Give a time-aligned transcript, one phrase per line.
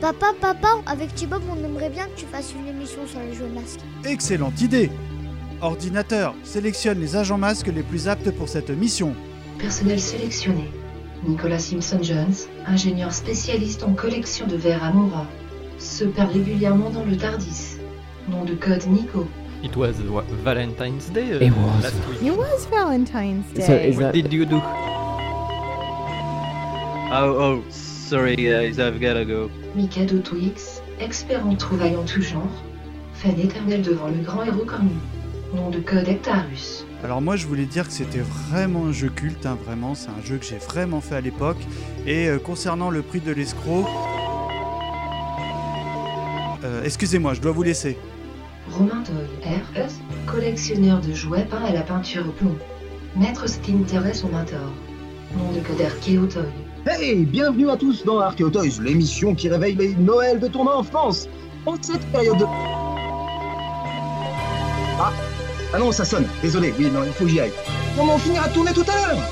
[0.00, 3.48] Papa, papa, avec Thibaut, on aimerait bien que tu fasses une émission sur les jeux
[3.52, 3.80] masques.
[4.04, 4.90] Excellente idée
[5.60, 9.14] Ordinateur, sélectionne les agents masques les plus aptes pour cette mission.
[9.58, 10.70] Personnel sélectionné.
[11.26, 12.34] Nicolas Simpson-Jones,
[12.64, 15.26] ingénieur spécialiste en collection de verres à Mora.
[15.78, 17.78] Se perd régulièrement dans le Tardis.
[18.28, 19.26] Nom de code Nico.
[19.64, 21.82] It was what, Valentine's Day uh, It was.
[21.82, 22.22] last week.
[22.22, 23.62] It was Valentine's Day.
[23.62, 24.60] So is What that did you do?
[27.10, 27.62] Oh, oh,
[28.08, 29.50] sorry, guys, I've gotta go.
[29.74, 32.48] Mikado Twix, expert en trouvailles en tout genre.
[33.12, 34.94] Fan éternel devant le grand héros cornu.
[35.54, 36.86] Nom de code Ectarus.
[37.04, 40.24] Alors moi je voulais dire que c'était vraiment un jeu culte, hein, vraiment, c'est un
[40.24, 41.58] jeu que j'ai vraiment fait à l'époque.
[42.06, 43.86] Et euh, concernant le prix de l'escroc...
[46.64, 47.98] Euh, Excusez-moi, je dois vous laisser.
[48.70, 52.56] Romain Doyle, RS, collectionneur de jouets peints à la peinture au plomb.
[53.16, 54.72] Maître Splinter est son mentor.
[55.36, 56.67] Nom de code Archéotoy.
[56.90, 61.28] Hey, bienvenue à tous dans Archeo Toys, l'émission qui réveille les Noëls de ton enfance.
[61.66, 62.46] En cette période de...
[64.98, 65.12] Ah,
[65.74, 66.24] ah non, ça sonne.
[66.40, 67.52] Désolé, oui, non, il faut que j'y aille.
[67.98, 69.22] On finira de tourner tout à l'heure?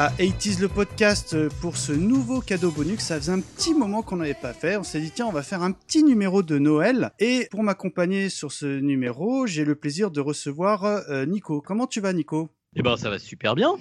[0.00, 3.00] À 80s le podcast pour ce nouveau cadeau bonus.
[3.00, 4.76] Ça faisait un petit moment qu'on n'avait pas fait.
[4.76, 7.10] On s'est dit tiens on va faire un petit numéro de Noël.
[7.18, 11.60] Et pour m'accompagner sur ce numéro, j'ai le plaisir de recevoir euh, Nico.
[11.60, 12.48] Comment tu vas Nico?
[12.76, 13.74] Eh ben, ça va super bien.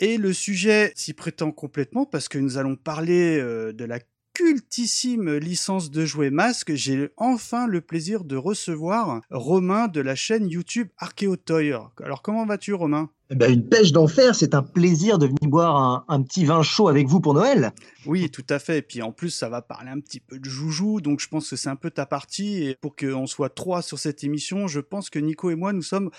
[0.00, 4.00] Et le sujet s'y prétend complètement parce que nous allons parler euh, de la
[4.34, 6.74] cultissime licence de jouets masques.
[6.74, 11.72] J'ai enfin le plaisir de recevoir Romain de la chaîne YouTube Archéotoy.
[12.02, 13.10] Alors comment vas-tu Romain?
[13.34, 16.88] Ben, une pêche d'enfer, c'est un plaisir de venir boire un, un petit vin chaud
[16.88, 17.72] avec vous pour Noël.
[18.06, 18.78] Oui, tout à fait.
[18.78, 21.48] Et puis en plus, ça va parler un petit peu de joujou, donc je pense
[21.50, 22.64] que c'est un peu ta partie.
[22.64, 25.82] Et pour qu'on soit trois sur cette émission, je pense que Nico et moi, nous
[25.82, 26.10] sommes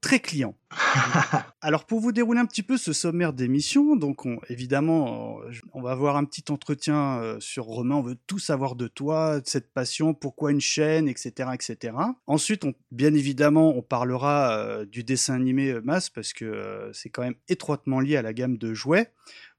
[0.00, 0.54] très clients.
[1.60, 5.82] Alors pour vous dérouler un petit peu ce sommaire d'émission, donc on- évidemment, euh, on
[5.82, 7.96] va avoir un petit entretien euh, sur Romain.
[7.96, 11.94] On veut tout savoir de toi, de cette passion, pourquoi une chaîne, etc., etc.
[12.26, 16.92] Ensuite, on, bien évidemment, on parlera euh, du dessin animé euh, Mass parce que euh,
[16.92, 19.12] c'est quand même étroitement lié à la gamme de jouets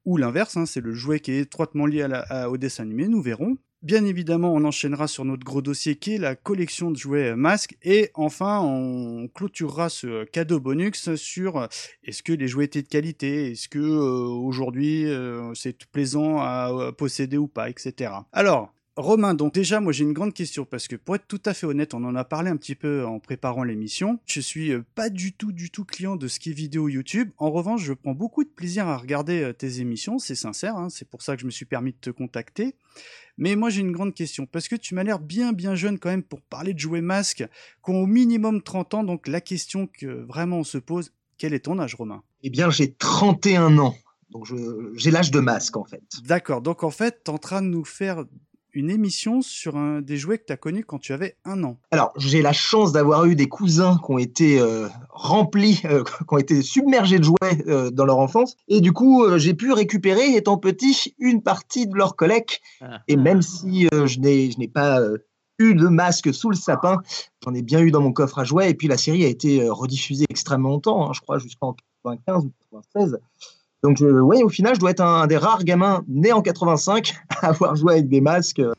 [0.06, 2.84] ou l'inverse, hein, c'est le jouet qui est étroitement lié à la- à- au dessin
[2.84, 3.58] animé, nous verrons.
[3.82, 7.36] Bien évidemment, on enchaînera sur notre gros dossier qui est la collection de jouets euh,
[7.38, 7.78] masques.
[7.82, 11.68] Et enfin, on clôturera ce cadeau bonus sur euh,
[12.04, 16.72] est-ce que les jouets étaient de qualité, est-ce que euh, aujourd'hui euh, c'est plaisant à
[16.74, 18.12] euh, posséder ou pas, etc.
[18.34, 21.54] Alors, Romain, donc déjà, moi j'ai une grande question parce que pour être tout à
[21.54, 24.20] fait honnête, on en a parlé un petit peu en préparant l'émission.
[24.26, 27.32] Je suis euh, pas du tout, du tout client de ce qui est vidéo YouTube.
[27.38, 30.90] En revanche, je prends beaucoup de plaisir à regarder euh, tes émissions, c'est sincère, hein,
[30.90, 32.76] c'est pour ça que je me suis permis de te contacter.
[33.38, 36.10] Mais moi j'ai une grande question parce que tu m'as l'air bien, bien jeune quand
[36.10, 37.48] même pour parler de jouets masques,
[37.86, 39.04] qui ont au minimum 30 ans.
[39.06, 42.22] Donc la question que vraiment on se pose, quel est ton âge, Romain?
[42.44, 43.96] Eh bien, j'ai 31 ans.
[44.30, 44.46] Donc,
[44.94, 46.04] j'ai l'âge de masque, en fait.
[46.26, 48.26] D'accord, donc en fait, tu es en train de nous faire
[48.74, 51.78] une émission sur un des jouets que tu as connus quand tu avais un an.
[51.92, 56.34] Alors, j'ai la chance d'avoir eu des cousins qui ont été euh, remplis, euh, qui
[56.34, 58.56] ont été submergés de jouets euh, dans leur enfance.
[58.68, 62.62] Et du coup, euh, j'ai pu récupérer, étant petit, une partie de leur collecte.
[62.82, 63.00] Ah.
[63.08, 65.18] Et même si euh, je n'ai pas euh,
[65.58, 66.98] eu de masque sous le sapin,
[67.44, 68.70] j'en ai bien eu dans mon coffre à jouets.
[68.70, 72.46] Et puis, la série a été euh, rediffusée extrêmement longtemps, hein, je crois jusqu'en 95
[72.46, 73.20] ou 96.
[73.84, 77.16] Donc, je, ouais, au final, je dois être un, des rares gamins nés en 85
[77.42, 78.74] à avoir joué avec des masques euh,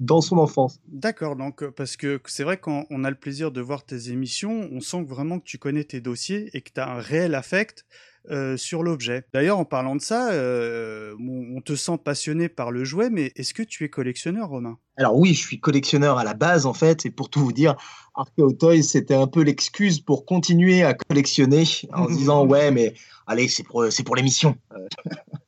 [0.00, 0.80] dans son enfance.
[0.88, 4.10] D'accord, donc euh, parce que c'est vrai quand on a le plaisir de voir tes
[4.10, 7.34] émissions, on sent vraiment que tu connais tes dossiers et que tu as un réel
[7.34, 7.84] affect
[8.30, 9.24] euh, sur l'objet.
[9.32, 13.54] D'ailleurs, en parlant de ça, euh, on, te sent passionné par le jouet, mais est-ce
[13.54, 14.78] que tu es collectionneur, Romain?
[14.96, 17.76] Alors oui, je suis collectionneur à la base en fait, et pour tout vous dire,
[18.14, 22.94] Archeo Toys c'était un peu l'excuse pour continuer à collectionner en se disant ouais mais
[23.26, 24.56] allez c'est pour c'est pour l'émission.
[24.76, 24.86] Euh,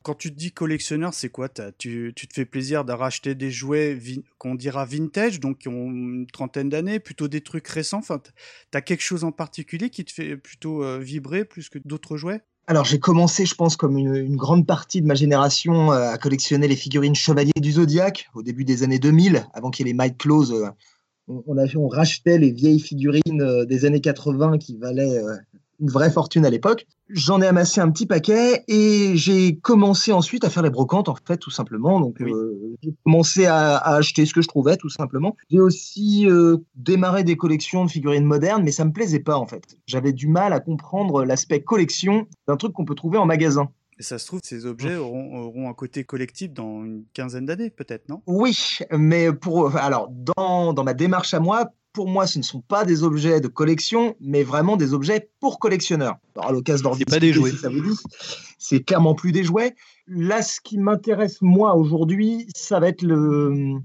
[0.03, 1.49] Quand tu te dis collectionneur, c'est quoi
[1.79, 3.99] tu, tu te fais plaisir de racheter des jouets
[4.39, 8.31] qu'on dira vintage, donc qui ont une trentaine d'années, plutôt des trucs récents Enfin, t-
[8.71, 12.43] t'as quelque chose en particulier qui te fait plutôt euh, vibrer plus que d'autres jouets?
[12.69, 16.69] Alors j'ai commencé, je pense, comme une, grande partie de ma génération euh, à collectionner
[16.69, 19.97] les figurines Chevaliers du Zodiaque au début des années 2000, avant qu'il y ait les
[19.99, 20.53] Might Close.
[20.53, 20.71] euh,
[21.29, 25.21] on, rachetait les vieilles figurines euh, des années 80 qui valaient
[25.83, 26.87] une vraie fortune à l'époque.
[27.11, 31.17] J'en ai amassé un petit paquet et j'ai commencé ensuite à faire les brocantes, en
[31.27, 32.01] fait, tout simplement.
[32.01, 32.33] Donc Oui.
[32.33, 35.37] euh, j'ai commencé à, à acheter ce que je trouvais, tout simplement.
[35.51, 39.47] J'ai aussi euh, démarré des collections de figurines modernes, mais ça me plaisait pas, en
[39.47, 39.77] fait.
[39.87, 43.69] J'avais du mal à comprendre l'aspect collection d'un truc qu'on peut trouver en magasin.
[43.99, 47.69] Et ça se trouve, ces objets auront, auront un côté collectif dans une quinzaine d'années,
[47.71, 48.23] peut-être, non?
[48.27, 48.57] Oui,
[48.91, 52.85] mais pour alors dans, dans ma démarche à moi, pour moi, ce ne sont pas
[52.85, 56.17] des objets de collection, mais vraiment des objets pour collectionneurs.
[56.35, 57.51] Alors, à l'occasion d'en pas des jouets.
[57.51, 57.99] si ça vous dit.
[58.59, 59.75] C'est clairement plus des jouets.
[60.07, 63.77] Là, ce qui m'intéresse moi aujourd'hui, ça va être le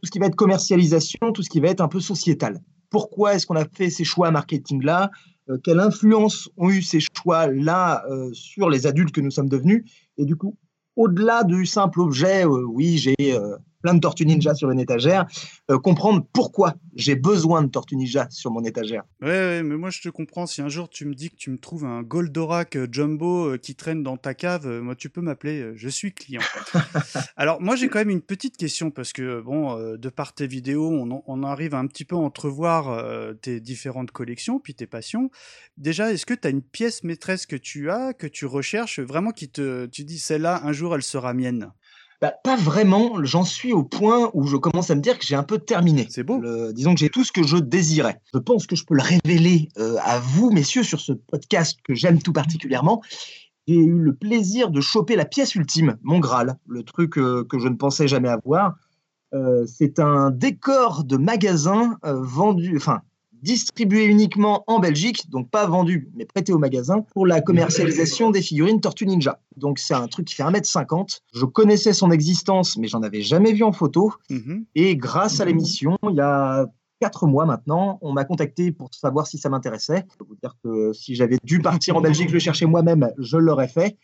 [0.00, 2.60] tout ce qui va être commercialisation, tout ce qui va être un peu sociétal.
[2.88, 5.10] Pourquoi est-ce qu'on a fait ces choix marketing-là?
[5.50, 9.84] Euh, Quelle influence ont eu ces choix-là euh, sur les adultes que nous sommes devenus?
[10.16, 10.56] Et du coup,
[10.94, 15.26] au-delà du simple objet, euh, oui, j'ai euh, plein de Tortues Ninja sur une étagère,
[15.70, 19.04] euh, comprendre pourquoi j'ai besoin de Tortues Ninja sur mon étagère.
[19.22, 20.46] Ouais, ouais, mais moi je te comprends.
[20.46, 23.58] Si un jour tu me dis que tu me trouves un Goldorak euh, Jumbo euh,
[23.58, 26.42] qui traîne dans ta cave, moi tu peux m'appeler, je suis client.
[27.36, 30.90] Alors moi j'ai quand même une petite question parce que bon, de par tes vidéos,
[30.90, 33.02] on, arrive un petit peu à entrevoir
[33.40, 35.30] tes différentes collections, puis tes passions.
[35.76, 39.30] Déjà, est-ce que tu as une pièce maîtresse que tu as, que tu recherches, vraiment
[39.30, 41.72] qui te, tu dis celle-là un jour elle sera mienne?
[42.20, 45.36] Bah, pas vraiment, j'en suis au point où je commence à me dire que j'ai
[45.36, 46.08] un peu terminé.
[46.10, 46.40] C'est beau.
[46.40, 48.20] Le- disons que j'ai tout ce que je désirais.
[48.34, 51.94] Je pense que je peux le révéler euh, à vous, messieurs, sur ce podcast que
[51.94, 53.02] j'aime tout particulièrement.
[53.68, 57.60] J'ai eu le plaisir de choper la pièce ultime, mon Graal, le truc euh, que
[57.60, 58.74] je ne pensais jamais avoir.
[59.34, 63.02] Euh, c'est un décor de magasin vendu, enfin
[63.42, 68.42] distribué uniquement en Belgique, donc pas vendu, mais prêté au magasin pour la commercialisation des
[68.42, 69.40] figurines Tortue Ninja.
[69.56, 71.20] Donc c'est un truc qui fait 1m50.
[71.34, 74.12] Je connaissais son existence, mais j'en avais jamais vu en photo.
[74.30, 74.64] Mhm.
[74.74, 76.66] Et grâce à l'émission, il y a
[77.00, 80.04] quatre mois maintenant, on m'a contacté pour savoir si ça m'intéressait.
[80.12, 83.36] Je peux vous dire que si j'avais dû partir en Belgique le chercher moi-même, je
[83.36, 83.96] l'aurais fait.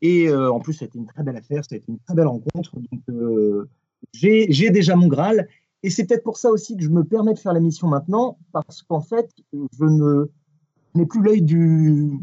[0.00, 1.98] Et euh, en plus, ça a été une très belle affaire, ça a été une
[2.00, 2.74] très belle rencontre.
[2.74, 3.68] Donc, euh,
[4.12, 5.48] j'ai j'ai déjà mon Graal.
[5.82, 8.82] Et c'est peut-être pour ça aussi que je me permets de faire l'émission maintenant, parce
[8.82, 10.26] qu'en fait, je
[10.94, 12.18] n'ai plus l'œil du.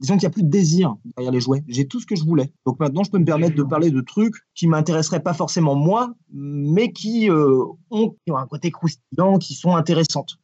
[0.00, 1.62] Disons qu'il n'y a plus de désir derrière les jouets.
[1.68, 2.52] J'ai tout ce que je voulais.
[2.66, 6.14] Donc maintenant, je peux me permettre de parler de trucs qui m'intéresseraient pas forcément moi,
[6.32, 10.36] mais qui, euh, ont un côté croustillant, qui sont intéressantes.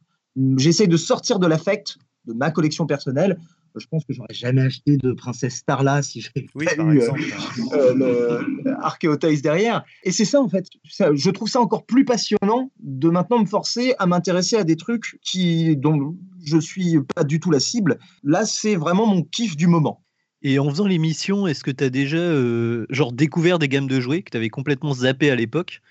[0.56, 3.38] J'essaie de sortir de l'affect de ma collection personnelle.
[3.76, 6.98] Je pense que j'aurais jamais acheté de Princesse Starla si j'avais Oui, pas par eu,
[6.98, 7.20] euh, exemple.
[7.72, 9.84] euh, le, Toys derrière.
[10.04, 10.66] Et c'est ça, en fait.
[10.88, 14.76] Ça- je trouve ça encore plus passionnant de maintenant me forcer à m'intéresser à des
[14.76, 17.98] trucs qui, dont je suis pas du tout la cible.
[18.22, 20.02] Là, c'est vraiment mon kiff du moment.
[20.42, 24.00] Et en faisant l'émission, est-ce que tu as déjà euh, genre découvert des gammes de
[24.00, 25.82] jouets que tu avais complètement zappé à l'époque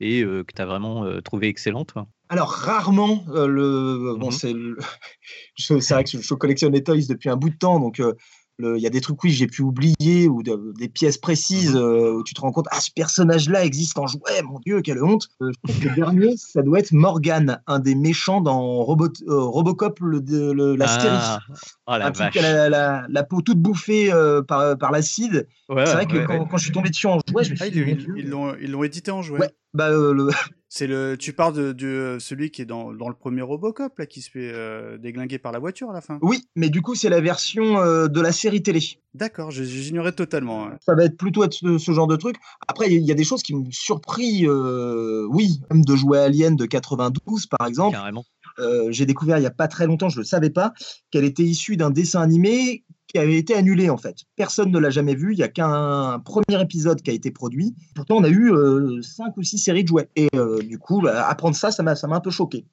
[0.00, 1.94] et euh, que tu as vraiment euh, trouvé excellentes
[2.28, 4.32] Alors, rarement, euh, le, bon, Mhm.
[4.32, 4.76] c'est le-
[5.56, 8.12] je- c'est vrai que je, collectionne les toys depuis un bout de temps, donc euh,
[8.60, 11.76] le- il y a des trucs, oui, j'ai pu oublier, ou de- des pièces précises
[11.76, 15.02] euh, où tu te rends compte, ah, ce personnage-là existe en jouet, mon Dieu, quelle
[15.02, 15.28] honte.
[15.42, 19.08] Euh, je pense que le dernier, ça doit être Morgan, un des méchants dans Robot,
[19.28, 21.16] euh, Robocop, le, la série.
[21.20, 21.38] Ah,
[21.86, 22.32] oh la un vache.
[22.32, 25.46] qui a la, la- la peau toute bouffée euh, par, par l'acide.
[25.68, 27.66] Ouais, c'est vrai que ouais, quand, je suis tombé dessus en jouet, je me Ah,
[27.66, 29.38] suis mon ils- l'ont ils l'ont édité en jouet.
[29.40, 30.30] Ouais, bah, euh, le-
[30.78, 34.06] C'est le, tu parles de, de celui qui est dans, dans le premier Robocop là,
[34.06, 36.20] qui se fait euh, déglinguer par la voiture à la fin.
[36.22, 38.80] oui, mais du coup, c'est la version euh, de la série télé.
[39.12, 40.66] D'accord, je- j'ignorais totalement.
[40.68, 40.76] hein.
[40.80, 42.36] ça va être plutôt être ce, ce genre de truc.
[42.68, 44.46] Après, il y a des choses qui m'ont surpris.
[44.46, 47.96] euh, oui, même de jouer Alien de 92, par exemple.
[47.96, 48.24] Carrément.
[48.60, 50.72] Euh, J'ai découvert il n'y a pas très longtemps, je ne le savais pas,
[51.10, 54.24] qu'elle était issue d'un dessin animé qui avait été annulé en fait.
[54.36, 55.32] Personne ne l'a jamais vu.
[55.32, 57.74] Il n'y a qu'un premier épisode qui a été produit.
[57.94, 60.08] Pourtant, on a eu euh, cinq ou six séries de jouets.
[60.14, 62.64] Et euh, du coup, bah, apprendre ça, ça m'a ça m'a un peu choqué.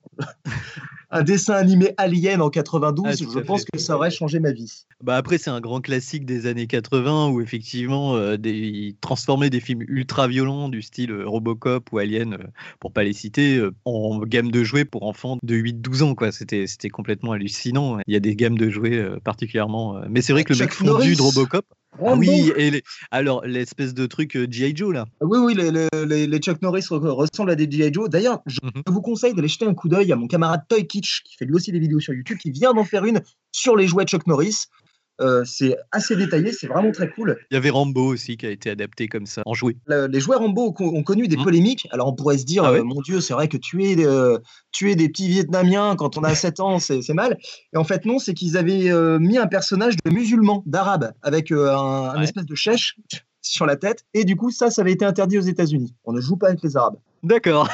[1.12, 3.72] Un dessin animé Alien en 92, Ah, je pense fait.
[3.74, 4.86] que ça aurait changé ma vie.
[5.04, 9.50] Bah après, c'est un grand classique des années 80 où effectivement, euh, des, ils transformaient
[9.50, 12.38] des films ultra violents du style euh, Robocop ou Alien, euh,
[12.80, 16.16] pour pas les citer, euh, en gamme de jouets pour enfants de 8-12 ans.
[16.16, 16.32] quoi.
[16.32, 18.00] C'était c'était complètement hallucinant.
[18.08, 20.02] Il y a des gammes de jouets particulièrement.
[20.10, 21.16] Mais c'est vrai que le mec fondu Norris.
[21.16, 21.66] de Robocop,
[22.04, 24.76] Ah oui, et les- alors l'espèce de truc euh, G.I.
[24.76, 25.06] Joe là.
[25.22, 27.94] Oui, oui, les, les- les- les Chuck Norris re- ressemblent à des G.I.
[27.94, 28.10] Joe.
[28.10, 28.84] D'ailleurs, je Mhm.
[28.88, 31.54] vous conseille d'aller jeter un coup d'œil à mon camarade Toy Kitsch, qui fait lui
[31.56, 33.22] aussi des vidéos sur YouTube, qui vient d'en faire une
[33.52, 34.66] sur les jouets Chuck Norris.
[35.22, 37.38] Euh, c'est assez détaillé, c'est vraiment très cool.
[37.50, 39.78] Il y avait Rambo aussi qui a été adapté comme ça en jouet.
[39.86, 41.44] Le- les jouets Rambo ont, ont connu des Mhm.
[41.44, 41.88] polémiques.
[41.92, 44.40] Alors on pourrait se dire, Ah ouais euh, mon Dieu, c'est vrai que tuer, euh,
[44.74, 47.38] tuer des petits Vietnamiens quand on a 7 ans, c'est mal.
[47.74, 51.52] Et en fait, non, c'est qu'ils avaient euh, mis un personnage de musulman, d'arabe, avec
[51.52, 52.24] euh, un, un Ouais.
[52.26, 52.98] espèce de chèche
[53.42, 54.06] sur la tête.
[54.14, 55.94] Et du coup, ça, ça avait été interdit aux États-Unis.
[56.04, 56.98] On ne joue pas avec les Arabes.
[57.24, 57.70] D'accord.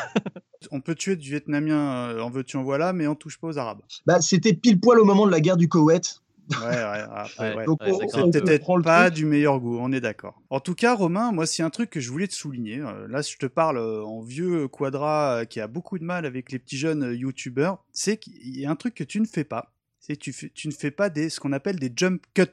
[0.70, 3.80] On peut tuer du Vietnamien en veux-tu en voilà, mais on touche pas aux Arabes.
[4.06, 6.21] Bah, C'était pile poil au moment de la guerre du Koweït.
[6.50, 7.56] Ouais, ouais, après, Ouais.
[7.58, 7.66] ouais.
[7.66, 8.26] Donc, Ouais, on- d'accord.
[8.28, 9.14] on C'est peut-être pas truc.
[9.16, 10.42] du meilleur goût, on est d'accord.
[10.50, 12.80] En tout cas, Romain, moi, c'est un truc que je voulais te souligner.
[12.82, 16.26] Euh, Là, je te parle euh, en vieux quadra euh, qui a beaucoup de mal
[16.26, 17.84] avec les petits jeunes youtubeurs.
[17.94, 19.74] C'est qu'il y a un truc que tu ne fais pas.
[20.00, 22.44] C'est que tu, tu ne fais pas des, ce qu'on appelle des jump cuts.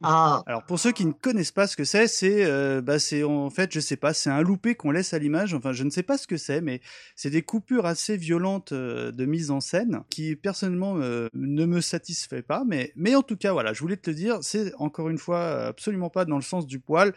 [0.00, 3.50] Ah, Alors pour ceux qui ne connaissent pas ce que c'est, c'est euh, bah en
[3.50, 5.54] fait je sais pas, c'est un loupé qu'on laisse à l'image.
[5.54, 6.80] Enfin je ne sais pas ce que c'est, mais
[7.16, 11.80] c'est des coupures assez violentes euh, de mise en scène qui personnellement euh, ne me
[11.80, 12.62] satisfait pas.
[12.64, 15.66] Mais mais en tout cas voilà, je voulais te le dire, c'est encore une fois
[15.66, 17.12] absolument pas dans le sens du poil.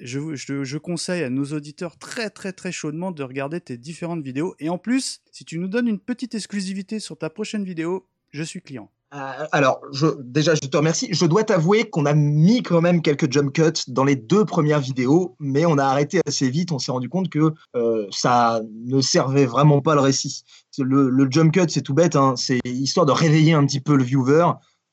[0.00, 4.22] Je, je, je conseille à nos auditeurs très très très chaudement de regarder tes différentes
[4.24, 4.56] vidéos.
[4.58, 8.42] Et en plus, si tu nous donnes une petite exclusivité sur ta prochaine vidéo, je
[8.42, 8.90] suis client.
[9.14, 11.08] Euh, alors, je, déjà, je te remercie.
[11.12, 14.80] Je dois t'avouer qu'on a mis quand même quelques jump cuts dans les deux premières
[14.80, 16.72] vidéos, mais on a arrêté assez vite.
[16.72, 20.42] On s'est rendu compte que euh, ça ne servait vraiment pas le récit.
[20.78, 22.16] Le, le jump cut, c'est tout bête.
[22.16, 22.34] hein.
[22.36, 24.46] C'est histoire de réveiller un petit peu le viewer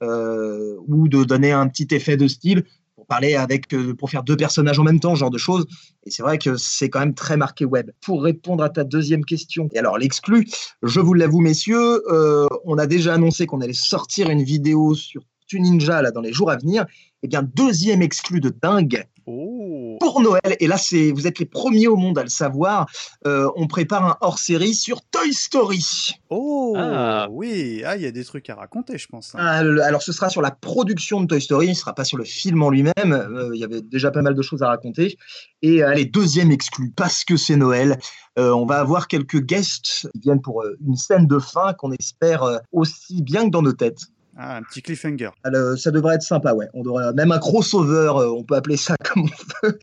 [0.04, 2.66] euh, ou de donner un petit effet de style
[3.06, 5.66] parler avec, euh, pour faire deux personnages en même temps, ce genre de choses.
[6.06, 7.92] Et c'est vrai que c'est quand même très marqué web.
[8.02, 10.48] Pour répondre à ta deuxième question, et alors l'exclu,
[10.82, 15.24] je vous l'avoue, messieurs, euh, on a déjà annoncé qu'on allait sortir une vidéo sur
[15.48, 16.86] Tuninja là, dans les jours à venir.
[17.22, 20.58] Eh bien, deuxième exclu de dingue Oh pour Noël.
[20.60, 22.88] Et là, c'est vous êtes les premiers au monde à le savoir.
[23.26, 26.12] Euh, on prépare un hors-série sur Toy Story.
[26.30, 27.28] Oh Ah.
[27.32, 29.34] oui, ah il y a des trucs à raconter, je pense.
[29.36, 29.40] hein.
[29.40, 32.18] Ah, Alors, ce sera sur la production de Toy Story, ce ne sera pas sur
[32.18, 32.94] le film en lui-même.
[33.14, 35.18] Euh, Il y avait déjà pas mal de choses à raconter.
[35.62, 37.98] Et euh, allez, deuxième exclu, parce que c'est Noël.
[38.40, 41.92] Euh, on va avoir quelques guests qui viennent pour euh, une scène de fin qu'on
[41.92, 44.02] espère euh, aussi bien que dans nos têtes.
[44.36, 45.30] Ah, un petit cliffhanger.
[45.44, 46.68] Alors, ça devrait être sympa, ouais.
[46.74, 49.80] On devrait même un crossover, euh, on peut appeler ça comme on veut.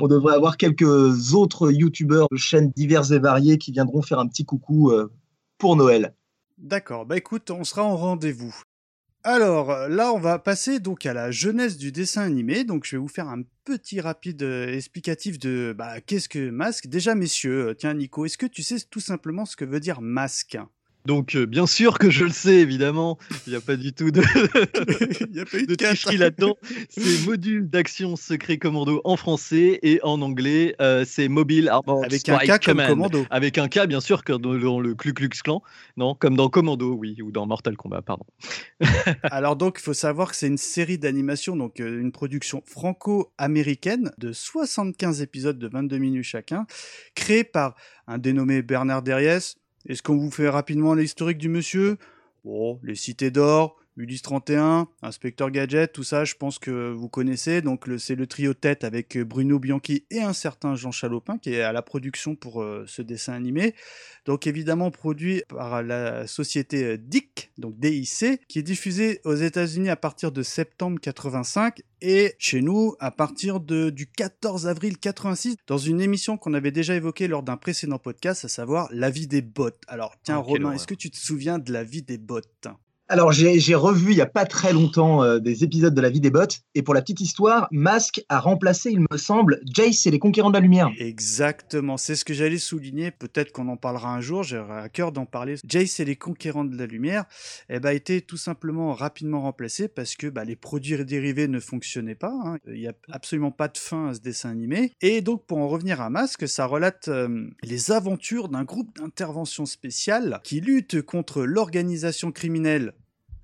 [0.00, 4.26] on devrait avoir quelques autres youtubeurs de chaînes diverses et variées qui viendront faire un
[4.26, 5.12] petit coucou euh,
[5.58, 6.14] pour Noël.
[6.58, 8.54] D'accord, bah écoute, on sera en rendez-vous.
[9.24, 12.64] Alors là, on va passer donc à la jeunesse du dessin animé.
[12.64, 16.88] Donc je vais vous faire un petit rapide euh, explicatif de bah, qu'est-ce que masque.
[16.88, 20.58] Déjà, messieurs, tiens Nico, est-ce que tu sais tout simplement ce que veut dire masque?
[21.06, 23.18] Donc euh, bien sûr que je le sais évidemment.
[23.46, 24.20] Il n'y a pas du tout de,
[25.30, 26.56] Il y a pas eu de tricherie là-dedans.
[26.88, 32.28] C'est module d'action secret commando en français et en anglais euh, c'est mobile armor Avec
[32.28, 32.88] un K comme Command.
[32.88, 33.26] commando.
[33.30, 35.62] Avec un K bien sûr comme dans, dans le Ku Klux Klan.
[35.96, 38.24] Non, comme dans Commando oui ou dans Mortal Kombat pardon.
[39.24, 44.10] Alors donc, il faut savoir que c'est une série d'animation, donc euh, une production franco-américaine
[44.18, 46.66] de 75 épisodes de 22 minutes chacun,
[47.14, 47.74] créée par
[48.06, 49.56] un dénommé Bernard Derriès.
[49.86, 51.96] Est-ce qu'on vous fait rapidement l'historique du monsieur?
[52.44, 57.60] Bon, les cités d'or, Ulysse 31, Inspecteur Gadget, tout ça, je pense que vous connaissez.
[57.60, 61.52] Donc c'est le trio tête avec euh, Bruno Bianchi et un certain Jean Chalopin qui
[61.52, 63.74] est à la production pour euh, ce dessin animé.
[64.24, 69.90] Donc évidemment produit par la société euh, DIC, donc DIC, qui est diffusé aux États-Unis
[69.90, 75.56] à partir de septembre 85 et chez nous à partir de, du 14 avril 86
[75.66, 79.26] dans une émission qu'on avait déjà évoquée lors d'un précédent podcast, à savoir La vie
[79.26, 79.70] des bots.
[79.86, 82.40] Alors tiens Ah, Romain, est-ce que tu te souviens de La vie des bots
[83.08, 86.20] Alors, j'ai revu il n'y a pas très longtemps euh, des épisodes de La vie
[86.20, 86.46] des bots.
[86.74, 90.48] Et pour la petite histoire, Mask a remplacé, il me semble, Jace et les Conquérants
[90.48, 90.90] de la Lumière.
[90.98, 93.10] Exactement, c'est ce que j'allais souligner.
[93.10, 95.56] Peut-être qu'on en parlera un jour, j'aurai à cœur d'en parler.
[95.68, 97.26] Jace et les conquérants de la lumière
[97.68, 101.60] eh ben, a été tout simplement rapidement remplacé parce que bah, les produits dérivés ne
[101.60, 102.32] fonctionnaient pas.
[102.44, 102.56] hein.
[102.66, 104.92] Il n'y a absolument pas de fin à ce dessin animé.
[105.02, 109.66] Et donc, pour en revenir à Masque, ça relate euh, les aventures d'un groupe d'intervention
[109.66, 112.94] spéciale qui lutte contre l'organisation criminelle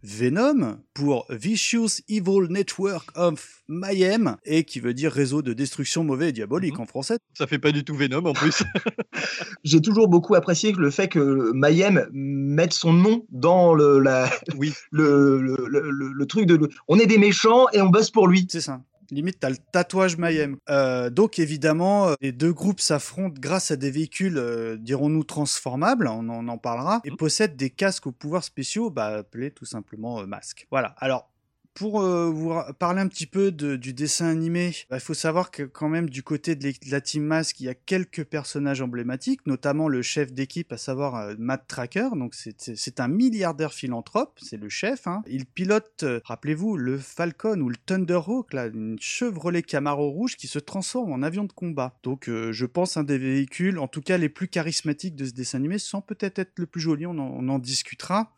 [0.02, 6.28] Venom pour Vicious Evil Network of Mayhem et qui veut dire réseau de destruction mauvais
[6.28, 6.82] et diabolique Mhm.
[6.82, 7.18] en français.
[7.34, 8.62] Ça fait pas du tout Venom en plus.
[9.64, 14.72] J'ai toujours beaucoup apprécié le fait que Mayhem mette son nom dans le, la, oui.
[14.92, 16.68] le, le, le- le- le truc de.
[16.86, 18.46] On est des méchants et on bosse pour lui.
[18.50, 18.80] C'est ça.
[19.10, 20.58] Limite, t'as le tatouage Mayhem.
[20.68, 26.08] Euh, donc évidemment, euh, les deux groupes s'affrontent grâce à des véhicules, euh, dirons-nous, transformables,
[26.08, 27.16] on en, en parlera, et Mhm.
[27.16, 30.66] possèdent des casques aux pouvoirs spéciaux, bah, appelés tout simplement euh, masques.
[30.70, 30.88] Voilà.
[30.98, 31.30] Alors,
[31.78, 35.50] pour euh, vous parler un petit peu de- du dessin animé, bah, il faut savoir
[35.50, 39.46] que quand même du côté de, la Team Mask, il y a quelques personnages emblématiques,
[39.46, 42.08] notamment le chef d'équipe, à savoir euh, Matt Tracker.
[42.16, 45.06] Donc c'est un milliardaire philanthrope, c'est le chef.
[45.06, 45.22] hein.
[45.28, 50.48] Il pilote, euh, rappelez-vous, le Falcon ou le Thunderhawk, là, une Chevrolet Camaro rouge qui
[50.48, 51.96] se transforme en avion de combat.
[52.02, 55.32] Donc euh, je pense un des véhicules, en tout cas les plus charismatiques de ce
[55.32, 58.32] dessin animé, sans peut-être être le plus joli, on en- on en discutera.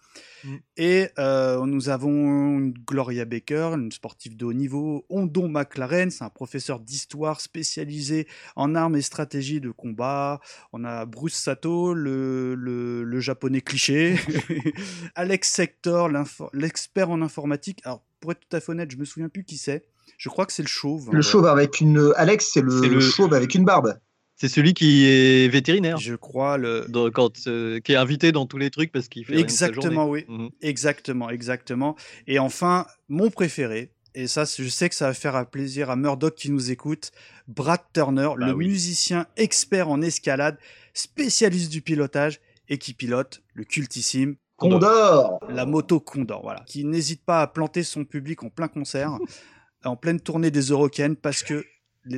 [0.45, 0.57] Mm.
[0.76, 6.25] Et euh, nous avons une Gloria Baker, une sportive de haut niveau, Ondon McLaren, c'est
[6.25, 8.26] un professeur d'histoire spécialisé
[8.57, 10.40] en armes et stratégies de combat.
[10.73, 14.17] On a Bruce Sato, le, le, le japonais cliché.
[15.14, 16.09] Alex Sector,
[16.52, 17.81] l'expert en informatique.
[17.85, 19.85] Alors, pour être tout à fait honnête, je me souviens plus qui c'est.
[20.19, 21.09] Je crois que c'est le chauve.
[21.12, 22.12] Le chauve avec une.
[22.17, 23.99] Alex, c'est le, C'est le- chauve avec une barbe.
[24.40, 26.87] C'est celui qui est vétérinaire, Je crois le.
[26.88, 29.50] dans- quand, euh, qui est invité dans tous les trucs parce qu'il fait rien de
[29.50, 30.25] sa Exactement, oui.
[30.28, 30.49] Mhm.
[30.62, 31.94] Exactement, exactement.
[32.26, 36.35] Et enfin, mon préféré, et ça, je sais que ça va faire plaisir à Murdoch
[36.35, 37.11] qui nous écoute,
[37.49, 38.66] Brad Turner, Bah le oui.
[38.68, 40.56] musicien expert en escalade,
[40.94, 47.25] spécialiste du pilotage et qui pilote le cultissime Condor la moto Condor, voilà, qui n'hésite
[47.26, 49.18] pas à planter son public en plein concert,
[49.85, 51.62] en pleine tournée des Eurocaines, parce que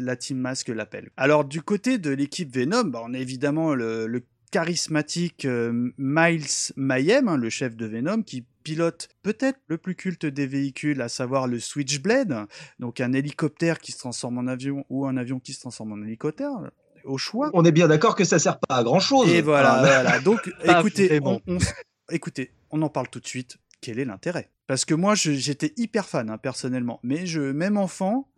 [0.00, 1.10] la Team Mask l'appelle.
[1.16, 6.44] Alors du côté de l'équipe Venom, bah, on a évidemment le, le charismatique euh, Miles
[6.76, 11.08] Mayhem, hein, le chef de Venom, qui pilote peut-être le plus culte des véhicules, à
[11.08, 12.46] savoir le Switchblade,
[12.78, 16.02] donc un hélicoptère qui se transforme en avion ou un avion qui se transforme en
[16.04, 16.50] hélicoptère,
[17.04, 17.50] au choix.
[17.54, 19.28] On est bien d'accord que ça sert pas à grand chose.
[19.28, 20.20] Et voilà, voilà.
[20.20, 21.74] Donc, écoutez, on, on s-
[22.10, 23.56] écoutez, on en parle tout de suite.
[23.80, 24.48] Quel est l'intérêt?
[24.68, 27.00] Parce que moi, j'étais hyper fan, hein, personnellement.
[27.02, 28.28] Mais je, même enfant,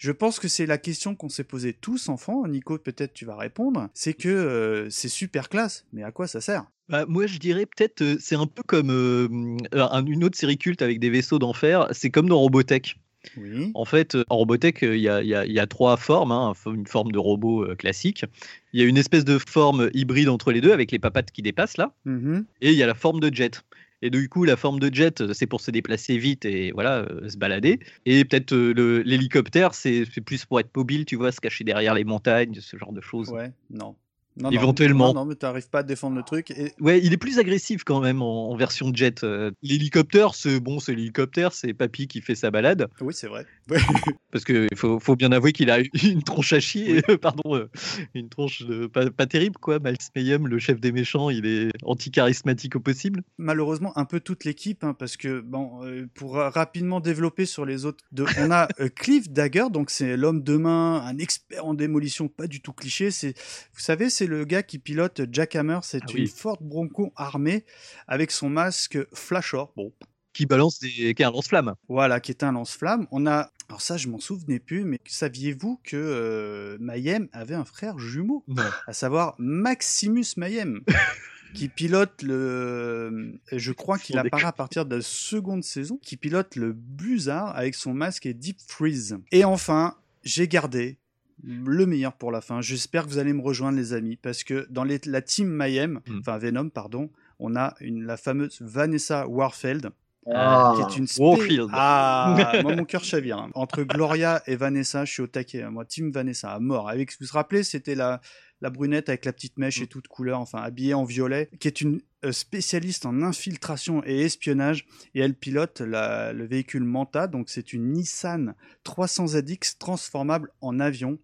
[0.00, 2.46] je pense que c'est la question qu'on s'est posée tous enfants.
[2.48, 3.88] Nico, peut-être tu vas répondre.
[3.92, 6.64] C'est que euh, c'est super classe, mais à quoi ça sert?
[6.88, 9.28] Bah, moi, je dirais peut-être, euh, c'est un peu comme euh,
[9.72, 11.86] un- une autre série culte avec des vaisseaux d'enfer.
[11.92, 12.96] C'est comme dans Robotech.
[13.36, 13.70] Oui.
[13.74, 16.32] En fait, euh, en Robotech, il y a, y y trois formes.
[16.32, 16.54] hein.
[16.66, 18.24] Une forme de robot classique.
[18.72, 21.42] Il y a une espèce de forme hybride entre les deux avec les papates qui
[21.42, 21.94] dépassent là.
[22.06, 22.46] Mhm.
[22.62, 23.62] Et il y a la forme de jet.
[24.02, 27.00] Et du coup, la forme de jet, euh, c'est pour se déplacer vite et voilà,
[27.00, 27.80] euh, se balader.
[28.06, 32.04] Et peut-être euh, l'hélicoptère, c'est plus pour être mobile, tu vois, se cacher derrière les
[32.04, 33.28] montagnes, ce genre de choses.
[33.30, 33.96] Ouais, non.
[34.36, 35.08] Non, Éventuellement.
[35.08, 36.52] Non, non, mais t'arrives pas à défendre le truc.
[36.52, 39.26] Et Ouais, il est plus agressif quand même en, en version jet.
[39.60, 42.88] L'hélicoptère, c'est bon, c'est l'hélicoptère, c'est Papy qui fait sa balade.
[43.00, 43.44] oui, c'est vrai.
[44.32, 47.68] Parce qu'il faut, faut bien avouer qu'il a une tronche à chier, pardon, euh,
[48.14, 49.78] une tronche de- pas, pas terrible, quoi.
[49.80, 53.22] Miles Mayhem, le chef des méchants, il est anti-charismatique au possible.
[53.38, 57.64] malheureusement un peu toute l'équipe hein, parce que bon euh, pour ra- rapidement développer sur
[57.64, 58.04] les autres
[58.38, 62.46] on a euh, Cliff Dagger donc c'est l'homme de main un expert en démolition pas
[62.46, 63.34] du tout cliché c'est
[63.74, 66.32] vous savez c'est le gars qui pilote Jack Hammer c'est Ah une oui.
[66.34, 67.64] Ford Bronco armée
[68.06, 69.92] avec son masque Flashor bon
[70.32, 71.74] Qui balance des, qui est un lance-flamme.
[71.88, 75.80] voilà qui est un lance-flamme on a alors ça je m'en souvenais plus mais saviez-vous
[75.84, 78.44] que euh, Mayhem avait un frère jumeau?
[78.86, 80.80] À savoir Maximus Mayhem,
[81.54, 83.40] qui pilote le.
[83.52, 87.74] Je crois qu'il apparaît à partir de la seconde saison, qui pilote le Blizzard avec
[87.74, 89.18] son masque et Deep Freeze.
[89.32, 90.98] Et enfin, j'ai gardé
[91.42, 92.60] le meilleur pour la fin.
[92.60, 96.00] J'espère que vous allez me rejoindre, les amis, parce que dans les- la team Mayhem,
[96.06, 96.18] Mm.
[96.20, 99.90] enfin Venom, pardon, on a une, la fameuse Vanessa Warfeld,
[100.26, 100.74] Ah.
[100.76, 101.70] qui est une spé- Warfield.
[101.72, 103.38] Ah, moi mon cœur chavire.
[103.38, 103.50] hein.
[103.54, 105.62] Entre Gloria et Vanessa, je suis au taquet.
[105.62, 105.70] hein.
[105.70, 106.88] Moi, Team Vanessa, à mort.
[106.88, 108.20] Avec, vous vous rappelez, c'était la,
[108.60, 111.80] la brunette avec la petite mèche et toute couleur, enfin habillée en violet, qui est
[111.80, 114.84] une euh, spécialiste en infiltration et espionnage.
[115.14, 118.54] Et elle pilote la- le véhicule Manta, donc c'est une Nissan
[118.84, 121.18] 300ZX transformable en avion.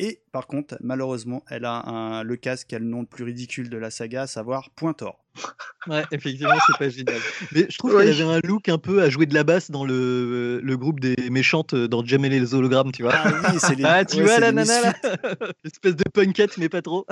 [0.00, 3.24] Et par contre, malheureusement, elle a un- le casque qui a le nom le plus
[3.24, 5.24] ridicule de la saga, à savoir Pointor.
[5.86, 7.16] Ouais, effectivement, c'est pas génial.
[7.52, 8.04] Mais je trouve Oui.
[8.04, 11.00] qu'elle avait un look un peu à jouer de la basse dans le, le groupe
[11.00, 13.12] des méchantes dans Jem et les hologrammes, tu vois.
[13.14, 13.84] Ah oui, c'est les.
[13.86, 14.94] Ah, tu ouais, vois la nana là.
[15.64, 17.06] Espèce de punkette, mais pas trop.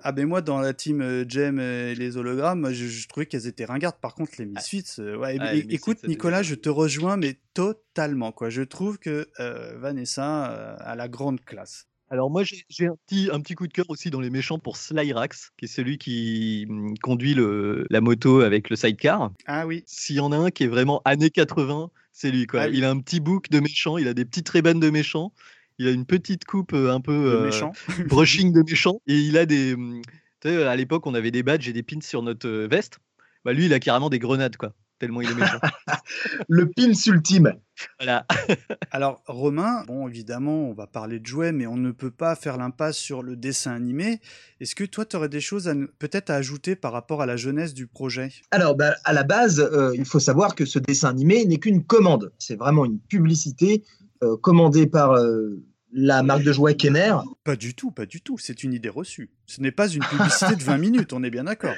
[0.00, 3.46] Ah ben moi dans la team euh, Jem et les hologrammes, je, je trouvais qu'elles
[3.46, 4.00] étaient ringardes.
[4.00, 7.38] Par contre les Misfits, euh, ouais, Ah, les Misfits, écoute Nicolas, je te rejoins mais
[7.52, 8.48] totalement quoi.
[8.48, 11.88] Je trouve que euh, Vanessa euh, a la grande classe.
[12.10, 14.76] Alors moi j'ai un petit, un petit coup de cœur aussi dans les méchants pour
[14.76, 19.32] Slyrax, qui est celui qui hum, conduit le, la moto avec le sidecar.
[19.46, 19.82] Ah oui.
[19.86, 22.62] S'il y en a un qui est vraiment années 80, c'est lui quoi.
[22.62, 22.78] Ah oui.
[22.78, 25.32] Il a un petit bouc de méchant, il a des petites rébanes de méchant,
[25.78, 27.72] il a une petite coupe euh, un peu Le euh, méchant.
[28.08, 30.02] brushing de méchant et il a des hum,
[30.40, 32.98] tu sais à l'époque on avait des badges et des pins sur notre euh, veste.
[33.44, 34.74] Bah lui il a carrément des grenades quoi.
[34.98, 35.58] Tellement il est méchant.
[36.48, 37.54] Le pins ultime.
[37.98, 38.26] voilà.
[38.90, 42.56] Alors, Romain, bon, évidemment, on va parler de jouets, mais on ne peut pas faire
[42.56, 44.20] l'impasse sur le dessin animé.
[44.60, 47.74] Est-ce que toi, tu aurais des choses peut-être à ajouter par rapport à la jeunesse
[47.74, 48.30] du projet?
[48.50, 51.84] Alors, bah, à la base, euh, il faut savoir que ce dessin animé n'est qu'une
[51.84, 52.32] commande.
[52.38, 53.84] C'est vraiment une publicité
[54.22, 57.14] euh, commandée par euh, la marque de jouets Kenner.
[57.44, 58.36] Pas du tout, pas du tout.
[58.38, 59.30] C'est une idée reçue.
[59.46, 61.74] Ce n'est pas une publicité de 20 minutes, on est bien d'accord.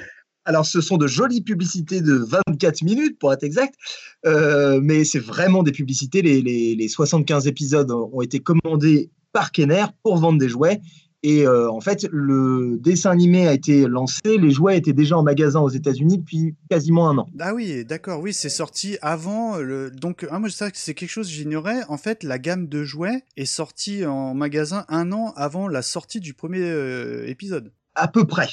[0.47, 2.13] Alors, ce sont de jolies publicités de
[2.47, 3.75] 24 minutes, pour être exact,
[4.25, 6.21] euh, mais c'est vraiment des publicités.
[6.21, 10.79] Les, les- les 75 épisodes ont été commandés par Kenner pour vendre des jouets.
[11.23, 15.23] Et euh, en fait, le dessin animé a été lancé, les jouets étaient déjà en
[15.23, 17.27] magasin aux États-Unis depuis quasiment un an.
[17.39, 19.89] Ah oui, d'accord, oui, c'est sorti avant le.
[19.91, 21.81] Donc, ah, moi, ça, c'est quelque chose que j'ignorais.
[21.89, 26.19] En fait, la gamme de jouets est sortie en magasin un an avant la sortie
[26.21, 27.73] du premier euh, épisode.
[27.95, 28.47] à peu près.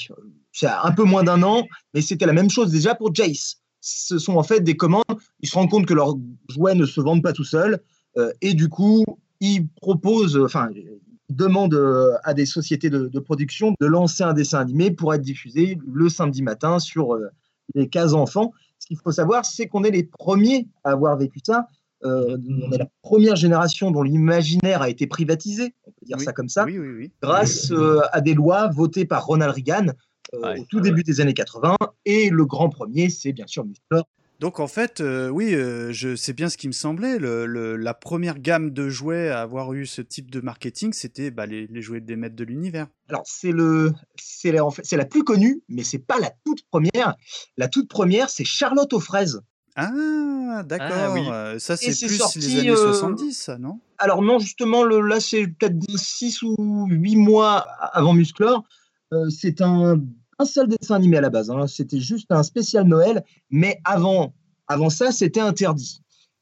[0.57, 3.57] C'est un peu moins d'un an, mais c'était la même chose déjà pour Jace.
[3.81, 5.03] Ce sont en fait des commandes.
[5.41, 6.15] Ils se rendent compte que leurs
[6.49, 7.79] jouets ne se vendent pas tout seuls.
[8.17, 9.03] euh, et du coup,
[9.41, 10.87] ils proposent, enfin, ils
[11.29, 15.21] demandent euh, à des sociétés de, de production de lancer un dessin animé pour être
[15.21, 17.27] diffusé le samedi matin sur euh,
[17.73, 18.53] les cases enfants.
[18.79, 21.67] Ce qu'il faut savoir, c'est qu'on est les premiers à avoir vécu ça.
[22.05, 26.23] Euh, on est la première génération dont l'imaginaire a été privatisé, on peut dire Oui.
[26.25, 27.11] ça comme ça Oui, oui, oui.
[27.21, 29.87] grâce euh, à des lois votées par Ronald Reagan
[30.33, 30.59] Ouais.
[30.59, 31.75] au tout début des années 80.
[32.05, 34.01] Et le grand premier, c'est bien sûr Mr.
[34.41, 37.17] Donc en fait, euh, oui, euh, je c'est bien ce qui me semblait.
[37.19, 41.31] Le, le- la première gamme de jouets à avoir eu ce type de marketing, c'était
[41.31, 42.87] bah, les, les jouets des maîtres de l'univers.
[43.07, 46.31] Alors, c'est le, c'est la, en fait, c'est la plus connue, mais c'est pas la
[46.45, 47.15] toute première.
[47.55, 49.39] La toute première, c'est Charlotte aux fraises.
[49.77, 50.87] Ah, d'accord.
[50.91, 51.21] Ah, oui.
[51.31, 53.79] Euh, Ça, c'est c'est plus sorti, les années euh, 70, ça, non?
[53.97, 57.59] Alors non, justement, le, là, c'est peut-être 6 ou 8 mois
[57.93, 58.63] avant Musclor.
[59.13, 60.01] Euh, c'est un,
[60.39, 61.49] un seul dessin animé à la base.
[61.51, 61.67] hein.
[61.67, 64.33] C'était juste un spécial Noël, mais avant,
[64.67, 66.01] avant ça, c'était interdit.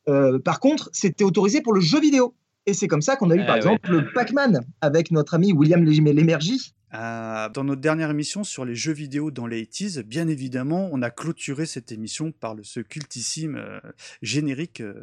[0.09, 2.35] Euh, par contre, c'était autorisé pour le jeu vidéo.
[2.65, 3.61] Et c'est comme ça qu'on a eu, Ah par ouais.
[3.61, 6.73] exemple, le Pac-Man avec notre ami William Lé- Lémergie.
[6.95, 11.01] Ah, Dans notre dernière émission sur les jeux vidéo dans les 80s, bien évidemment, on
[11.01, 13.79] a clôturé cette émission par le, ce cultissime euh,
[14.21, 14.93] générique euh,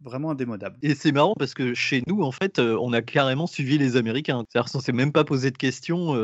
[0.00, 0.76] vraiment indémodable.
[0.82, 3.96] Et c'est marrant parce que chez nous, en fait, euh, on a carrément suivi les
[3.96, 4.44] Américains.
[4.48, 6.14] C'est-à-dire qu'on s'est même pas posé de questions.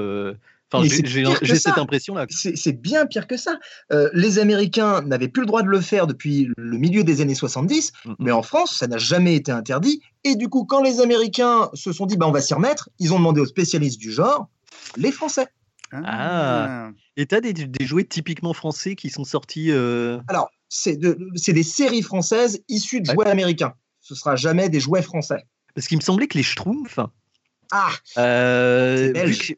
[0.73, 2.27] Enfin, j'ai- cette impression-là.
[2.31, 3.59] C'est c'est bien pire que ça.
[3.93, 7.35] Euh, les Américains n'avaient plus le droit de le faire depuis le milieu des années
[7.37, 8.15] 70, Mhm.
[8.19, 10.01] mais en France, ça n'a jamais été interdit.
[10.25, 13.13] Et du coup, quand les Américains se sont dit, bah, on va s'y remettre, ils
[13.13, 14.49] ont demandé aux spécialistes du genre,
[14.97, 15.47] les Français.
[15.93, 16.91] Ah.
[17.17, 19.71] Et t'as des, des jouets typiquement français qui sont sortis.
[19.71, 23.15] euh, Alors, c'est de- c'est des séries françaises issues de Ouais.
[23.15, 23.75] jouets américains.
[24.01, 25.45] Ce sera jamais des jouets français.
[25.75, 26.99] Parce qu'il me semblait que les Schtroumpfs.
[27.73, 29.55] Ah, euh, belge.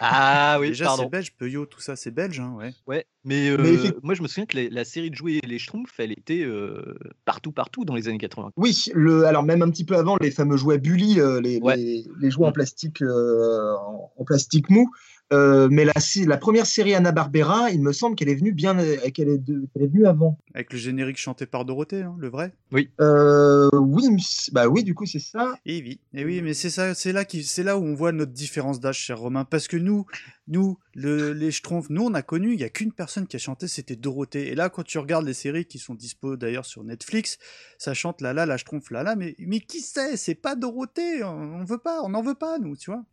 [0.00, 1.04] Ah oui, Déjà, pardon.
[1.04, 2.72] c'est belge, Peyo, tout ça, c'est belge, hein, ouais.
[2.86, 5.58] Ouais, mais, euh, Mais moi je me souviens que la, la série de jouets Les
[5.58, 8.50] Schtroumpfs, elle était euh, partout, partout dans les années 80.
[8.56, 11.76] oui, le, alors même un petit peu avant, les fameux jouets Bully, euh, les, Ouais.
[11.76, 14.90] les, les jouets en plastique, euh, en, en plastique mou.
[15.32, 18.76] Euh, mais la, première série Anna Barbera, il me semble qu'elle est venue bien,
[19.12, 19.40] qu'elle est,
[19.74, 20.38] venue avant.
[20.54, 22.52] Avec le générique chanté par Dorothée, hein, le vrai.
[23.00, 24.04] Euh, oui,
[24.52, 25.54] bah oui, du coup c'est ça.
[25.66, 28.12] Et oui, et oui, mais c'est ça, c'est là qui, c'est là où on voit
[28.12, 30.06] notre différence d'âge, cher Romain, parce que nous,
[30.46, 33.40] nous, le- les Schtroumpfs, nous on a connu, il y a qu'une personne qui a
[33.40, 34.48] chanté, c'était Dorothée.
[34.48, 37.38] Et là, quand tu regardes les séries qui sont dispo d'ailleurs sur Netflix,
[37.78, 41.24] ça chante là là, la Schtroumpf là là, mais mais qui sait, c'est pas Dorothée,
[41.24, 43.04] on, on veut pas, on n'en veut pas nous, tu vois.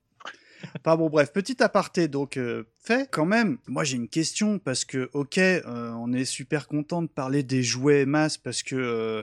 [0.83, 3.07] Pas bon, bref, petit aparté donc euh, fait.
[3.11, 5.61] Quand même, moi j'ai une question parce que ok, euh,
[5.97, 9.21] on est super content de parler des jouets masse parce que euh,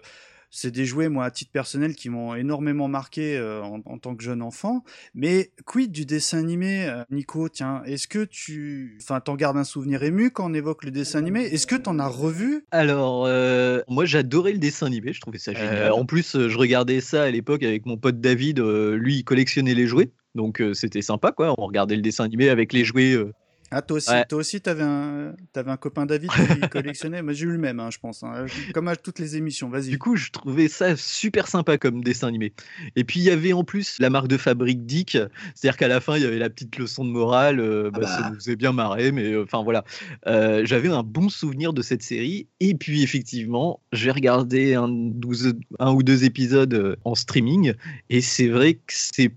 [0.52, 4.16] c'est des jouets, moi, à titre personnel, qui m'ont énormément marqué euh, en, en tant
[4.16, 4.82] que jeune enfant.
[5.14, 7.48] Mais quid du dessin animé, Nico?
[7.48, 11.20] Tiens, est-ce que tu, enfin, t'en gardes un souvenir ému quand on évoque le dessin
[11.20, 11.42] animé?
[11.42, 12.66] Est-ce que t'en as revu?
[12.72, 15.92] Alors, euh, moi j'adorais le dessin animé, je trouvais ça génial.
[15.92, 19.74] en plus, je regardais ça à l'époque avec mon pote David, euh, lui il collectionnait
[19.74, 20.10] les jouets.
[20.34, 23.14] Donc euh, c'était sympa quoi, on regardait le dessin animé avec les jouets.
[23.14, 23.32] euh.
[23.72, 24.24] Ah, toi aussi, Ouais.
[24.28, 27.22] toi aussi, t'avais un, t'avais un copain David qui collectionnait.
[27.22, 28.24] Moi, j'ai eu le même, hein, je pense.
[28.24, 28.46] hein.
[28.74, 29.68] Comme à toutes les émissions.
[29.68, 29.90] Vas-y.
[29.90, 32.52] Du coup, je trouvais ça super sympa comme dessin animé.
[32.96, 35.16] Et puis il y avait en plus la marque de fabrique Dick,
[35.54, 38.06] c'est-à-dire qu'à la fin il y avait la petite leçon de morale, euh, bah, bah.
[38.08, 39.84] ça nous faisait bien marrer, mais euh, enfin voilà.
[40.26, 42.48] Euh, J'avais un bon souvenir de cette série.
[42.58, 47.74] Et puis effectivement, j'ai regardé un, 12 un ou deux épisodes en streaming,
[48.08, 49.30] et c'est vrai que c'est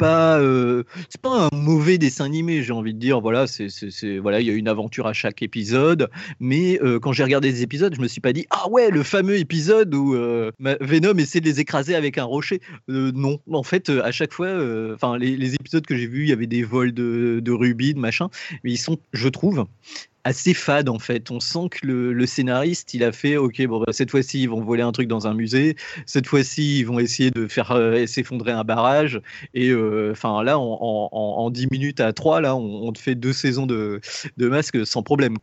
[0.00, 3.68] pas euh, c'est pas un mauvais dessin animé j'ai envie de dire voilà c'est
[4.18, 6.08] voilà il y a une aventure à chaque épisode
[6.40, 9.02] mais euh, quand j'ai regardé des épisodes je me suis pas dit ah ouais le
[9.02, 12.60] fameux épisode où euh, Venom essaie de les écraser avec un rocher.
[12.88, 14.48] Non en fait à chaque fois
[14.94, 17.92] enfin les, les épisodes que j'ai vus il y avait des vols de, de rubis
[17.92, 18.28] de machin
[18.64, 19.66] mais ils sont je trouve
[20.24, 21.30] assez fade en fait.
[21.30, 24.62] On sent que le, scénariste, il a fait OK, bon, bah, cette fois-ci, ils vont
[24.62, 25.76] voler un truc dans un musée.
[26.06, 29.20] Cette fois-ci, ils vont essayer de faire euh, s'effondrer un barrage.
[29.54, 33.14] Et euh, enfin, là, en, en, en 10 minutes à 3, là, on, te fait
[33.14, 34.00] deux saisons de,
[34.36, 35.36] de masque sans problème.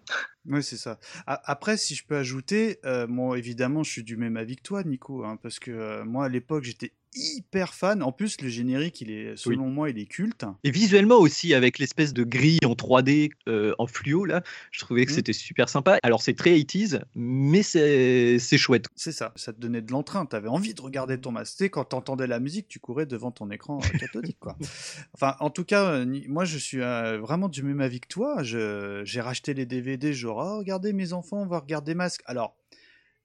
[0.49, 0.97] Oui, c'est ça.
[1.25, 4.83] Après, si je peux ajouter, euh, moi, évidemment, je suis du même avis que toi,
[4.83, 8.03] Nico, hein, parce que euh, moi, à l'époque, j'étais hyper fan.
[8.03, 10.45] En plus, le générique, il est, selon moi, il est culte.
[10.63, 15.05] Et visuellement aussi, avec l'espèce de grille en 3D euh, en fluo, là, je trouvais
[15.05, 15.15] que Mhm.
[15.15, 15.99] c'était super sympa.
[16.03, 18.85] Alors, c'est très 80s, mais c'est chouette.
[18.95, 19.33] C'est ça.
[19.35, 20.25] Ça te donnait de l'entrain.
[20.25, 21.57] T'avais envie de regarder ton masque.
[21.57, 24.55] Tu sais, quand t'entendais la musique, tu courais devant ton écran euh, cathodique, quoi.
[25.13, 28.43] Enfin, en tout cas, euh, moi, je suis euh, vraiment du même avis que toi.
[28.43, 32.21] J'ai racheté les DVD, genre, oh, regardez mes enfants, on va regarder Masque.
[32.25, 32.55] Alors,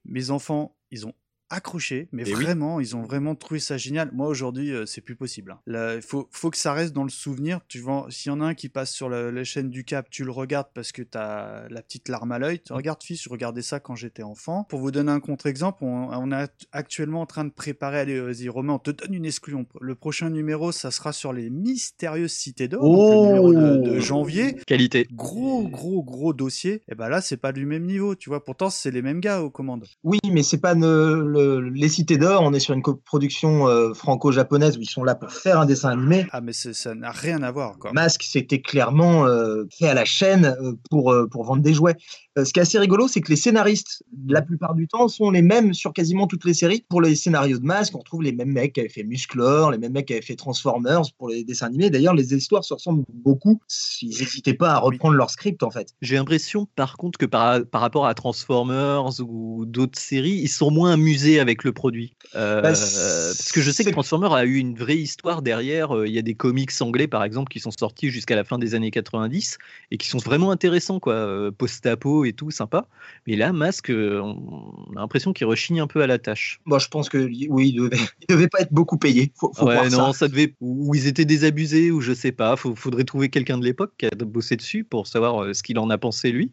[0.05, 1.15] mes enfants, ils ont
[1.53, 2.43] accroché, mais Eh oui.
[2.45, 4.11] vraiment, ils ont vraiment trouvé ça génial.
[4.13, 5.53] Moi, aujourd'hui, euh, c'est plus possible.
[5.69, 5.93] hein.
[5.97, 7.61] Il faut, faut que ça reste dans le souvenir.
[7.69, 10.09] Tu vois, s'il y en a un qui passe sur la, la chaîne du Cap,
[10.11, 12.61] tu le regardes parce que t'as la petite larme à l'œil.
[12.61, 14.65] Tu regardes, fils, je regardais ça quand j'étais enfant.
[14.69, 18.49] Pour vous donner un contre-exemple, on, on est actuellement en train de préparer, allez, vas-y,
[18.49, 19.67] Romain, on te donne une exclusion.
[19.81, 23.93] Le prochain numéro, ça sera sur les mystérieuses cités d'or, donc le numéro de, de
[23.97, 24.01] Oh.
[24.01, 25.07] janvier Qualité.
[25.13, 28.71] gros gros gros dossier et ben là c'est pas du même niveau tu vois pourtant
[28.71, 31.42] c'est les mêmes gars aux commandes Oui, mais c'est pas ne- le-
[31.75, 32.43] les cités d'or.
[32.43, 35.91] On est sur une coproduction euh, franco-japonaise où ils sont là pour faire un dessin
[35.91, 36.27] animé.
[36.33, 40.05] ah mais ça n'a rien à voir quoi Masque, c'était clairement euh, fait à la
[40.05, 41.97] chaîne euh, pour, euh, pour vendre des jouets.
[42.39, 45.31] Euh, ce qui est assez rigolo, c'est que les scénaristes, la plupart du temps, sont
[45.31, 46.85] les mêmes sur quasiment toutes les séries.
[46.89, 49.79] Pour les scénarios de Masque, on retrouve les mêmes mecs qui avaient fait Musclor, les
[49.79, 51.91] mêmes mecs qui avaient fait Transformers pour les dessins animés.
[51.91, 53.61] D'ailleurs, les histoires se ressemblent beaucoup.
[54.01, 54.95] Ils n'hésitaient pas à Oui.
[54.95, 55.89] reprendre leur script, en fait.
[56.01, 60.71] J'ai l'impression, par contre, que par, par rapport à Transformers ou d'autres séries, ils sont
[60.71, 62.15] moins amusés avec le produit.
[62.35, 65.97] Euh, Bah, parce que je sais que Transformers a eu une vraie histoire derrière.
[65.97, 68.59] Euh, Il y a des comics anglais, par exemple, qui sont sortis jusqu'à la fin
[68.59, 69.59] des années 90
[69.91, 71.15] et qui sont vraiment intéressants, quoi.
[71.15, 72.87] Euh, Post-apo et tout, sympa.
[73.27, 76.61] Mais là, Masque, on a l'impression qu'il rechigne un peu à la tâche.
[76.65, 79.33] Moi, je pense que oui, ils devaient, ils devaient pas être beaucoup payés.
[79.37, 80.21] Faut, faut ouais, voir non, ça.
[80.21, 80.29] ça.
[80.29, 80.55] devait.
[80.61, 82.57] Ou ils étaient désabusés, ou je sais pas.
[82.57, 85.91] Faut, faudrait trouver quelqu'un de l'époque qui a bossé dessus pour savoir ce qu'il en
[85.91, 86.51] a pensé lui.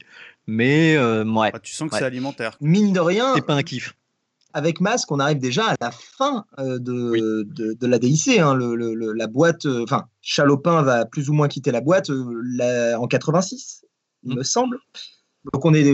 [0.48, 2.00] Mais euh, ouais, Ah, tu sens que Ouais.
[2.00, 3.96] c'est alimentaire Mine de rien, c'est pas un kiff.
[4.54, 8.40] Avec Masque, on arrive déjà à la fin euh, de, de, de la DIC.
[8.40, 8.54] hein.
[8.56, 12.10] Le- le- le- la boîte, euh, enfin, Chalopin va plus ou moins quitter la boîte
[12.10, 13.86] euh, la- en 86,
[14.24, 14.38] il Mm.
[14.38, 14.80] me semble.
[15.54, 15.92] Donc on est,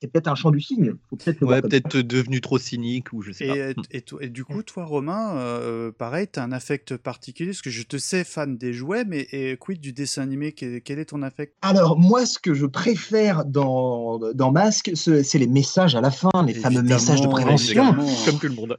[0.00, 0.94] c'est peut-être un champ du signe.
[1.10, 3.82] Faut peut-être Ouais, peut-être devenu trop cynique ou je sais et, pas.
[3.90, 7.70] et, toi- et du coup toi Romain euh, pareil t'as un affect particulier parce que
[7.70, 10.52] je te sais fan des jouets mais et, quid du dessin animé?
[10.52, 11.54] Quel, quel est ton affect?
[11.62, 16.10] Alors moi, ce que je préfère dans, dans Masque, ce- c'est les messages à la
[16.10, 17.82] fin, les fameux messages de prévention.
[17.82, 18.08] évidemment.
[18.24, 18.78] Comme tout le monde.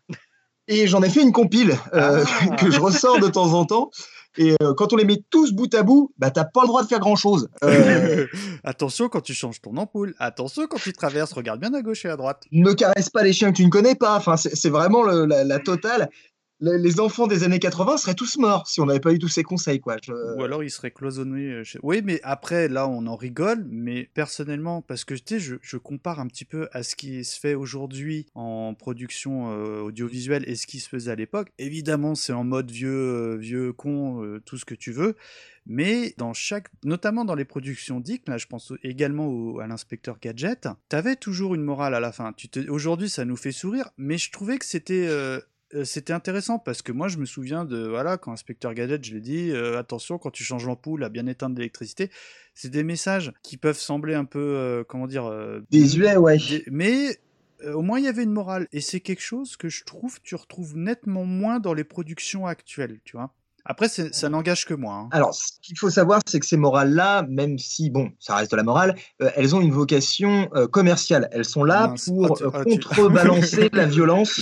[0.68, 2.56] Et j'en ai fait une compile euh, Ah.
[2.60, 3.90] que je ressors de temps en temps.
[4.42, 6.82] Et euh, quand on les met tous bout à bout, bah t'as pas le droit
[6.82, 7.50] de faire grand chose.
[8.64, 12.10] attention quand tu changes ton ampoule attention quand tu traverses regarde bien à gauche et
[12.10, 14.16] à droite ne caresse pas les chiens que tu ne connais pas.
[14.18, 16.10] Enfin, c'est c'est vraiment le- la, la totale.
[16.62, 19.44] Les, enfants des années 80 seraient tous morts si on n'avait pas eu tous ces
[19.44, 19.96] conseils, quoi.
[20.38, 21.52] Ou alors il serait cloisonné.
[21.52, 25.78] euh, chez- Oui, mais après, là, on en rigole, mais personnellement, parce que je, je
[25.78, 30.56] compare un petit peu à ce qui se fait aujourd'hui en production euh, audiovisuelle et
[30.56, 31.50] ce qui se faisait à l'époque.
[31.60, 35.16] Évidemment, c'est en mode vieux, euh, vieux con, tout ce que tu veux.
[35.66, 40.68] Mais dans chaque, notamment dans les productions Dick, là, je pense également à l'inspecteur Gadget,
[40.90, 42.34] t'avais toujours une morale à la fin.
[42.68, 45.08] Aujourd'hui, ça nous fait sourire, mais je trouvais que c'était
[45.84, 49.22] c'était intéressant parce que moi je me souviens de voilà quand inspecteur Gadget je l'ai
[49.22, 52.10] dit euh, attention quand tu changes l'ampoule à bien éteindre l'électricité
[52.56, 56.38] c'est des messages qui peuvent sembler un peu euh, comment dire euh, Désuet, ouais.
[56.38, 57.20] des- mais
[57.64, 60.20] euh, au moins il y avait une morale et c'est quelque chose que je trouve
[60.24, 63.34] tu retrouves nettement moins dans les productions actuelles tu vois
[63.66, 65.10] après ça n'engage que moi hein.
[65.12, 68.56] Alors, ce qu'il faut savoir, c'est que ces morales-là, même si, bon, ça reste de
[68.56, 71.28] la morale, euh, elles ont une vocation euh, commerciale.
[71.34, 72.06] Elles sont là Mince.
[72.06, 74.40] pour Ah, tu- euh, ah, tu- contrebalancer la violence,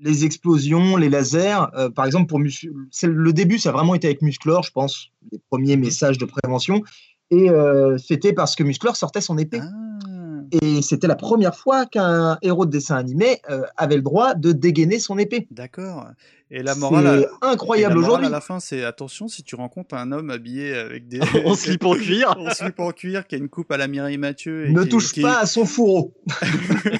[0.00, 1.66] les explosions, les lasers.
[1.76, 5.40] Euh, par exemple, pour le début, ça a vraiment été avec Musclor, je pense, les
[5.50, 6.82] premiers messages de prévention.
[7.30, 9.60] Et euh, c'était parce que Musclor sortait son épée.
[9.62, 10.13] Ah.
[10.52, 14.52] Et c'était la première fois qu'un héros de dessin animé euh, avait le droit de
[14.52, 15.46] dégainer son épée.
[15.50, 16.06] d'accord
[16.50, 18.26] et la morale C'est à- incroyable aujourd'hui.
[18.26, 21.84] à la fin c'est attention si tu rencontres un homme habillé avec des en slip
[21.84, 22.34] en cuir.
[22.38, 24.88] en slip en cuir qui a une coupe à la Mireille Mathieu et Ne qui-
[24.90, 26.14] touche qui- pas à son fourreau.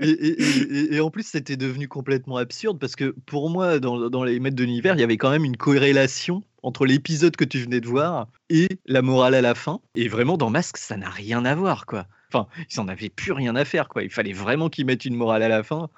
[0.00, 4.10] Et, et- et- et en plus, c'était devenu complètement absurde parce que pour moi, dans,
[4.10, 7.44] dans les maîtres de l'univers, il y avait quand même une corrélation entre l'épisode que
[7.44, 9.80] tu venais de voir et la morale à la fin.
[9.94, 12.06] Et vraiment, dans Masque, ça n'a rien à voir, quoi.
[12.32, 14.02] Enfin, ils n'en avaient plus rien à faire, quoi.
[14.02, 15.90] Il fallait vraiment qu'ils mettent une morale à la fin.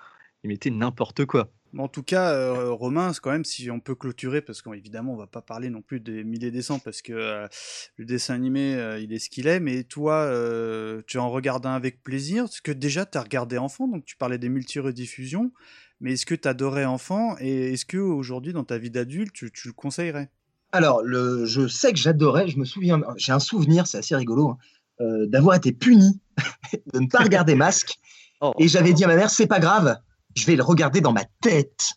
[0.42, 1.50] Ils mettaient n'importe quoi.
[1.76, 5.16] En tout cas, euh, Romain, c'est quand même si on peut clôturer, parce qu'évidemment, on
[5.16, 7.48] va pas parler non plus des milliers des cents, parce que euh,
[7.96, 9.58] le dessin animé, euh, il est ce qu'il est.
[9.58, 13.58] Mais toi, euh, tu en regardes un avec plaisir, parce que déjà, tu as regardé
[13.58, 15.52] enfant, donc tu parlais des multi-rediffusions.
[16.00, 19.50] Mais est-ce que tu adorais enfant et est-ce que aujourd'hui, dans ta vie d'adulte, tu,
[19.50, 20.30] tu le conseillerais?
[20.72, 24.50] Alors, le, je sais que j'adorais, je me souviens, j'ai un souvenir, c'est assez rigolo,
[24.50, 24.58] hein,
[25.00, 26.20] euh, d'avoir été puni
[26.92, 27.94] de ne pas regarder Masque.
[28.40, 28.52] Oh.
[28.58, 29.98] Et j'avais dit à ma mère, c'est pas grave,
[30.36, 31.94] je vais le regarder dans ma tête.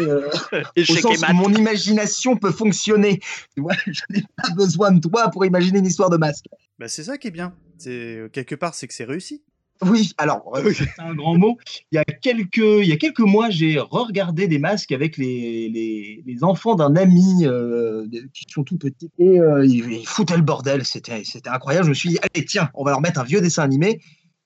[0.00, 0.30] Euh,
[0.76, 3.20] au sens où mon imagination peut fonctionner.
[3.54, 6.46] Tu vois, je n'ai pas besoin de toi pour imaginer une histoire de masque.
[6.78, 7.54] bah, C'est ça qui est bien.
[7.78, 9.42] C'est Quelque part, c'est que c'est réussi.
[9.82, 11.58] Oui, alors, euh, c'est un grand mot.
[11.90, 15.68] Il y a quelques, il y a quelques mois, j'ai re-regardé des masques avec les,
[15.68, 19.10] les, les enfants d'un ami euh, qui sont tout petits.
[19.18, 20.84] Et euh, ils, ils foutaient le bordel.
[20.84, 21.84] C'était, c'était incroyable.
[21.86, 24.00] Je me suis dit, allez, tiens, on va leur mettre un vieux dessin animé.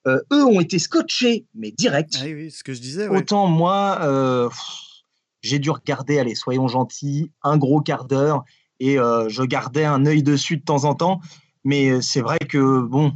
[0.07, 2.19] Eux ont été scotchés, mais direct.
[2.23, 3.09] Ah oui, ce que je disais.
[3.09, 3.19] ouais.
[3.19, 4.49] Autant moi,
[5.43, 8.43] j'ai dû regarder, allez, soyons gentils, un gros quart d'heure
[8.81, 11.21] et je gardais un œil dessus de temps en temps.
[11.63, 13.13] Mais c'est vrai que, bon,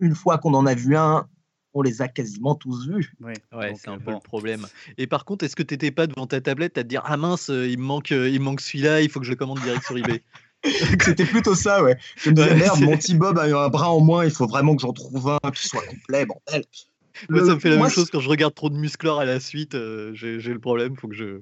[0.00, 1.28] une fois qu'on en a vu un,
[1.74, 3.12] on les a quasiment tous vus.
[3.20, 3.40] Ouais,
[3.76, 4.14] c'est un euh, peu bon.
[4.14, 4.66] le problème.
[4.98, 7.50] Et par contre, est-ce que t'étais pas devant ta tablette à te dire ah mince,
[7.50, 9.60] euh, il me manque, euh, il me manque celui-là, il faut que je le commande
[9.60, 10.22] direct sur eBay?
[11.00, 11.96] C'était plutôt ça, ouais.
[12.16, 14.30] Je me disais, Ouais, merde, mon petit Bob a eu un bras en moins, il
[14.30, 16.64] faut vraiment que j'en trouve un qui soit complet, bordel.
[17.28, 19.18] Moi, Le- ça me fait la moi, même chose quand je regarde trop de muscleurs
[19.18, 19.74] à la suite.
[19.74, 21.38] euh, j'ai le problème, faut que je,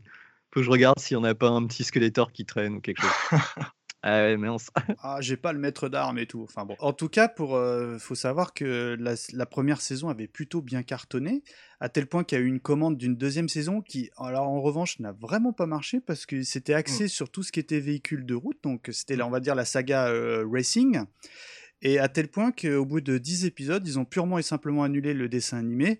[0.53, 2.81] faut que je regarde s'il y en a pas un petit Skeletor qui traîne ou
[2.81, 3.21] quelque chose.
[4.03, 4.71] ah ouais, mince.
[5.03, 6.43] Ah, j'ai pas le maître d'armes et tout.
[6.43, 6.75] Enfin bon.
[6.79, 10.83] En tout cas, pour, euh, faut savoir que la, la première saison avait plutôt bien
[10.83, 11.43] cartonné,
[11.81, 14.61] à tel point qu'il y a eu une commande d'une deuxième saison qui, alors en
[14.61, 18.25] revanche, n'a vraiment pas marché parce que c'était axé sur tout ce qui était véhicule
[18.25, 18.59] de route.
[18.63, 21.03] Donc c'était, là, on va dire, la saga euh, Racing.
[21.83, 25.14] Et à tel point qu'au bout de 10 épisodes, ils ont purement et simplement annulé
[25.14, 25.99] le dessin animé,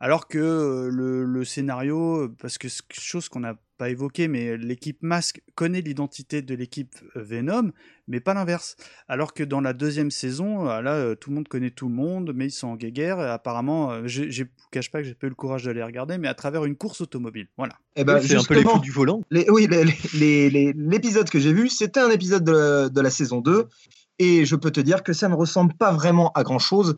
[0.00, 4.26] alors que euh, le, le scénario, parce que c'est quelque chose qu'on n'a pas évoqué,
[4.26, 7.72] mais l'équipe Mask connaît l'identité de l'équipe euh, Venom,
[8.08, 8.76] mais pas l'inverse.
[9.06, 12.32] Alors que dans la deuxième saison, euh, là, tout le monde connaît tout le monde,
[12.34, 13.20] mais ils sont en guéguerre.
[13.20, 16.28] Et apparemment, je ne cache pas que j'ai pas eu le courage d'aller regarder, mais
[16.28, 17.48] à travers une course automobile.
[17.58, 17.74] Voilà.
[17.96, 19.22] Eh ben, c'est un peu les fous du volant.
[19.30, 23.00] les- oui, les- les- les- l'épisode que j'ai vu, c'était un épisode de la, de
[23.00, 23.68] la saison 2.
[24.18, 26.96] Et je peux te dire que ça ne ressemble pas vraiment à grand chose.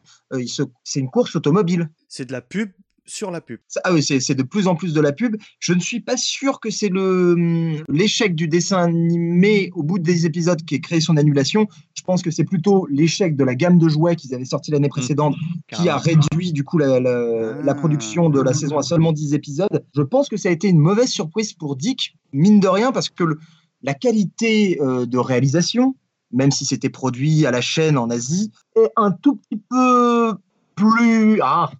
[0.84, 1.90] c'est une course automobile.
[2.08, 2.70] C'est de la pub
[3.06, 3.58] sur la pub.
[3.82, 5.34] Ah oui, c'est de plus en plus de la pub.
[5.58, 10.26] Je ne suis pas sûr que c'est hum, l'échec du dessin animé au bout des
[10.26, 11.66] épisodes qui ait créé son annulation.
[11.94, 14.88] Je pense que c'est plutôt l'échec de la gamme de jouets qu'ils avaient sorti l'année
[14.88, 15.34] précédente
[15.82, 15.96] qui a
[16.30, 19.84] réduit du coup la, la- la production de la saison à seulement 10 épisodes.
[19.96, 23.08] Je pense que ça a été une mauvaise surprise pour Dick, mine de rien, parce
[23.08, 23.38] que le-
[23.82, 25.96] la qualité euh, de réalisation,
[26.32, 30.34] même si c'était produit à la chaîne en Asie, est un tout petit peu
[30.76, 31.70] plus ah,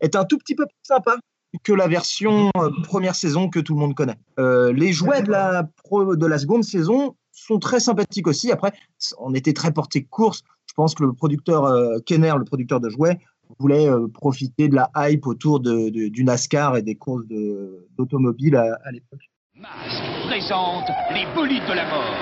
[0.00, 1.16] est un tout petit peu plus sympa
[1.64, 4.18] que la version euh, première saison que tout le monde connaît.
[4.38, 8.52] Euh, les jouets de la, de la seconde saison sont très sympathiques aussi.
[8.52, 8.72] Après,
[9.18, 10.42] on était très porté course.
[10.66, 13.18] Je pense que le producteur euh, Kenner, le producteur de jouets,
[13.58, 18.56] voulait profiter de la hype autour de, de- du NASCAR et des courses de- d'automobile
[18.56, 19.30] à, à l'époque.
[19.58, 22.14] Mask présente les bolides de la mort.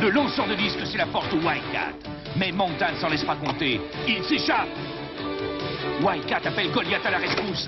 [0.00, 1.94] Le lanceur de disque, c'est la de Wildcat.
[2.36, 3.80] Mais Mountain s'en laisse pas compter.
[4.06, 4.68] Il s'échappe.
[6.00, 7.66] Wildcat appelle Goliath à la rescousse.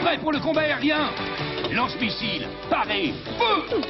[0.00, 1.10] Prêt pour le combat aérien?
[1.72, 3.80] Lance-missile, paré, feu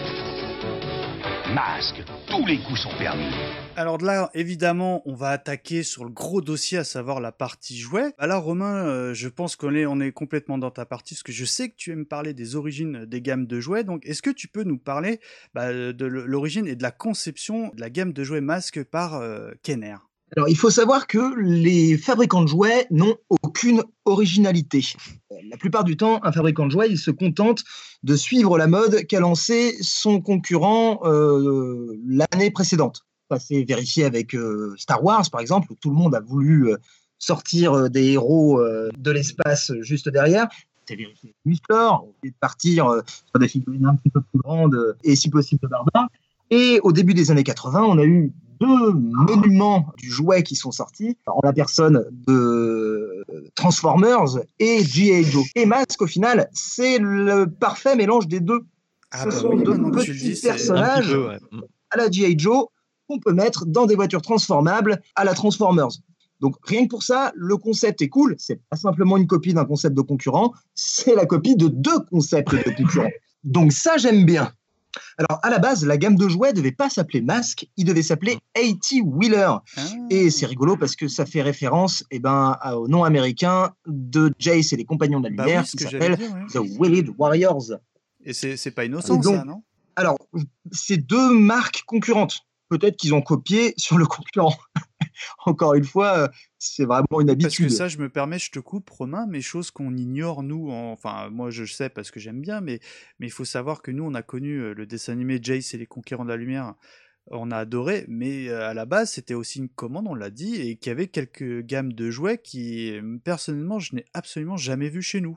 [1.55, 3.33] Mask, tous les coups sont permis.
[3.77, 7.79] Alors de là, évidemment, on va attaquer sur le gros dossier, à savoir la partie
[7.79, 8.13] jouet.
[8.19, 11.33] Alors Romain, euh, je pense qu'on est, on est complètement dans ta partie, parce que
[11.33, 13.85] je sais que tu aimes parler des origines des gammes de jouets.
[13.85, 15.21] Donc, est-ce que tu peux nous parler
[15.55, 19.53] bah, de l'origine et de la conception de la gamme de jouets masque par euh,
[19.63, 19.97] Kenner?
[20.35, 24.85] Alors, il faut savoir que les fabricants de jouets n'ont aucune originalité.
[25.31, 27.63] Euh, La plupart du temps, un fabricant de jouets, il se contente
[28.03, 33.03] de suivre la mode qu'a lancé son concurrent euh, l'année précédente.
[33.31, 36.75] Ça s'est vérifié avec euh, Star Wars, par exemple, où tout le monde a voulu
[37.19, 40.49] sortir des héros de l'espace juste derrière.
[40.89, 44.39] C'est vérifié avec Musclor, on voulait partir euh, sur des figurines un petit peu plus
[44.39, 46.09] grandes et si possible de barbares.
[46.51, 50.71] Et au début des années 80, on a eu deux monuments du jouet qui sont
[50.71, 55.25] sortis, en la personne de Transformers et G.I.
[55.25, 55.45] Joe.
[55.55, 58.61] Et Mask, au final, c'est le parfait mélange des deux.
[59.11, 61.39] Ah Ce bah sont oui, de maintenant que tu le petits dis, personnages peu, ouais.
[61.53, 61.61] Mm.
[61.91, 62.39] à la G.I.
[62.39, 62.67] Joe
[63.09, 65.89] qu'on peut mettre dans des voitures transformables à la Transformers.
[66.41, 68.35] Donc rien que pour ça, le concept est cool.
[68.39, 72.55] C'est pas simplement une copie d'un concept de concurrent, c'est la copie de deux concepts
[72.55, 73.11] de concurrents.
[73.45, 74.53] Donc ça, j'aime bien.
[75.19, 78.39] Alors à la base, la gamme de jouets devait pas s'appeler Mask, il devait s'appeler
[78.55, 79.51] 80 Wheeler.
[79.77, 79.81] Ah.
[80.11, 84.73] Et c'est rigolo parce que ça fait référence eh ben, au nom américain de Jace
[84.73, 86.47] et les Compagnons de la Bah Lumière oui, qui s'appelle ouais.
[86.53, 87.73] The Wheeled Warriors.
[88.25, 89.63] Et c'est pas innocent, donc- ça, non?
[89.99, 90.19] Alors,
[90.73, 92.41] c'est deux marques concurrentes.
[92.69, 94.55] Peut-être qu'ils ont copié sur le concurrent.
[95.47, 97.71] Encore une fois, euh, c'est vraiment une Parce que habitude.
[97.71, 101.31] ça, je me permets, je te coupe, Romain, mais chose qu'on ignore, nous, en- enfin,
[101.31, 102.81] moi je sais parce que j'aime bien, mais
[103.19, 105.79] mais il faut savoir que nous, on a connu euh, le dessin animé Jace et
[105.79, 106.75] les Conquérants de la Lumière,
[107.33, 110.61] on a adoré, mais euh, à la base, c'était aussi une commande, on l'a dit,
[110.61, 112.93] et qu'il y avait quelques gammes de jouets qui,
[113.25, 115.37] personnellement, je n'ai absolument jamais vu chez nous.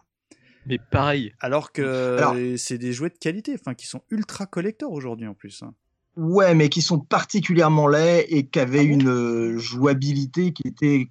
[0.67, 1.33] Mais pareil.
[1.39, 5.33] Alors que Alors- c'est des jouets de qualité, enfin, qui sont ultra collector aujourd'hui en
[5.33, 5.63] plus.
[6.19, 8.89] Ouais, mais qui sont particulièrement laids et qui avaient Ah bon?
[8.89, 11.07] une euh, jouabilité qui était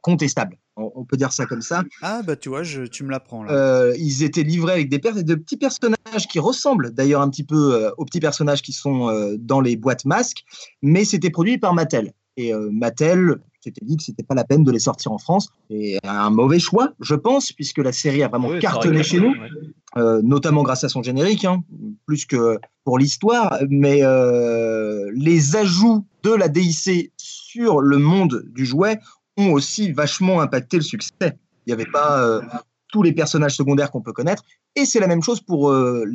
[0.00, 0.58] contestable.
[0.76, 1.82] On, peut dire ça comme ça.
[2.00, 3.52] Ah, bah tu vois, je- tu me l'apprends là.
[3.52, 7.74] Euh, ils étaient livrés avec des de petits personnages qui ressemblent d'ailleurs un petit peu
[7.74, 10.44] euh, aux petits personnages qui sont euh, dans les boîtes masques,
[10.80, 12.14] mais c'était produit par Mattel.
[12.38, 15.50] Et euh, Mattel s'était dit que c'était pas la peine de les sortir en France.
[15.68, 19.28] Et un mauvais choix, je pense, puisque la série a vraiment cartonné chez nous.
[19.32, 19.50] ouais.
[19.96, 21.62] Euh, notamment grâce à son générique, hein,
[22.06, 23.58] plus que pour l'histoire.
[23.68, 28.98] Mais euh, les ajouts de la DIC sur le monde du jouet
[29.36, 31.10] ont aussi vachement impacté le succès.
[31.20, 32.40] Il n'y avait pas euh,
[32.88, 34.42] tous les personnages secondaires qu'on peut connaître.
[34.76, 36.06] Et c'est la même chose pour la,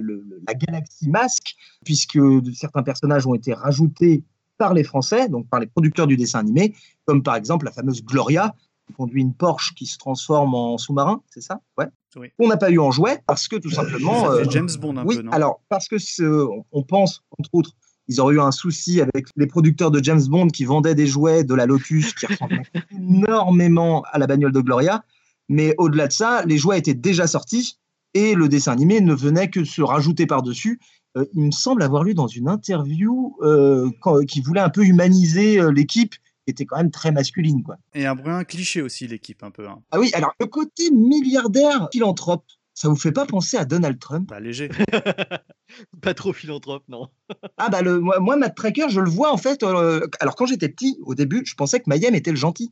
[0.00, 1.54] le- la galaxie Masque,
[1.84, 2.18] puisque
[2.54, 4.24] certains personnages ont été rajoutés
[4.58, 8.02] par les Français, donc par les producteurs du dessin animé, comme par exemple la fameuse
[8.04, 8.54] Gloria,
[8.94, 11.60] conduit une Porsche qui se transforme en sous-marin, c'est ça?
[11.78, 11.86] Ouais.
[12.16, 12.28] Oui.
[12.38, 14.24] On n'a pas eu en jouet parce que tout simplement.
[14.24, 15.32] Ça fait euh, James Bond un oui, peu, non?
[15.32, 17.72] alors parce que ce- on pense, entre autres,
[18.08, 21.44] ils auraient eu un souci avec les producteurs de James Bond qui vendaient des jouets
[21.44, 22.62] de la Lotus qui ressemblaient
[22.92, 25.04] énormément à la bagnole de Gloria.
[25.48, 27.78] Mais au-delà de ça, les jouets étaient déjà sortis
[28.14, 30.80] et le dessin animé ne venait que se rajouter par-dessus.
[31.16, 33.90] Euh, il me semble avoir lu dans une interview euh,
[34.28, 37.62] qui voulait un peu humaniser euh, l'équipe, qui était quand même très masculine.
[37.62, 37.76] Quoi.
[37.94, 39.66] Et un bruit cliché aussi, l'équipe, un peu.
[39.68, 39.82] Hein.
[39.90, 42.44] Ah oui, alors le côté milliardaire philanthrope,
[42.74, 44.28] ça vous fait pas penser à Donald Trump?
[44.28, 44.68] Bah, léger.
[46.00, 47.08] Pas trop philanthrope, non.
[47.58, 49.62] Ah bah le, moi, moi, Matt Tracker, je le vois en fait.
[49.62, 52.70] euh, alors quand j'étais petit, au début, je pensais que Mayhem était le gentil.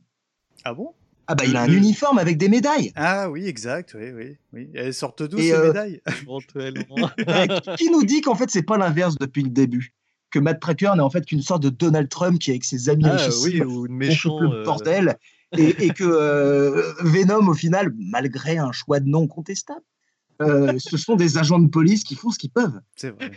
[0.63, 0.93] Ah bon?
[1.27, 2.91] Ah bah il a un Le- uniforme avec des médailles.
[2.95, 4.37] Ah oui, exact, oui, oui.
[4.53, 4.69] oui.
[4.75, 6.01] Elles sortent d'où ces euh, médailles?
[6.21, 7.09] Éventuellement.
[7.27, 7.47] Euh,
[7.77, 9.93] qui nous dit qu'en fait c'est pas l'inverse depuis le début?
[10.35, 13.05] Que Matt Tracker n'est en fait qu'une sorte de Donald Trump qui avec ses amis
[13.07, 14.37] ah oui, ou on méchant.
[14.41, 15.15] le euh, bordel
[15.57, 19.79] et, et que euh, Venom au final, malgré un choix de nom contestable,
[20.41, 22.81] euh, ce sont des agents de police qui font ce qu'ils peuvent.
[22.97, 23.31] C'est vrai.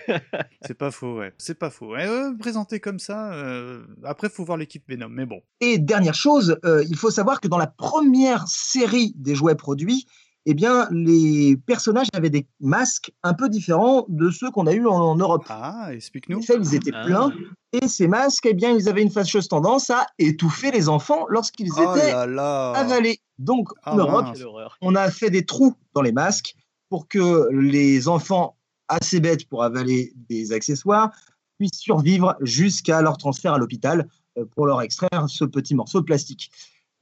[0.67, 1.33] C'est pas faux, ouais.
[1.39, 1.93] C'est pas faux.
[1.93, 2.09] Ouais,
[2.41, 3.85] présenté comme ça, euh...
[4.03, 5.41] après, faut voir l'équipe Venom, mais bon.
[5.61, 10.07] Et dernière chose, euh, il faut savoir que dans la première série des jouets produits,
[10.47, 14.87] eh bien, les personnages avaient des masques un peu différents de ceux qu'on a eu
[14.87, 15.45] en, en Europe.
[15.49, 16.41] Ah, En explique-nous.
[16.41, 17.05] ils étaient Ah.
[17.05, 17.33] pleins,
[17.73, 21.71] et ces masques, eh bien, ils avaient une fâcheuse tendance à étouffer les enfants lorsqu'ils
[21.77, 23.21] Oh étaient là là avalés.
[23.39, 24.43] Donc, Ah, en Europe, mince.
[24.81, 26.55] On a fait des trous dans les masques
[26.89, 28.57] pour que les enfants
[28.89, 31.11] assez bêtes pour avaler des accessoires
[31.59, 34.09] puissent survivre jusqu'à leur transfert à l'hôpital
[34.39, 36.51] euh, pour leur extraire ce petit morceau de plastique.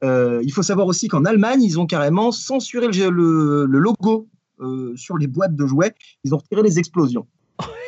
[0.03, 4.29] Euh, il faut savoir aussi qu'en Allemagne, ils ont carrément censuré le, logo
[4.59, 5.93] euh, sur les boîtes de jouets.
[6.23, 7.27] Ils ont retiré les explosions.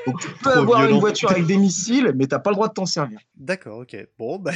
[0.05, 0.95] Donc, tu peux Trop avoir violent.
[0.95, 3.19] une voiture avec des missiles, mais t'as pas le droit de t'en servir.
[3.35, 3.95] D'accord, ok.
[4.17, 4.51] Bon, bah,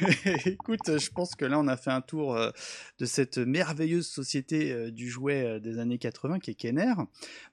[0.46, 2.50] écoute, je pense que là, on a fait un tour euh,
[2.98, 6.94] de cette merveilleuse société euh, du jouet euh, des années 80 qui est Kenner.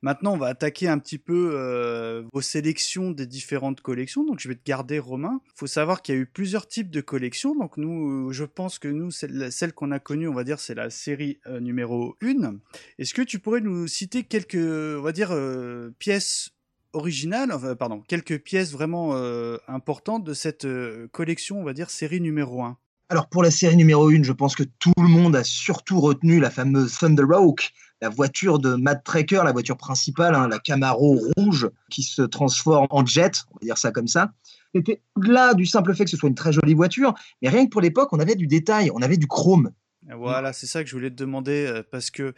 [0.02, 4.24] Maintenant, on va attaquer un petit peu euh, vos sélections des différentes collections.
[4.24, 5.42] Donc, je vais te garder, Romain.
[5.56, 7.56] faut savoir qu'il y a eu plusieurs types de collections.
[7.56, 10.76] Donc, nous, je pense que nous, celle, celle qu'on a connue, on va dire, c'est
[10.76, 12.56] la série euh, numéro 1.
[13.00, 16.52] Est-ce que tu pourrais nous citer quelques, on va dire, euh, pièces
[16.96, 21.90] originales, enfin, pardon, quelques pièces vraiment euh, importantes de cette euh, collection, on va dire,
[21.90, 22.78] série numéro 1
[23.10, 26.40] Alors pour la série numéro 1, je pense que tout le monde a surtout retenu
[26.40, 27.72] la fameuse Thunderhawk,
[28.02, 32.88] la voiture de Matt Tracker, la voiture principale, hein, la Camaro rouge qui se transforme
[32.90, 34.32] en jet, on va dire ça comme ça.
[34.74, 37.70] C'était au-delà du simple fait que ce soit une très jolie voiture, mais rien que
[37.70, 39.72] pour l'époque, on avait du détail, on avait du chrome.
[40.14, 42.34] Voilà, c'est ça que je voulais te demander, euh, parce que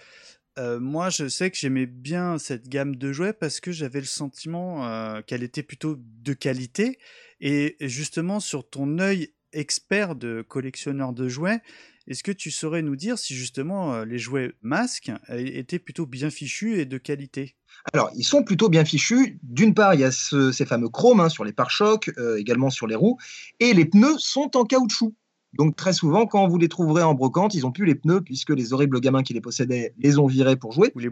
[0.57, 4.05] euh, moi, je sais que j'aimais bien cette gamme de jouets parce que j'avais le
[4.05, 6.97] sentiment euh, qu'elle était plutôt de qualité.
[7.39, 11.61] Et justement, sur ton œil expert de collectionneur de jouets,
[12.07, 16.29] est-ce que tu saurais nous dire si justement euh, les jouets masques étaient plutôt bien
[16.29, 17.55] fichus et de qualité?
[17.93, 19.39] Alors, ils sont plutôt bien fichus.
[19.43, 22.87] D'une part, il y a ce- ces fameux chromes hein, sur les pare-chocs, également sur
[22.87, 23.17] les roues,
[23.59, 25.13] et les pneus sont en caoutchouc.
[25.57, 28.51] Donc très souvent, quand vous les trouverez en brocante, ils ont plus les pneus puisque
[28.51, 30.91] les horribles gamins qui les possédaient les ont virés pour jouer.
[30.95, 31.09] Ou les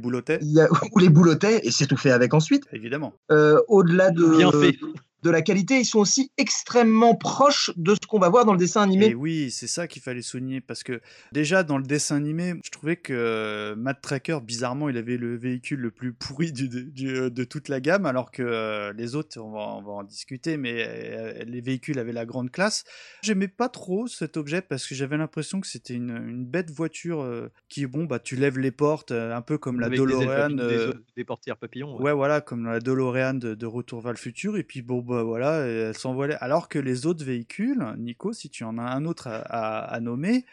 [0.60, 2.64] a, ou les boulottaient et c'est tout fait avec ensuite.
[2.72, 3.14] Évidemment.
[3.32, 4.78] Euh, au-delà de Bien fait.
[5.26, 8.60] De la qualité, ils sont aussi extrêmement proches de ce qu'on va voir dans le
[8.60, 9.08] dessin animé.
[9.08, 11.02] Et oui, c'est ça qu'il fallait souligner parce que
[11.32, 15.36] déjà dans le dessin animé, je trouvais que euh, Matt Tracker, bizarrement, il avait le
[15.36, 19.16] véhicule le plus pourri du, du- euh, de toute la gamme, alors que euh, les
[19.16, 22.84] autres, on va, on va en discuter, mais euh, les véhicules avaient la grande classe.
[23.24, 27.22] J'aimais pas trop cet objet parce que j'avais l'impression que c'était une, une bête voiture
[27.22, 30.58] euh, qui, bon, bah tu lèves les portes, euh, un peu comme la Avec DeLorean.
[30.60, 32.00] euh, des, des portières papillons.
[32.00, 34.58] Ouais, voilà, comme la DeLorean de, de Retour vers le futur.
[34.58, 36.36] Et puis, bon, bah voilà, elle s'envolait.
[36.42, 40.00] Alors que les autres véhicules, Nico, si tu en as un autre à, à- à
[40.00, 40.46] nommer,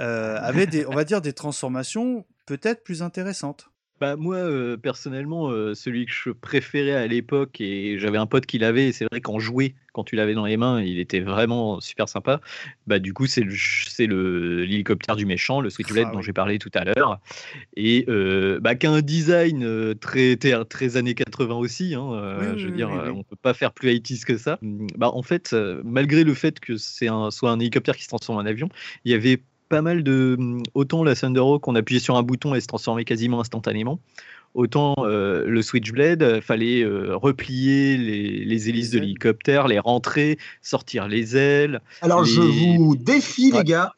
[0.00, 3.70] euh, avaient des, on va dire, des transformations peut-être plus intéressantes.
[4.00, 8.44] Bah moi euh, personnellement euh, celui que je préférais à l'époque et j'avais un pote
[8.44, 11.20] qui l'avait et c'est vrai qu'en jouer quand tu l'avais dans les mains il était
[11.20, 12.40] vraiment super sympa.
[12.88, 16.32] Bah du coup c'est le c'est le l'hélicoptère du méchant le Switchblade Ah dont j'ai
[16.32, 17.20] parlé tout à l'heure
[17.76, 22.58] et euh, bah qui a un design très très, très années 80 aussi hein, Oui,
[22.58, 24.58] je veux oui, dire oui, on peut pas faire plus 80 que ça.
[24.98, 28.38] Bah en fait malgré le fait que c'est un soit un hélicoptère qui se transforme
[28.38, 28.68] en avion
[29.04, 30.36] il y avait pas mal de
[30.74, 33.98] autant la Thunderhawk on appuyait sur un bouton et se transformait quasiment instantanément
[34.54, 40.38] autant euh, le Switchblade euh, fallait euh, replier les, les hélices de l'hélicoptère les rentrer
[40.62, 43.58] sortir les ailes Alors, je vous défie, Ouais.
[43.58, 43.92] les gars,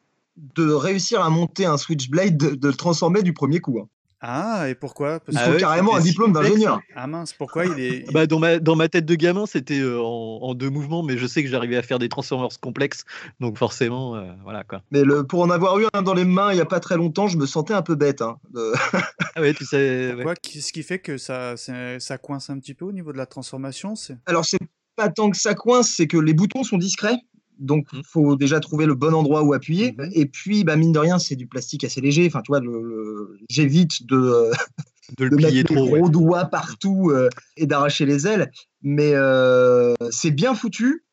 [0.55, 3.79] de réussir à monter un Switchblade, de, de le transformer du premier coup.
[3.79, 3.87] hein.
[4.19, 5.19] Ah, et pourquoi?
[5.19, 6.81] Parce Ah carrément un diplôme d'ingénieur.
[6.95, 8.11] Ah mince, pourquoi il est.
[8.11, 11.17] bah, dans, ma, dans ma tête de gamin c'était euh, en, en deux mouvements mais
[11.17, 13.05] je sais que j'arrivais à faire des Transformers complexes
[13.39, 16.51] donc forcément euh, voilà quoi Mais le, pour en avoir eu un dans les mains
[16.51, 18.21] il n'y a pas très longtemps, je me sentais un peu bête.
[18.23, 18.73] hein, de-
[19.35, 20.33] ah ouais tu sais ouais.
[20.41, 23.95] Qu'est-ce qui fait que ça, ça coince un petit peu au niveau de la transformation
[23.95, 24.17] c'est...
[24.25, 24.57] Alors, c'est
[24.95, 27.17] pas tant que ça coince, c'est que les boutons sont discrets.
[27.59, 28.03] Donc, il Mhm.
[28.05, 29.93] faut déjà trouver le bon endroit où appuyer.
[29.97, 30.09] Mhm.
[30.13, 32.25] Et puis, bah, mine de rien, c'est du plastique assez léger.
[32.27, 34.51] Enfin, tu vois, le- le- j'évite de,
[35.17, 36.09] de le de mettre les trop gros ouais.
[36.09, 38.51] doigts partout euh, et d'arracher les ailes.
[38.81, 41.03] Mais euh, c'est bien foutu,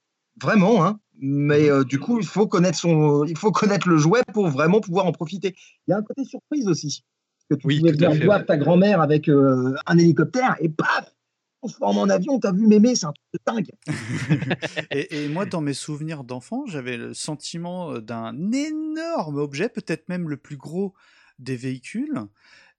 [0.43, 0.85] vraiment.
[0.85, 0.99] Hein.
[1.21, 4.81] Mais euh, du coup, il faut connaître son, il faut connaître le jouet pour vraiment
[4.81, 5.55] pouvoir en profiter.
[5.87, 7.03] Il y a un côté surprise aussi.
[7.49, 8.45] Que tu Oui, pouvais ouais.
[8.47, 11.14] ta grand-mère avec un hélicoptère et paf,
[11.65, 12.39] transforme en avion.
[12.39, 13.71] T'as vu mémé, c'est un truc de dingue.
[14.91, 20.29] Et, moi, dans mes souvenirs d'enfant, j'avais le sentiment euh, d'un énorme objet, peut-être même
[20.29, 20.95] le plus gros
[21.39, 22.21] des véhicules,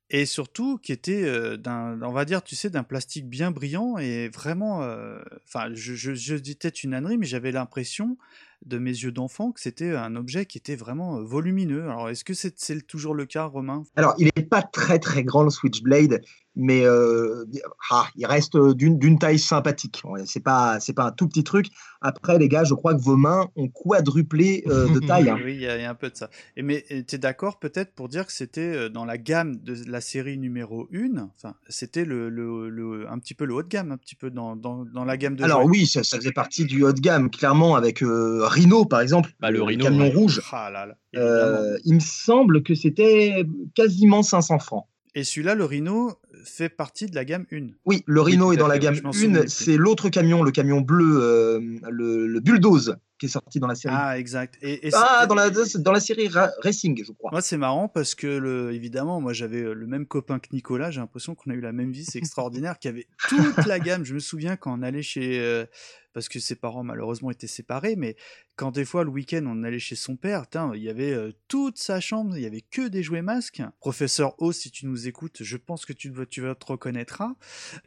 [0.09, 3.97] et surtout qui était euh, d'un, on va dire, tu sais, d'un plastique bien brillant
[3.97, 8.17] et vraiment, euh, enfin, je, je, je dis peut-être une ânerie, mais j'avais l'impression
[8.65, 11.83] de mes yeux d'enfant que c'était un objet qui était vraiment euh, volumineux.
[11.83, 12.55] Alors, est-ce que c'est,
[12.87, 13.83] toujours le cas, Romain?
[13.95, 16.21] Alors, il n'est pas très très grand le Switchblade,
[16.55, 17.45] mais euh,
[17.91, 20.01] ah, il reste d'une d'une taille sympathique.
[20.25, 21.67] C'est pas c'est pas un tout petit truc.
[22.01, 25.29] Après, les gars, je crois que vos mains ont quadruplé euh, de taille.
[25.29, 25.39] hein.
[25.43, 26.29] Oui, il y, a il y a un peu de ça.
[26.55, 29.75] Et mais tu es d'accord peut-être pour dire que c'était euh, dans la gamme de
[29.87, 33.67] la série numéro 1, enfin, c'était le, le, le- un petit peu le haut de
[33.67, 36.31] gamme, un petit peu dans, dans, dans la gamme de Alors oui, ça, ça faisait
[36.31, 40.05] partie du haut de gamme, clairement, avec euh, Rhino, par exemple, Bah, le Rhino, camion
[40.05, 40.13] ouais.
[40.13, 40.41] rouge.
[40.51, 41.57] Ah là là, évidemment.
[41.61, 43.45] Euh, il me semble que c'était
[43.75, 44.85] quasiment 500 francs.
[45.13, 47.67] Et celui-là, le Rhino, fait partie de la gamme 1.
[47.85, 49.49] Oui, le Rhino est dans la gamme je m'en souvenais 1, plus.
[49.49, 53.75] c'est l'autre camion, le camion bleu, euh, le, le Bulldoze, qui est sorti dans la
[53.75, 53.93] série.
[53.97, 54.57] Ah, exact.
[54.61, 57.31] Et, et Ah, dans la, dans la série Ra- Racing, je crois.
[57.31, 60.91] Moi, c'est marrant parce que, le, évidemment, moi, j'avais euh, le même copain que Nicolas.
[60.91, 62.03] J'ai l'impression qu'on a eu la même vie.
[62.05, 62.77] C'est extraordinaire.
[62.79, 64.03] Qui avait toute la gamme.
[64.03, 65.39] Je me souviens quand on allait chez.
[65.39, 65.65] euh,
[66.13, 67.95] parce que ses parents, malheureusement, étaient séparés.
[67.97, 68.15] Mais
[68.55, 71.31] quand des fois, le week-end, on allait chez son père, putain, il y avait euh,
[71.49, 72.37] toute sa chambre.
[72.37, 73.61] Il y avait que des jouets masques.
[73.79, 77.35] Professeur O, si tu nous écoutes, je pense que tu, tu vas te reconnaîtras.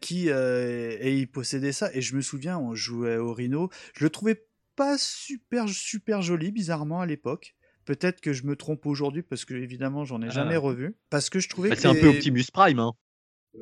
[0.01, 1.91] Qui, euh, et il possédait ça.
[1.95, 3.71] Et je me souviens, on jouait au Rhino.
[3.95, 4.45] Je le trouvais
[4.79, 7.55] pas super, super joli, bizarrement, à l'époque.
[7.85, 10.61] Peut-être que je me trompe aujourd'hui parce que évidemment j'en ai jamais Ah.
[10.61, 10.97] revu.
[11.11, 12.93] Parce que je trouvais Bah, que c'est un peu Optimus Prime hein.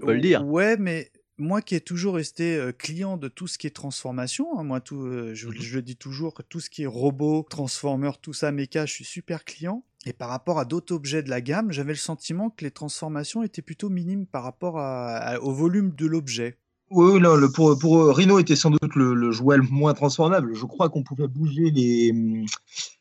[0.03, 3.47] on peut le dire Ouais, mais moi qui ai toujours resté euh, client de tout
[3.47, 5.55] ce qui est transformation, hein, moi tout, euh, je, Mhm.
[5.61, 8.93] je le dis toujours que tout ce qui est robot, transformer, tout ça, méca, je
[8.93, 9.85] suis super client.
[10.07, 13.43] Et par rapport à d'autres objets de la gamme, j'avais le sentiment que les transformations
[13.43, 16.59] étaient plutôt minimes par rapport à- à- au volume de l'objet.
[16.91, 20.55] Oui, non, le, pour, pour Rhino était sans doute le, le jouet le moins transformable.
[20.55, 22.13] Je crois qu'on pouvait bouger les,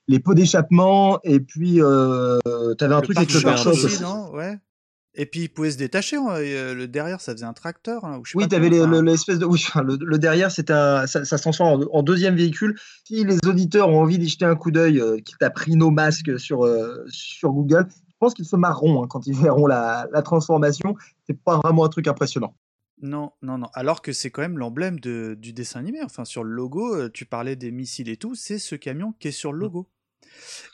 [0.08, 2.40] les pots d'échappement et puis euh,
[2.78, 4.58] tu avais un truc avec le pare-choc non Ouais.
[5.18, 6.18] Et puis il pouvait se détacher.
[6.18, 8.04] hein, euh, le derrière, ça faisait un tracteur.
[8.04, 9.46] hein, ou je sais Oui, tu avais l'espèce de.
[9.46, 12.76] Oui, enfin, le, le derrière, c'est un, ça, ça se transforme en, en deuxième véhicule.
[13.06, 15.90] Si les auditeurs ont envie d'y jeter un coup d'œil, euh, qui t'a pris nos
[15.90, 20.08] masques sur, euh, sur Google, je pense qu'ils se marreront hein, quand ils verront la,
[20.12, 20.96] la transformation.
[21.28, 22.54] C'est pas vraiment un truc impressionnant.
[23.06, 23.68] Non, non, non.
[23.74, 26.02] Alors que c'est quand même l'emblème de- du dessin animé.
[26.04, 29.28] Enfin, sur le logo, euh, tu parlais des missiles et tout, c'est ce camion qui
[29.28, 29.88] est sur le logo.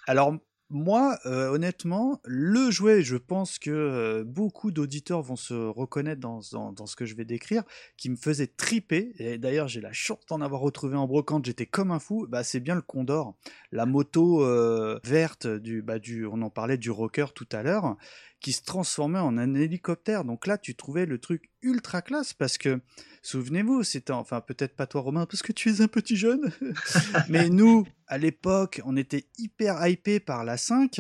[0.08, 0.38] Alors,
[0.70, 6.40] moi, euh, honnêtement, le jouet, je pense que euh, beaucoup d'auditeurs vont se reconnaître dans,
[6.54, 7.64] dans, dans ce que je vais décrire,
[7.98, 11.66] qui me faisait triper, et d'ailleurs j'ai la chance d'en avoir retrouvé en brocante, j'étais
[11.66, 13.36] comme un fou, bah, c'est bien le Condor,
[13.74, 17.98] la moto euh, verte, du, bah, du, on en parlait du rocker tout à l'heure,
[18.42, 20.26] qui se transformait en un hélicoptère.
[20.26, 22.82] Donc là, tu trouvais le truc ultra classe parce que,
[23.22, 26.52] souvenez-vous, c'était, enfin peut-être pas toi Romain, parce que tu es un petit jeune,
[27.30, 31.00] mais nous, à l'époque, on était hyper hypé par la 5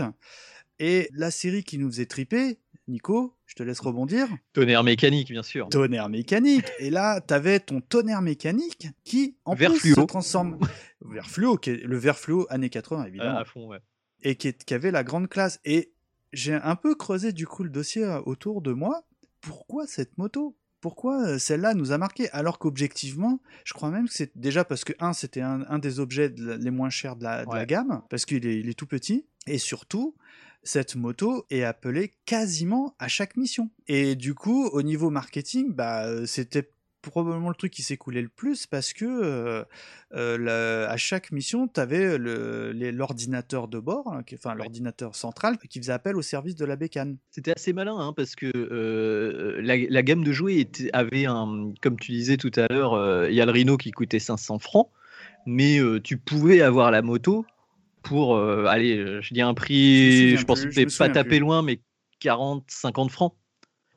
[0.79, 4.27] et la série qui nous faisait triper, Nico, je te laisse rebondir.
[4.53, 5.69] Tonnerre mécanique, bien sûr.
[5.69, 6.65] Tonnerre mécanique.
[6.79, 9.95] Et là, t'avais ton tonnerre mécanique qui, en Vert plus, fluo.
[9.95, 10.59] se transforme.
[11.01, 13.37] Vert fluo, qui est le vert fluo années 80, évidemment.
[13.37, 13.79] Ah, à fond, ouais.
[14.23, 15.59] Et qui, est- qui avait la grande classe.
[15.65, 15.93] Et
[16.33, 19.03] j'ai un peu creusé du coup le dossier euh, autour de moi.
[19.41, 20.55] Pourquoi cette moto?
[20.81, 22.29] Pourquoi euh, celle-là nous a marqué?
[22.31, 25.99] Alors qu'objectivement, je crois même que c'est déjà parce que, un, c'était un, un des
[25.99, 27.65] objets de la- les moins chers de la, de la Ouais.
[27.67, 29.25] gamme, parce qu'il est, il est tout petit.
[29.47, 30.15] Et surtout,
[30.63, 33.69] cette moto est appelée quasiment à chaque mission.
[33.87, 36.71] Et du coup, au niveau marketing, bah, euh, c'était
[37.01, 39.63] probablement le truc qui s'écoulait le plus parce que euh,
[40.13, 45.57] euh, la- à chaque mission, tu avais l'ordinateur de bord, hein, qui- enfin l'ordinateur central,
[45.57, 47.17] qui faisait appel au service de la bécane.
[47.31, 51.73] C'était assez malin hein, parce que euh, la, la gamme de jouets était- avait un,
[51.81, 54.89] comme tu disais tout à l'heure, il y a le Rhino qui coûtait 500 francs,
[55.45, 57.45] mais tu pouvais avoir la moto
[58.03, 61.79] pour, allez, je dis un prix, je, pense que pas tapé loin, mais
[62.19, 63.33] 40, 50 francs.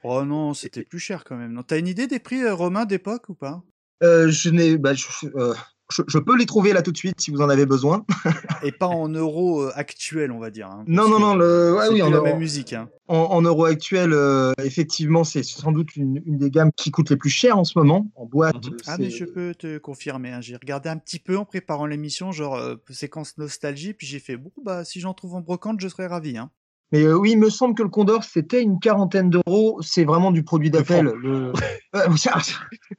[0.04, 1.52] Oh non, c'était plus cher quand même.
[1.52, 3.62] Non, T'as une idée des prix euh, romains d'époque ou pas?
[4.02, 5.54] Euh, je n'ai, bah, je, euh,
[5.90, 8.04] je- je peux les trouver là tout de suite si vous en avez besoin.
[8.62, 10.68] Et pas en euros euh, actuels, on va dire.
[10.68, 12.74] hein, Non, non, non, le, ouais, oui, en, la euros- même musique.
[12.74, 12.88] hein.
[13.08, 17.08] en, en euros actuels, euh, effectivement, c'est sans doute une, une des gammes qui coûte
[17.08, 18.06] les plus cher en ce moment.
[18.14, 18.76] En boîte, Mhm.
[18.86, 22.30] Ah mais je peux te confirmer, hein, j'ai regardé un petit peu en préparant l'émission,
[22.32, 25.88] genre euh, séquence nostalgie, puis j'ai fait bon bah si j'en trouve en brocante, je
[25.88, 26.36] serais ravi.
[26.36, 26.50] Hein.
[26.94, 29.80] Mais euh, oui, il me semble que le Condor, c'était une quarantaine d'euros.
[29.82, 31.06] C'est vraiment du produit d'appel.
[31.06, 31.52] Le...
[31.96, 32.08] Euh,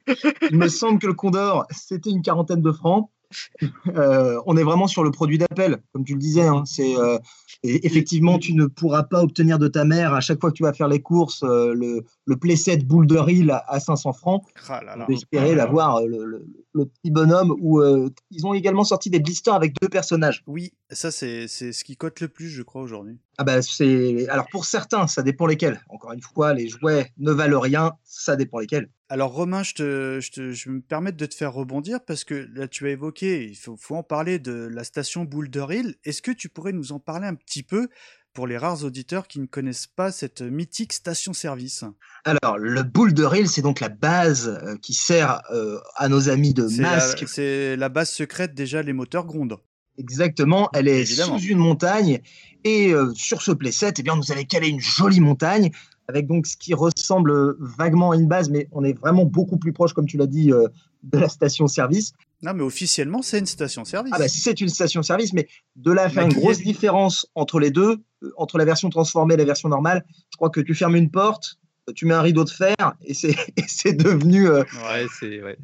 [0.50, 3.10] il me semble que le Condor, c'était une quarantaine de francs.
[3.94, 6.46] Euh, on est vraiment sur le produit d'appel, comme tu le disais.
[6.46, 6.64] hein.
[6.66, 7.18] C'est euh,
[7.62, 10.72] effectivement, tu ne pourras pas obtenir de ta mère à chaque fois que tu vas
[10.72, 14.42] faire les courses euh, le, le playset boule de riz à, à 500 francs.
[14.68, 15.04] Ah là là.
[15.04, 17.54] On peut espérer l'avoir euh, le, le- le petit bonhomme.
[17.60, 17.82] Où
[18.30, 20.42] ils ont également sorti des blisters avec deux personnages.
[20.46, 23.18] Oui, ça c'est c'est ce qui cote le plus, je crois aujourd'hui.
[23.38, 25.80] Ah bah c'est alors pour certains, ça dépend lesquels.
[25.88, 28.90] Encore une fois, les jouets ne valent rien, ça dépend lesquels.
[29.08, 32.24] Alors Romain, je, te, je, te, je vais me permettre de te faire rebondir parce
[32.24, 35.94] que là tu as évoqué, il faut, faut en parler de la station Boulder Hill.
[36.04, 37.88] Est-ce que tu pourrais nous en parler un petit peu
[38.32, 41.84] pour les rares auditeurs qui ne connaissent pas cette mythique station-service?
[42.24, 46.52] Alors le Boulder Hill, c'est donc la base euh, qui sert euh, à nos amis
[46.52, 47.24] de masque.
[47.28, 49.58] c'est la base secrète déjà, les moteurs grondent.
[49.98, 51.38] Exactement, elle est Évidemment.
[51.38, 52.20] sous une montagne
[52.64, 55.70] et euh, sur ce playset, eh bien, vous avez calé une jolie montagne
[56.08, 59.72] avec donc ce qui ressemble vaguement à une base, mais on est vraiment beaucoup plus
[59.72, 60.68] proche, comme tu l'as dit, euh,
[61.02, 62.12] de la station-service.
[62.42, 64.12] Non mais officiellement c'est une station-service.
[64.14, 67.70] Ah bah c'est une station-service, mais de là à faire une grosse différence entre les
[67.70, 70.96] deux, euh, entre la version transformée et la version normale, je crois que tu fermes
[70.96, 71.58] une porte,
[71.94, 74.48] tu mets un rideau de fer et c'est et c'est devenu.
[74.48, 75.56] euh, Ouais, c'est ouais.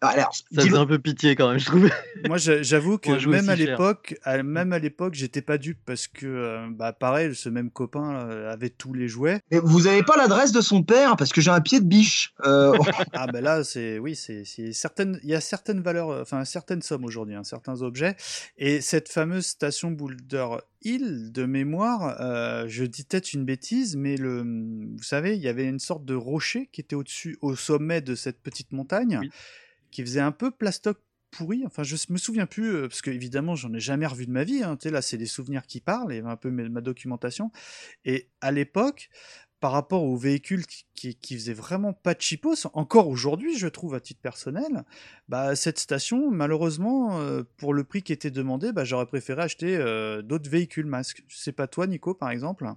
[0.00, 1.90] Alors, Ça faisait un peu pitié quand même, je trouvais.
[2.26, 6.26] Moi, j'a- j'avoue que même à l'époque, même à l'époque, j'étais pas dupe parce que,
[6.26, 9.40] euh, bah, pareil, ce même copain euh, avait tous les jouets.
[9.50, 11.16] mais vous avez pas l'adresse de son père?
[11.16, 12.32] Parce que j'ai un pied de biche.
[12.44, 12.72] Euh,
[13.12, 16.82] Ah ben là, c'est oui, c'est certaines, il y a certaines valeurs, euh, enfin certaines
[16.82, 18.16] sommes aujourd'hui, hein, certains objets.
[18.56, 20.46] Et cette fameuse station Boulder
[20.82, 24.40] Hill de mémoire, euh, je dis peut-être une bêtise, mais le,
[24.96, 28.14] vous savez, il y avait une sorte de rocher qui était au-dessus, au sommet de
[28.14, 29.30] cette petite montagne, Oui.
[29.90, 30.98] Qui faisait un peu plastoc
[31.30, 31.62] pourri.
[31.66, 34.44] Enfin, je me souviens plus euh, parce que évidemment, j'en ai jamais revu de ma
[34.44, 34.62] vie.
[34.62, 37.50] Hein, tu sais, là, c'est des souvenirs qui parlent et un peu mes- ma documentation.
[38.04, 39.10] Et à l'époque,
[39.60, 40.64] par rapport aux véhicules
[40.94, 44.84] qui, qui, faisaient vraiment pas de chipos, encore aujourd'hui, je trouve à titre personnel,
[45.28, 49.76] bah, cette station, malheureusement, euh, pour le prix qui était demandé, bah, j'aurais préféré acheter
[49.76, 51.24] euh, d'autres véhicules masques.
[51.28, 52.72] C'est pas toi, Nico, par exemple?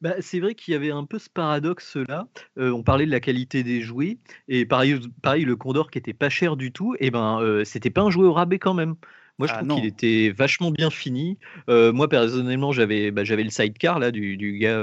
[0.00, 2.28] Bah, c'est vrai qu'il y avait un peu ce paradoxe-là.
[2.58, 6.12] Euh, on parlait de la qualité des jouets, et pareil, pareil le Condor qui était
[6.12, 8.96] pas cher du tout, et ben euh, c'était pas un jouet au rabais quand même.
[9.38, 11.38] Moi, je Ah trouve qu'il était vachement bien fini.
[11.68, 14.82] Euh, moi, personnellement, j'avais bah, j'avais le sidecar là du, du gars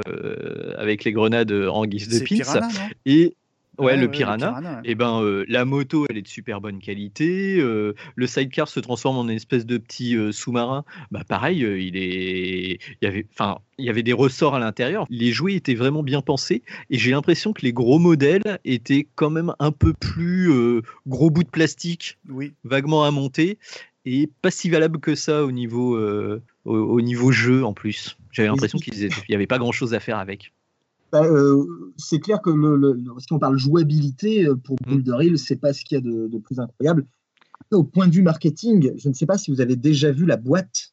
[0.77, 2.25] avec les grenades en guise de pins.
[2.35, 2.69] Piranha,
[3.07, 3.35] Et
[3.79, 4.59] ouais, le ouais, Piranha.
[4.59, 4.79] ouais.
[4.83, 7.57] Et ben euh, la moto, elle est de super bonne qualité.
[7.59, 10.85] euh, le sidecar se transforme en une espèce de petit euh, sous-marin.
[11.11, 15.05] Bah pareil, il est, il y avait, enfin, il y avait des ressorts à l'intérieur.
[15.09, 16.61] Les jouets étaient vraiment bien pensés.
[16.89, 20.51] Et j'ai l'impression que les gros modèles étaient quand même un peu plus
[21.07, 22.53] gros bouts de plastique, Oui.
[22.63, 23.57] vaguement à monter.
[24.05, 26.39] et pas si valable que ça au niveau, au,
[26.75, 28.17] au niveau jeu en plus.
[28.33, 30.51] J'avais l'impression si- qu'il n'y avait pas grand chose à faire avec.
[31.13, 34.95] Bah, euh, c'est clair que le, si on parle jouabilité euh, pour Mm.
[34.95, 37.05] Boulder Hill, c'est pas ce qu'il y a de, de plus incroyable.
[37.71, 40.37] Au point de vue marketing, je ne sais pas si vous avez déjà vu la
[40.37, 40.92] boîte.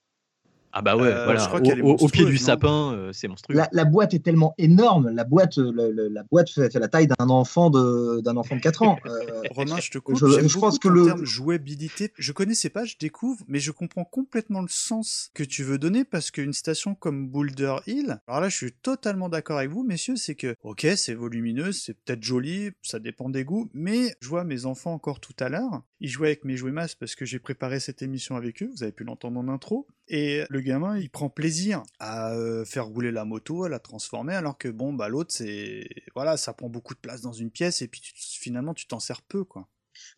[0.73, 1.41] Ah bah ouais, Euh, voilà.
[1.41, 3.57] je crois Au, pied du sapin, euh, c'est monstrueux.
[3.57, 6.79] La, la boîte est tellement énorme, la boîte, euh, le- le- la boîte fait, fait
[6.79, 8.99] la taille d'un enfant de d'un enfant de 4 ans.
[9.07, 10.17] Euh, Romain, je te coupe.
[10.17, 12.13] Je- je pense beaucoup que le- terme jouabilité.
[12.17, 16.05] Je connaissais pas, je découvre, mais je comprends complètement le sens que tu veux donner
[16.05, 20.17] parce qu'une station comme Boulder Hill, alors là, je suis totalement d'accord avec vous, messieurs,
[20.17, 24.45] c'est que, ok, c'est volumineux, c'est peut-être joli, ça dépend des goûts, mais je vois
[24.45, 25.83] mes enfants encore tout à l'heure.
[26.01, 28.71] Ils jouaient avec mes jouets masses parce que j'ai préparé cette émission avec eux.
[28.75, 29.87] Vous avez pu l'entendre en intro.
[30.13, 34.35] Et le gamin, il prend plaisir à euh, faire rouler la moto, à la transformer,
[34.35, 37.81] alors que bon, bah l'autre, c'est voilà, ça prend beaucoup de place dans une pièce
[37.81, 39.69] et puis finalement, tu t'en sers peu, quoi.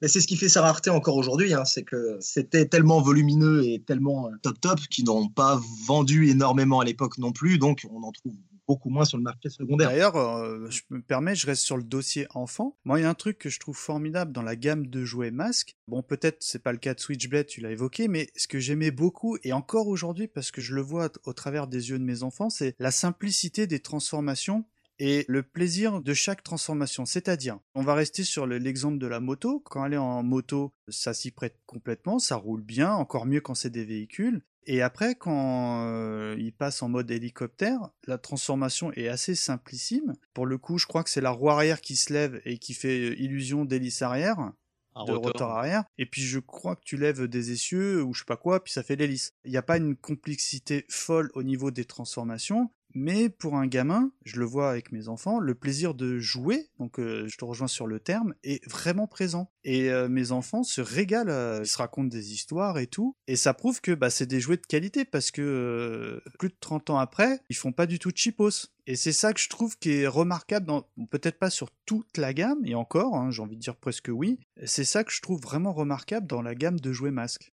[0.00, 3.64] Mais c'est ce qui fait sa rareté encore aujourd'hui, hein, c'est que c'était tellement volumineux
[3.64, 7.86] et tellement euh, top top qu'ils n'ont pas vendu énormément à l'époque non plus, donc
[7.90, 8.32] on en trouve
[8.66, 9.88] beaucoup moins sur le marché secondaire.
[9.90, 12.76] D'ailleurs, euh, je me permets, je reste sur le dossier enfant.
[12.84, 15.30] Moi, il y a un truc que je trouve formidable dans la gamme de jouets
[15.30, 15.76] masques.
[15.88, 18.90] Bon, peut-être c'est pas le cas de Switchblade, tu l'as évoqué, mais ce que j'aimais
[18.90, 22.22] beaucoup, et encore aujourd'hui, parce que je le vois au travers des yeux de mes
[22.22, 24.64] enfants, c'est la simplicité des transformations
[24.98, 27.04] et le plaisir de chaque transformation.
[27.04, 29.60] C'est-à-dire, on va rester sur le- l'exemple de la moto.
[29.60, 33.54] Quand elle est en moto, ça s'y prête complètement, ça roule bien, encore mieux quand
[33.54, 34.42] c'est des véhicules.
[34.66, 40.14] Et après, quand euh, il passe en mode hélicoptère, la transformation est assez simplissime.
[40.34, 42.74] Pour le coup, je crois que c'est la roue arrière qui se lève et qui
[42.74, 44.52] fait euh, illusion d'hélice arrière,
[44.94, 45.84] Un de rotor arrière.
[45.98, 48.72] Et puis je crois que tu lèves des essieux ou je sais pas quoi, puis
[48.72, 49.32] ça fait l'hélice.
[49.44, 52.70] Il n'y a pas une complexité folle au niveau des transformations.
[52.94, 56.98] Mais pour un gamin, je le vois avec mes enfants, le plaisir de jouer, donc
[56.98, 59.50] euh, je te rejoins sur le terme, est vraiment présent.
[59.64, 63.16] Et euh, mes enfants se régalent, euh, ils se racontent des histoires et tout.
[63.26, 66.90] Et ça prouve que bah, c'est des jouets de qualité parce que plus de 30
[66.90, 68.68] ans après, ils font pas du tout de cheapos.
[68.86, 70.72] Et c'est ça que je trouve qui est remarquable,
[71.10, 74.40] peut-être pas sur toute la gamme, et encore, hein, j'ai envie de dire presque oui,
[74.64, 77.52] c'est ça que je trouve vraiment remarquable dans la gamme de jouets masques.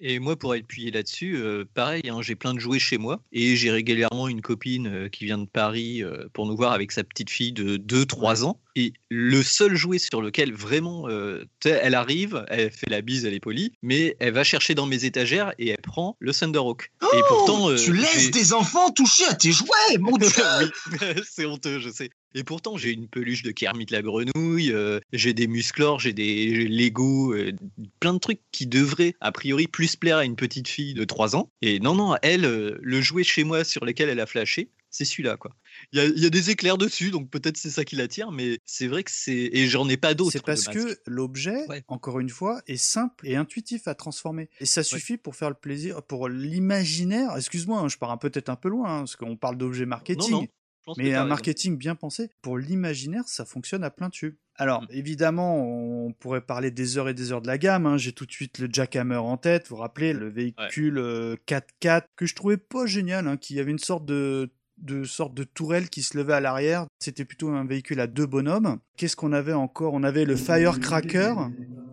[0.00, 3.56] Et moi, pour appuyer là-dessus, euh, pareil, hein, j'ai plein de jouets chez moi et
[3.56, 7.04] j'ai régulièrement une copine euh, qui vient de Paris euh, pour nous voir avec sa
[7.04, 8.60] petite fille de 2-3 ans.
[8.76, 11.08] Et le seul jouet sur lequel vraiment,
[11.64, 15.04] elle arrive, elle fait la bise, elle est polie, mais elle va chercher dans mes
[15.04, 16.90] étagères et elle prend le Thunderhawk.
[17.00, 20.28] et pourtant, Oh, tu laisses tes enfants toucher à tes jouets, mon dieu
[21.24, 22.10] c'est honteux, je sais.
[22.34, 26.66] Et pourtant, j'ai une peluche de Kermit la grenouille, euh, j'ai des musclors, j'ai des
[26.66, 27.52] Lego, euh,
[28.00, 31.36] plein de trucs qui devraient, a priori, plus plaire à une petite fille de 3
[31.36, 31.50] ans.
[31.62, 35.04] Et non, non, elle, euh, le jouet chez moi sur lequel elle a flashé, c'est
[35.04, 35.52] celui-là, quoi.
[35.92, 38.30] Il y a, il y a des éclairs dessus, donc peut-être c'est ça qui l'attire,
[38.30, 39.50] mais c'est vrai que c'est.
[39.52, 40.30] Et j'en ai pas d'autres.
[40.32, 41.82] C'est parce que l'objet, Ouais.
[41.88, 44.48] encore une fois, est simple et intuitif à transformer.
[44.60, 47.36] Et ça suffit pour faire le plaisir, pour l'imaginaire.
[47.36, 50.30] Excuse-moi, hein, je pars peut-être un peu loin, hein, parce qu'on parle d'objet marketing.
[50.30, 50.46] Non, non,
[50.96, 51.28] Mais un raison.
[51.28, 54.34] marketing bien pensé, pour l'imaginaire, ça fonctionne à plein tube.
[54.56, 54.86] Alors, Mm.
[54.90, 55.58] évidemment,
[56.06, 57.86] on pourrait parler des heures et des heures de la gamme.
[57.86, 57.96] hein.
[57.96, 59.68] J'ai tout de suite le Jackhammer en tête.
[59.68, 63.70] Vous vous rappelez, le véhicule euh, 4x4 que je trouvais pas génial, hein, qui avait
[63.72, 66.86] une sorte de de sorte de tourelle qui se levait à l'arrière.
[66.98, 68.80] C'était plutôt un véhicule à deux bonhommes.
[68.96, 69.94] Qu'est-ce qu'on avait encore?
[69.94, 71.32] On avait le Firecracker.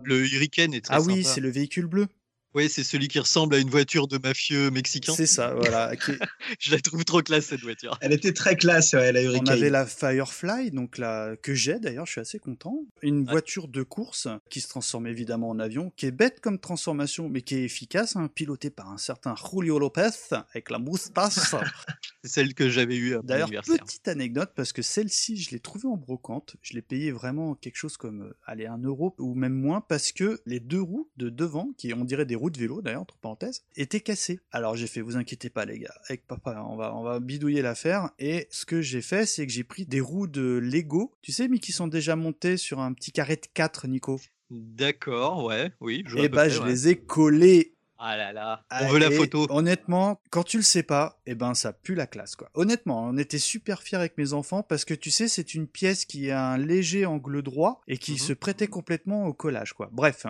[0.02, 1.34] Le Hurricane est très Ah oui, sympa.
[1.34, 2.08] c'est le véhicule bleu.
[2.54, 5.14] Ouais, c'est celui qui ressemble à une voiture de mafieux mexicain.
[5.16, 5.96] C'est ça, voilà.
[5.96, 6.12] qui
[6.60, 7.96] Je la trouve trop classe cette voiture.
[8.00, 9.48] Elle était très classe, ouais, la On Hurricane.
[9.48, 12.84] avait la Firefly, donc la que j'ai d'ailleurs, je suis assez content.
[13.02, 17.28] Une voiture de course qui se transforme évidemment en avion, qui est bête comme transformation,
[17.28, 20.10] mais qui est efficace, hein, pilotée par un certain Julio Lopez
[20.50, 21.32] avec la moustache.
[22.24, 25.58] C'est celle que j'avais eue à mon D'ailleurs, petite anecdote, parce que celle-ci, je l'ai
[25.58, 26.56] trouvée en brocante.
[26.62, 30.12] Je l'ai payée vraiment quelque chose comme, euh, allez, un euro ou même moins, parce
[30.12, 33.16] que les deux roues de devant, qui on dirait des roues de vélo d'ailleurs, entre
[33.18, 34.40] parenthèses, étaient cassées.
[34.50, 37.62] Alors j'ai fait, vous inquiétez pas les gars, avec papa, on va, on va bidouiller
[37.62, 38.10] l'affaire.
[38.18, 41.46] Et ce que j'ai fait, c'est que j'ai pris des roues de Lego, tu sais,
[41.46, 44.20] mais qui sont déjà montées sur un petit carré de 4, Nico?
[44.50, 46.02] D'accord, ouais, oui.
[46.06, 46.68] je Et peu bah, près, je ouais.
[46.68, 47.74] les ai collées
[48.04, 49.46] Ah là là, ah, on veut la et photo.
[49.48, 52.50] Honnêtement, quand tu le sais pas, eh ben ça pue la classe quoi.
[52.54, 56.04] Honnêtement, on était super fiers avec mes enfants parce que tu sais, c'est une pièce
[56.04, 58.18] qui a un léger angle droit et qui Mhm.
[58.18, 59.88] se prêtait complètement au collage quoi.
[59.92, 60.26] Bref,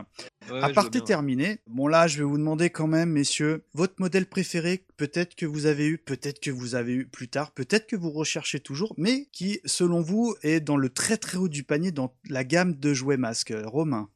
[0.51, 1.01] Ouais, à veux bien.
[1.07, 1.61] terminé.
[1.67, 5.65] Bon là, je vais vous demander quand même, messieurs, votre modèle préféré, peut-être que vous
[5.65, 9.29] avez eu, peut-être que vous avez eu plus tard, peut-être que vous recherchez toujours, mais
[9.33, 12.93] qui, selon vous, est dans le très très haut du panier dans la gamme de
[12.93, 13.55] jouets masques.
[13.65, 14.11] Romain.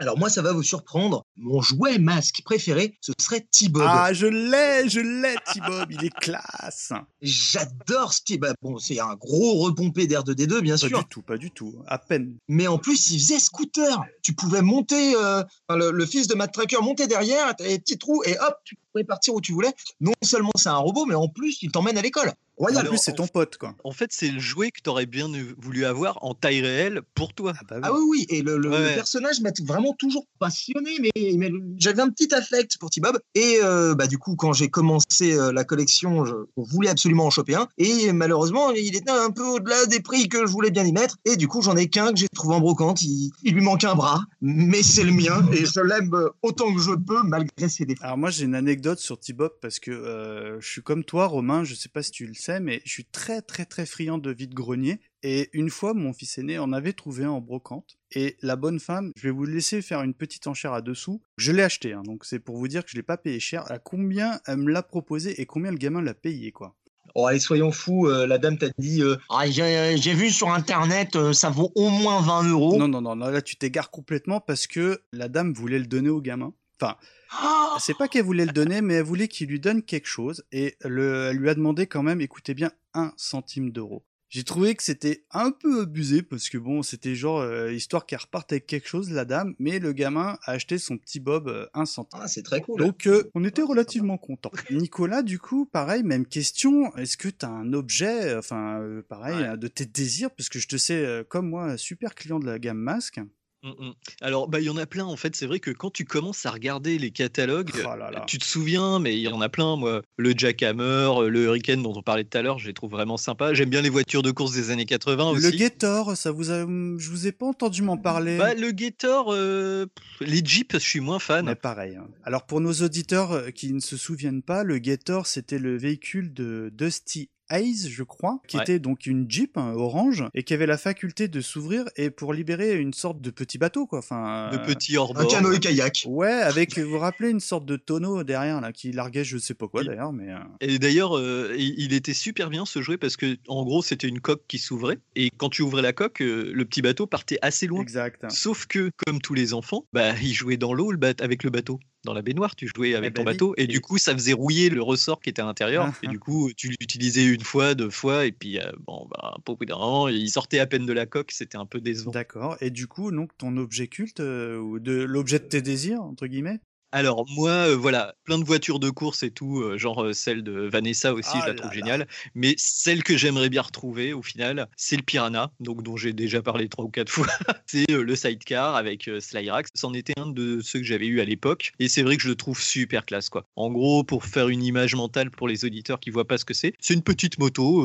[0.00, 1.24] Alors moi, ça va vous surprendre.
[1.36, 3.82] Mon jouet masque préféré, ce serait T-Bob.
[3.84, 6.92] Ah, je l'ai, je l'ai, T-Bob, il est classe.
[7.20, 8.54] J'adore ce T-Bob.
[8.62, 10.98] Bon, c'est un gros repompé d'air de D2, bien Pas sûr.
[11.00, 12.36] du tout, pas du tout, à peine.
[12.46, 14.00] Mais en plus, il faisait scooter.
[14.22, 17.98] Tu pouvais monter, euh, le, le fils de Matt Tracker monter derrière, t'avais des petits
[17.98, 19.72] trous, et hop, tu pouvais partir où tu voulais.
[20.00, 22.32] Non seulement c'est un robot, mais en plus, il t'emmène à l'école.
[22.60, 22.88] En Royal.
[22.88, 23.74] plus, c'est ton pote, quoi.
[23.84, 25.28] En fait, c'est le jouet que t'aurais bien
[25.58, 27.52] voulu avoir en taille réelle pour toi.
[27.56, 27.82] Ah bah oui.
[27.84, 28.94] Ah oui, oui, et le, le- Ouais, le ouais.
[28.94, 33.18] personnage m'a vraiment toujours passionné, mais, mais j'avais un petit affect pour T-Bob.
[33.34, 37.26] Et euh, bah, du coup, quand j'ai commencé euh, la collection, je, on voulait absolument
[37.26, 37.68] en choper un.
[37.78, 41.16] Et malheureusement, il était un peu au-delà des prix que je voulais bien y mettre.
[41.24, 43.02] Et du coup, j'en ai qu'un que j'ai trouvé en brocante.
[43.02, 45.46] Il, il lui manque un bras, mais c'est le mien.
[45.52, 46.10] Et je l'aime
[46.42, 48.02] autant que je peux, malgré ses défauts.
[48.04, 51.64] Alors moi j'ai une anecdote sur T-Bob parce que euh, je suis comme toi Romain,
[51.64, 54.30] je sais pas si tu le sais, mais je suis très très très friand de
[54.30, 55.00] vide-grenier.
[55.22, 57.98] Et une fois mon fils aîné en avait trouvé un en brocante.
[58.12, 61.20] Et la bonne femme, je vais vous laisser faire une petite enchère à dessous.
[61.36, 63.70] Je l'ai acheté, hein, donc c'est pour vous dire que je l'ai pas payé cher.
[63.70, 66.74] À combien elle me l'a proposé et combien le gamin l'a payé quoi?
[67.14, 68.06] Oh, allez, soyons fous.
[68.06, 71.72] euh, la dame t'a dit euh, Ah, j'ai j'ai vu sur Internet, euh, ça vaut
[71.74, 72.78] au moins 20 euros.
[72.78, 76.10] Non non non, non, là tu t'égares complètement parce que la dame voulait le donner
[76.10, 76.52] au gamin.
[76.80, 76.96] Enfin,
[77.30, 80.44] Ah c'est pas qu'elle voulait le donner, mais elle voulait qu'il lui donne quelque chose.
[80.52, 84.04] Et le, elle lui a demandé quand même, écoutez bien, un centime d'euro.
[84.30, 88.18] J'ai trouvé que c'était un peu abusé parce que bon, c'était genre euh, histoire qu'elle
[88.18, 91.64] reparte avec quelque chose, la dame, mais le gamin a acheté son petit Bob euh,
[91.72, 92.20] un centime.
[92.22, 92.78] Ah, c'est très cool.
[92.78, 94.50] Donc euh, on était relativement contents.
[94.70, 96.94] Nicolas, du coup, pareil, même question.
[96.96, 99.56] Est-ce que t'as un objet, enfin pareil, Ouais.
[99.56, 102.76] de tes désirs, parce que je te sais, comme moi, super client de la gamme
[102.78, 103.20] masque.
[103.64, 103.92] Mm, mm.
[104.20, 105.34] Alors, bah, il y en a plein en fait.
[105.34, 108.24] C'est vrai que quand tu commences à regarder les catalogues, Oh là là.
[108.26, 109.74] tu te souviens, mais il y en a plein.
[109.76, 113.16] Moi, le Jackhammer, le Hurricane dont on parlait tout à l'heure, je les trouve vraiment
[113.16, 113.54] sympas.
[113.54, 115.50] J'aime bien les voitures de course des années 80 aussi.
[115.50, 118.38] Le Gator, ça vous a, je vous ai pas entendu m'en parler.
[118.38, 119.86] Bah, le Gator, euh,
[120.20, 121.46] les Jeeps, je suis moins fan.
[121.46, 121.96] Mais pareil.
[121.96, 122.06] hein.
[122.24, 126.32] Alors pour nos auditeurs euh, qui ne se souviennent pas, le Gator c'était le véhicule
[126.32, 128.62] de Dusty Hayes, je crois, qui Ouais.
[128.62, 132.32] était donc une Jeep hein, orange et qui avait la faculté de s'ouvrir et pour
[132.34, 134.00] libérer une sorte de petit bateau quoi.
[134.00, 134.50] Enfin.
[134.52, 136.04] De euh, petits hors Un canoë-kayak.
[136.08, 139.54] Ouais, avec vous vous rappelez une sorte de tonneau derrière là qui larguait je sais
[139.54, 140.30] pas quoi d'ailleurs, mais.
[140.32, 143.82] euh, Et d'ailleurs, euh, il il était super bien ce jouet parce que, en gros,
[143.82, 144.98] c'était une coque qui s'ouvrait.
[145.16, 147.80] Et quand tu ouvrais la coque, euh, le petit bateau partait assez loin.
[147.80, 148.30] Exact.
[148.30, 151.80] Sauf que, comme tous les enfants, bah, ils jouaient dans l'eau avec le bateau.
[152.08, 153.34] Dans la baignoire, tu jouais avec ben ton oui.
[153.34, 153.54] bateau.
[153.58, 155.88] Et Et- du coup, ça faisait rouiller le ressort qui était à l'intérieur.
[155.90, 156.10] Ah, et ah.
[156.10, 158.24] du coup, tu l'utilisais une fois, deux fois.
[158.24, 161.04] Et puis, euh, bon, bah, au bout d'un moment, il sortait à peine de la
[161.04, 161.32] coque.
[161.32, 162.10] C'était un peu décevant.
[162.10, 162.56] D'accord.
[162.62, 166.26] Et du coup, donc ton objet culte euh, ou de l'objet de tes désirs entre
[166.26, 166.60] guillemets?
[166.90, 170.42] Alors, moi, euh, voilà, plein de voitures de course et tout, euh, genre euh, celle
[170.42, 171.76] de Vanessa aussi, Ah je la là trouve là.
[171.76, 172.08] géniale.
[172.34, 176.40] Mais celle que j'aimerais bien retrouver au final, c'est le Piranha, donc dont j'ai déjà
[176.40, 177.26] parlé trois ou quatre fois.
[177.66, 179.70] c'est le sidecar avec Slyrax.
[179.74, 181.72] C'en était un de ceux que j'avais eu à l'époque.
[181.78, 183.44] Et c'est vrai que je le trouve super classe, quoi.
[183.56, 186.54] En gros, pour faire une image mentale pour les auditeurs qui voient pas ce que
[186.54, 187.82] c'est, c'est une petite moto,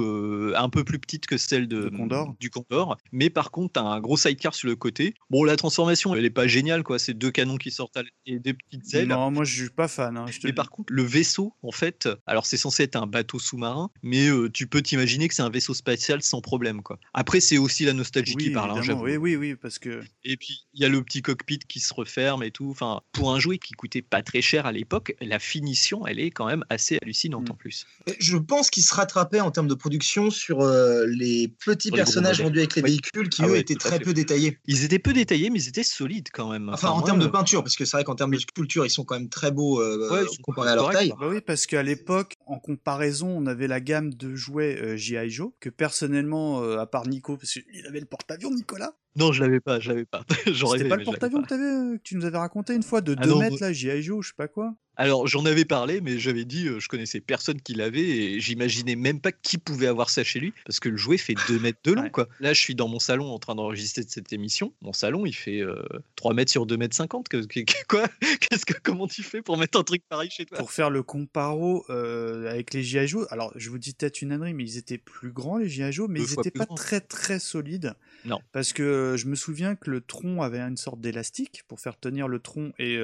[0.56, 2.36] un peu plus petite que celle de, Condor.
[2.40, 2.98] du Condor.
[3.12, 5.14] Mais par contre, t'as un gros sidecar sur le côté.
[5.30, 7.00] Bon, la transformation, elle est pas géniale, quoi.
[7.00, 10.18] C'est deux canons qui sortent et des petites Non, moi je suis pas fan.
[10.18, 12.96] hein, je te Mais le par contre, le vaisseau, en fait, alors c'est censé être
[12.96, 16.82] un bateau sous-marin, mais euh, tu peux t'imaginer que c'est un vaisseau spatial sans problème,
[16.82, 17.00] quoi.
[17.14, 20.38] Après, c'est aussi la nostalgie Oui, qui parle, hein, oui, oui, oui, parce que Et
[20.38, 22.70] puis, il y a le petit cockpit qui se referme et tout.
[22.70, 26.32] Enfin, pour un jouet qui coûtait pas très cher à l'époque, la finition, elle est
[26.32, 27.52] quand même assez hallucinante Mm.
[27.52, 27.86] en plus.
[28.20, 32.02] Je pense qu'il se rattrapait en termes de production sur euh, les petits Sur les
[32.02, 32.90] gros personnages vendus avec les Oui.
[32.92, 34.60] véhicules qui, Ah eux, ouais, étaient très peu détaillés.
[34.68, 36.70] Ils étaient peu détaillés, mais ils étaient solides quand même.
[36.70, 38.90] Enfin, en termes de euh, peinture, parce que c'est vrai qu'en termes de sculpture, ils
[38.92, 41.14] sont quand même très beaux euh, Ouais, comparés à leur taille.
[41.20, 45.30] Bah oui, parce qu'à l'époque, en comparaison, on avait la gamme de jouets euh, G.I.
[45.30, 48.94] Joe, que personnellement, euh, à part Nico, parce qu'il avait le porte-avions, Nicolas.
[49.16, 50.24] Non, je l'avais pas, je l'avais pas.
[50.48, 53.16] J'aurais C'était pas le porte-avions que, euh, que tu nous avais raconté une fois, de
[53.18, 54.02] Ah 2 non, mètres, là, G.I.
[54.02, 54.74] Joe, je sais pas quoi.
[54.96, 58.96] Alors, j'en avais parlé, mais j'avais dit, euh, je connaissais personne qui l'avait et j'imaginais
[58.96, 61.80] même pas qui pouvait avoir ça chez lui parce que le jouet fait 2 mètres
[61.84, 62.12] de long, Ouais.
[62.12, 62.28] quoi.
[62.40, 64.72] Là, je suis dans mon salon en train d'enregistrer cette émission.
[64.82, 65.82] Mon salon, il fait euh,
[66.16, 67.28] 3 mètres sur 2 mètres 50.
[67.28, 68.08] Que, que- que- quoi?
[68.40, 70.58] Qu'est-ce que, comment tu fais pour mettre un truc pareil chez toi?
[70.60, 73.16] Pour faire le comparo euh, avec les G.I.
[73.32, 76.02] Alors je vous dis peut-être une ânerie, mais ils étaient plus grands, les G.I.
[76.08, 77.94] Mais Deux ils fois étaient plus pas très très solides.
[78.26, 78.40] Non.
[78.52, 82.28] Parce que je me souviens que le tronc avait une sorte d'élastique pour faire tenir
[82.28, 82.98] le tronc et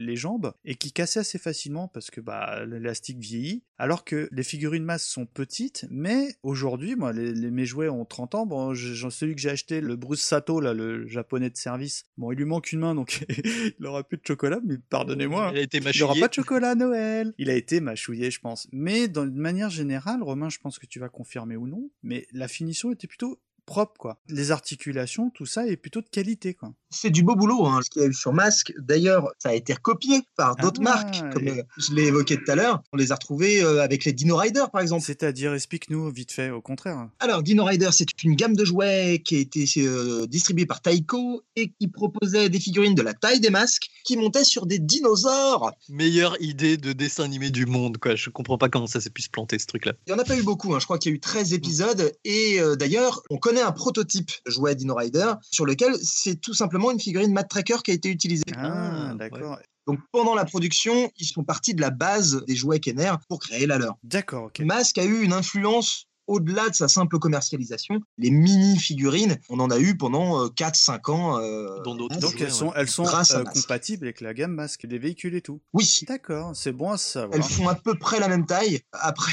[0.00, 3.62] les jambes, et qui cassait assez facilement parce que bah, l'élastique vieillit.
[3.78, 8.04] Alors que les figurines masses sont petites, mais aujourd'hui, moi, les, les- mes jouets ont
[8.04, 8.46] 30 ans.
[8.46, 12.04] Bon, j'ai- j'en celui que j'ai acheté, le Bruce Sato, là, le japonais de service.
[12.16, 13.24] Bon, il lui manque une main, donc
[13.78, 15.50] il aura plus de chocolat, mais pardonnez-moi.
[15.52, 17.34] Il a été Il aura pas de chocolat à Noël.
[17.38, 18.68] Il a été mâchouillé, je pense.
[18.72, 22.26] Mais dans- de manière générale, Romain, je pense que tu vas confirmer ou non, mais
[22.32, 24.18] la finition était plutôt propre, quoi.
[24.28, 26.72] Les articulations, tout ça est plutôt de qualité, quoi.
[26.90, 28.72] C'est du beau boulot, hein, ce qu'il y a eu sur Masque.
[28.78, 32.36] D'ailleurs, ça a été recopié par d'autres Ah, marques, comme et- euh, je l'ai évoqué
[32.36, 32.82] tout à l'heure.
[32.92, 35.02] On les a retrouvés euh, avec les Dino Rider, par exemple.
[35.04, 37.08] C'est-à-dire, explique-nous vite fait, au contraire.
[37.18, 41.42] Alors, Dino Rider, c'est une gamme de jouets qui a été euh, distribuée par Taiko
[41.56, 45.72] et qui proposait des figurines de la taille des masques qui montaient sur des dinosaures.
[45.88, 48.14] Meilleure idée de dessin animé du monde, quoi.
[48.14, 49.94] Je comprends pas comment ça s'est pu se planter, ce truc-là.
[50.06, 50.78] Il n'y en a pas eu beaucoup, hein.
[50.78, 52.12] je crois qu'il y a eu 13 épisodes.
[52.24, 56.54] Et euh, d'ailleurs, on connaît un prototype de jouet Dino Rider sur lequel c'est tout
[56.54, 58.44] simplement une figurine Matt Tracker qui a été utilisée.
[58.56, 59.58] Ah, Ah.
[59.86, 63.66] Donc pendant la production, ils sont partis de la base des jouets Kenner pour créer
[63.66, 63.96] la leur.
[64.02, 64.60] D'accord, ok.
[64.60, 68.00] Mask a eu une influence au-delà de sa simple commercialisation.
[68.16, 71.38] Les mini-figurines, on en a eu pendant 4-5 ans.
[71.38, 73.60] euh, Dans d'autres Donc jouets, elles sont, elles sont Grâce à euh, Mask.
[73.60, 75.60] compatibles avec la gamme masque, des véhicules et tout.
[75.74, 77.34] Oui, D'accord, c'est bon à savoir.
[77.36, 78.80] elles font à peu près la même taille.
[78.92, 79.32] Après,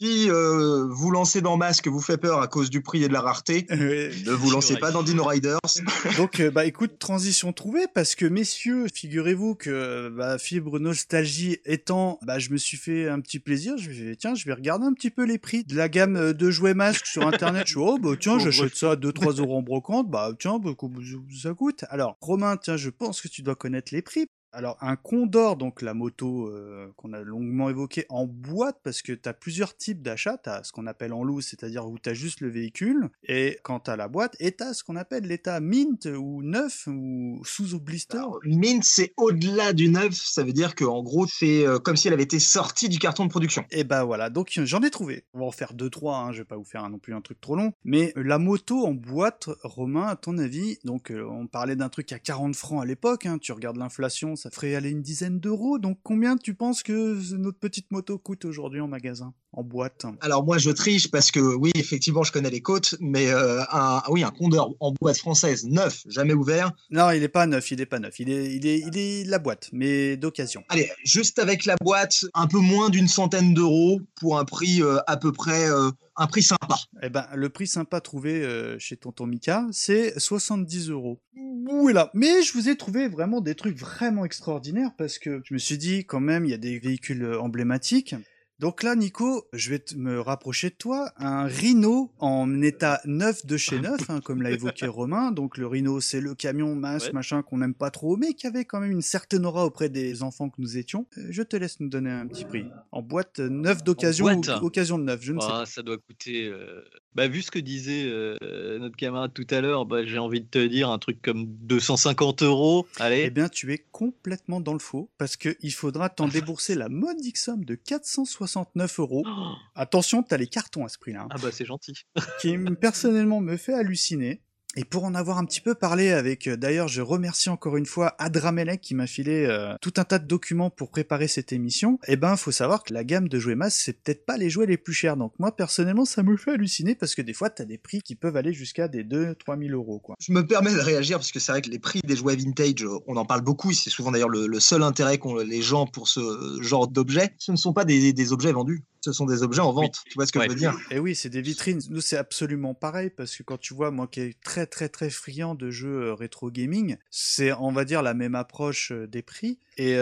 [0.00, 3.12] si euh, vous lancez dans Mask vous fait peur à cause du prix et de
[3.12, 5.58] la rareté, ne vous lancez pas dans Dino Riders.
[6.16, 12.18] Donc, euh, bah écoute, transition trouvée, parce que messieurs, figurez-vous que bah, Fibre Nostalgie étant,
[12.22, 14.92] bah je me suis fait un petit plaisir, je vais, tiens, je vais regarder un
[14.92, 17.64] petit peu les prix de la gamme euh, de jouets masques sur Internet.
[17.66, 20.70] Je suis, oh bah tiens, j'achète ça à 2-3 euros en brocante, bah tiens, bah,
[20.76, 21.02] combien
[21.42, 21.84] ça coûte.
[21.90, 24.28] Alors, Romain, tiens, je pense que tu dois connaître les prix.
[24.52, 29.12] Alors, un Condor, donc la moto euh, qu'on a longuement évoquée en boîte, parce que
[29.12, 30.38] tu as plusieurs types d'achats.
[30.42, 33.58] Tu as ce qu'on appelle en loose, c'est-à-dire où tu as juste le véhicule, et
[33.62, 36.86] quand tu as la boîte, et tu as ce qu'on appelle l'état mint ou neuf
[36.86, 38.16] ou sous blister.
[38.16, 40.14] Alors, Mint, c'est au-delà du neuf.
[40.14, 43.24] Ça veut dire qu'en gros, c'est euh, comme si elle avait été sortie du carton
[43.26, 43.64] de production.
[43.70, 45.24] Et bah voilà, donc j'en ai trouvé.
[45.34, 47.14] On va en faire deux trois, hein, je vais pas vous faire un- non plus
[47.14, 47.72] un truc trop long.
[47.84, 51.90] Mais euh, la moto en boîte, Romain, à ton avis, donc euh, on parlait d'un
[51.90, 55.40] truc à 40 francs à l'époque, hein, tu regardes l'inflation, ça ferait aller une dizaine
[55.40, 55.78] d'euros.
[55.78, 60.06] Donc combien tu penses que notre petite moto coûte aujourd'hui en magasin, en boîte?
[60.20, 64.02] Alors moi, je triche parce que oui, effectivement, je connais les côtes, mais euh, un,
[64.08, 66.72] oui, un Condor en boîte française neuf, jamais ouvert.
[66.90, 69.24] Non, il est pas neuf, il est pas neuf, il est, il est, il est
[69.24, 70.62] la boîte, mais d'occasion.
[70.68, 74.98] Allez, juste avec la boîte, un peu moins d'une centaine d'euros pour un prix euh,
[75.06, 76.76] à peu près, euh, un prix sympa.
[77.02, 81.20] Eh ben, le prix sympa trouvé euh, chez Tonton Mika, c'est 70 euros.
[81.64, 82.10] Voilà.
[82.12, 85.78] Mais je vous ai trouvé vraiment des trucs vraiment extraordinaires parce que je me suis
[85.78, 88.14] dit, quand même, il y a des véhicules euh, emblématiques.
[88.60, 91.12] Donc là, Nico, je vais me rapprocher de toi.
[91.16, 95.30] Un Rhino en état neuf de chez neuf, hein, comme l'a évoqué Romain.
[95.30, 97.12] Donc le Rhino, c'est le camion Ouais.
[97.12, 100.24] machin qu'on n'aime pas trop, mais qui avait quand même une certaine aura auprès des
[100.24, 101.06] enfants que nous étions.
[101.18, 102.64] Euh, Je te laisse nous donner un petit prix.
[102.90, 105.60] En boîte neuf d'occasion ou occasion de neuf, je ne sais pas.
[105.60, 106.46] Ah, ça doit coûter.
[106.48, 106.82] euh,
[107.14, 110.46] Bah, vu ce que disait euh, notre camarade tout à l'heure, bah, j'ai envie de
[110.46, 112.86] te dire un truc comme 250 euros.
[112.98, 113.30] Eh Allez.
[113.30, 117.36] bien, tu es complètement dans le faux parce que il faudra t'en débourser la modique
[117.38, 119.24] somme de 469 euros.
[119.26, 122.04] Oh, Attention, t'as les cartons à ce prix-là, hein, ah bah c'est gentil.
[122.40, 124.42] qui personnellement me fait halluciner.
[124.76, 127.86] Et pour en avoir un petit peu parlé avec, euh, d'ailleurs, je remercie encore une
[127.86, 131.98] fois Adramelec qui m'a filé euh, tout un tas de documents pour préparer cette émission.
[132.06, 134.66] Eh ben, faut savoir que la gamme de jouets masse, c'est peut-être pas les jouets
[134.66, 135.16] les plus chers.
[135.16, 138.14] Donc moi, personnellement, ça me fait halluciner parce que des fois, t'as des prix qui
[138.14, 140.14] peuvent aller jusqu'à des 2-3 000 euros, quoi.
[140.20, 142.84] Je me permets de réagir parce que c'est vrai que les prix des jouets vintage,
[142.84, 143.70] euh, on en parle beaucoup.
[143.70, 147.30] et C'est souvent d'ailleurs le, le seul intérêt qu'ont les gens pour ce genre d'objets.
[147.38, 149.96] Ce ne sont pas des, des objets vendus, ce sont des objets en vente.
[150.06, 150.44] Tu vois ce que Ouais.
[150.44, 150.76] je veux dire?
[150.92, 151.80] Et oui, c'est des vitrines.
[151.90, 155.10] Nous, c'est absolument pareil parce que quand tu vois, moi qui est très très très
[155.10, 159.58] friand de jeux rétro gaming, c'est, on va dire, la même approche des prix.
[159.76, 159.98] Et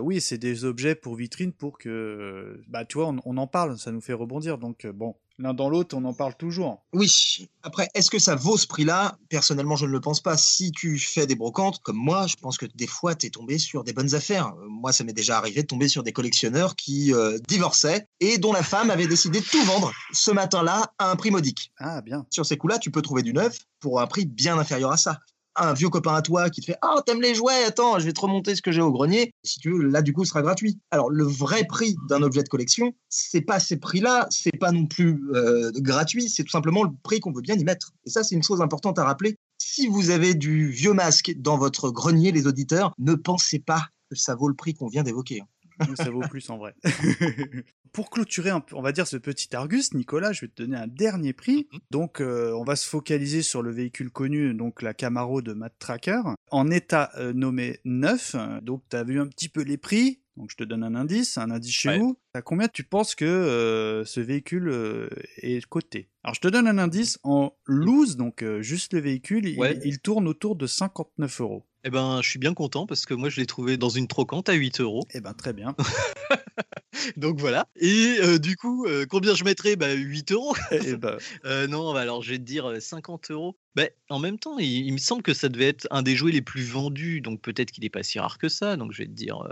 [0.00, 3.78] oui, c'est des objets pour vitrine pour que, bah, tu vois, on, on en parle,
[3.78, 4.58] ça nous fait rebondir.
[4.58, 6.84] Donc bon, l'un dans l'autre, on en parle toujours.
[6.92, 7.48] Oui.
[7.62, 9.18] Après, est-ce que ça vaut ce prix-là?
[9.28, 10.36] Personnellement, je ne le pense pas.
[10.36, 13.58] Si tu fais des brocantes, comme moi, je pense que des fois, tu es tombé
[13.58, 14.48] sur des bonnes affaires.
[14.48, 18.38] Euh, Moi, ça m'est déjà arrivé de tomber sur des collectionneurs qui euh, divorçaient et
[18.38, 21.72] dont la femme avait décidé de tout vendre ce matin-là à un prix modique.
[21.78, 22.26] Ah bien.
[22.30, 25.20] Sur ces coups-là, tu peux trouver du neuf pour un prix bien inférieur à ça.
[25.62, 28.14] Un vieux copain à toi qui te fait Ah, t'aimes les jouets Attends, je vais
[28.14, 29.34] te remonter ce que j'ai au grenier.
[29.44, 30.78] Si tu veux, là, du coup, ce sera gratuit.
[30.90, 34.86] Alors, le vrai prix d'un objet de collection, c'est pas ces prix-là, c'est pas non
[34.86, 37.92] plus euh, gratuit, c'est tout simplement le prix qu'on veut bien y mettre.
[38.06, 39.36] Et ça, c'est une chose importante à rappeler.
[39.58, 44.16] Si vous avez du vieux masque dans votre grenier, les auditeurs, ne pensez pas que
[44.16, 45.42] ça vaut le prix qu'on vient d'évoquer.
[45.86, 46.74] Donc, ça vaut plus en vrai.
[47.92, 50.76] Pour clôturer, un peu, on va dire, ce petit Argus, Nicolas, je vais te donner
[50.76, 51.68] un dernier prix.
[51.90, 55.74] Donc, euh, on va se focaliser sur le véhicule connu, donc la Camaro de Matt
[55.78, 56.20] Tracker,
[56.50, 58.36] en état euh, nommé neuf.
[58.62, 60.20] Donc, tu as vu un petit peu les prix.
[60.36, 61.98] Donc, je te donne un indice, un indice chez Ouais.
[61.98, 62.16] vous.
[62.34, 66.08] À combien tu penses que euh, ce véhicule est coté?
[66.22, 67.18] Alors, je te donne un indice.
[67.24, 71.66] En loose, donc juste le véhicule, il, tourne autour de 59 euros.
[71.82, 74.48] Eh ben, je suis bien content parce que moi, je l'ai trouvé dans une trocante
[74.50, 75.06] à 8 euros.
[75.14, 75.74] Eh ben très bien.
[77.16, 77.66] Donc voilà.
[77.76, 79.76] Et euh, du coup, euh, combien je mettrais?
[79.76, 80.54] Bah, 8 euros.
[80.72, 81.16] Eh ben,
[81.46, 83.56] Euh, non, bah, alors je vais te dire euh, 50 euros.
[83.76, 86.32] Bah, en même temps, il, il me semble que ça devait être un des jouets
[86.32, 88.76] les plus vendus, donc peut-être qu'il n'est pas si rare que ça.
[88.76, 89.42] Donc je vais te dire.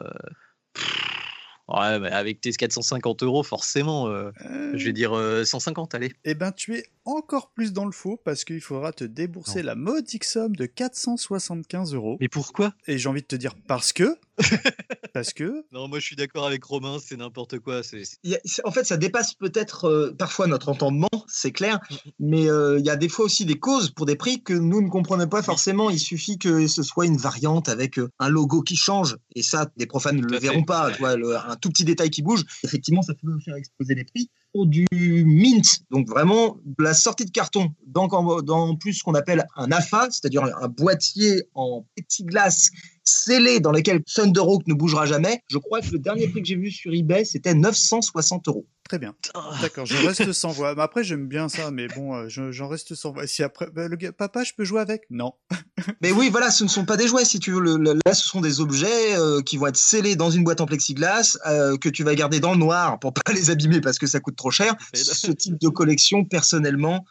[1.68, 4.30] Euh, Ouais, mais avec tes 450 euros, forcément, euh,
[4.74, 6.12] je vais dire euh, 150, allez.
[6.24, 9.74] Eh ben, tu es encore plus dans le faux parce qu'il faudra te débourser la
[9.74, 12.16] modique somme de 475 euros.
[12.20, 12.74] Mais pourquoi?
[12.86, 14.18] Et j'ai envie de te dire parce que.
[15.14, 15.64] parce que.
[15.72, 17.82] Non, moi je suis d'accord avec Romain, c'est n'importe quoi.
[17.82, 21.80] c'est- a- en fait, ça dépasse peut-être euh, parfois notre entendement, c'est clair,
[22.18, 24.80] mais euh, il y a des fois aussi des causes pour des prix que nous
[24.82, 25.90] ne comprenons pas forcément.
[25.90, 29.70] Il suffit que ce soit une variante avec euh, un logo qui change, et ça,
[29.76, 30.90] les profanes ne le verront pas.
[30.92, 34.04] Tu vois, le- un tout petit détail qui bouge, effectivement, ça peut faire exploser les
[34.04, 34.30] prix.
[34.54, 34.86] Du
[35.24, 39.46] mint, donc vraiment de la sortie de carton, donc en, dans plus ce qu'on appelle
[39.56, 42.70] un AFA, c'est-à-dire un, boîtier en plexiglas
[43.04, 45.42] scellé dans lequel Thunder Hawk ne bougera jamais.
[45.48, 48.66] Je crois que le dernier prix que j'ai vu sur eBay, c'était 960 euros.
[48.88, 49.14] Très bien.
[49.34, 50.74] Ah, D'accord, je reste sans voix.
[50.74, 53.26] Mais après, j'aime bien ça, mais bon, euh, je- j'en reste sans voix.
[53.26, 55.02] Si après, bah, le gars, papa, je peux jouer avec?
[55.10, 55.34] Non.
[56.00, 57.60] Mais oui, voilà, ce ne sont pas des jouets, si tu veux.
[57.60, 60.60] Le- le- là, ce sont des objets euh, qui vont être scellés dans une boîte
[60.60, 63.98] en plexiglas, euh, que tu vas garder dans le noir pour pas les abîmer parce
[63.98, 64.74] que ça coûte trop cher.
[64.94, 67.04] Ce type de collection, personnellement,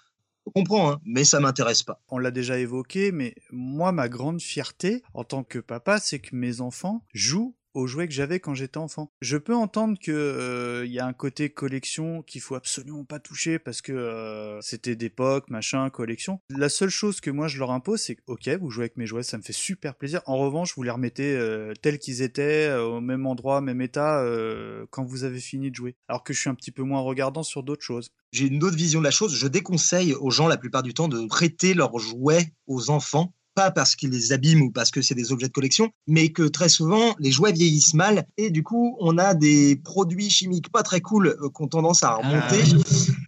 [0.47, 2.01] je comprends, hein, mais ça m'intéresse pas.
[2.07, 6.36] On l'a déjà évoqué, mais moi, ma grande fierté en tant que papa, c'est que
[6.36, 9.11] mes enfants jouent aux jouets que j'avais quand j'étais enfant.
[9.21, 13.19] Je peux entendre que euh, il y a un côté collection qu'il faut absolument pas
[13.19, 16.39] toucher parce que euh, c'était d'époque, machin, collection.
[16.49, 19.23] La seule chose que moi je leur impose, c'est ok, vous jouez avec mes jouets,
[19.23, 20.21] ça me fait super plaisir.
[20.25, 24.21] En revanche, vous les remettez euh, tels qu'ils étaient, euh, au même endroit, même état,
[24.21, 25.95] euh, quand vous avez fini de jouer.
[26.07, 28.11] Alors que je suis un petit peu moins regardant sur d'autres choses.
[28.32, 29.36] J'ai une autre vision de la chose.
[29.36, 33.34] Je déconseille aux gens, la plupart du temps, de prêter leurs jouets aux enfants.
[33.58, 36.43] Pas parce qu'ils les abîment ou parce que c'est des objets de collection, mais que
[36.43, 40.84] très souvent, les jouets vieillissent mal et du coup, on a des produits chimiques pas
[40.84, 42.62] très cool euh, qui ont tendance à remonter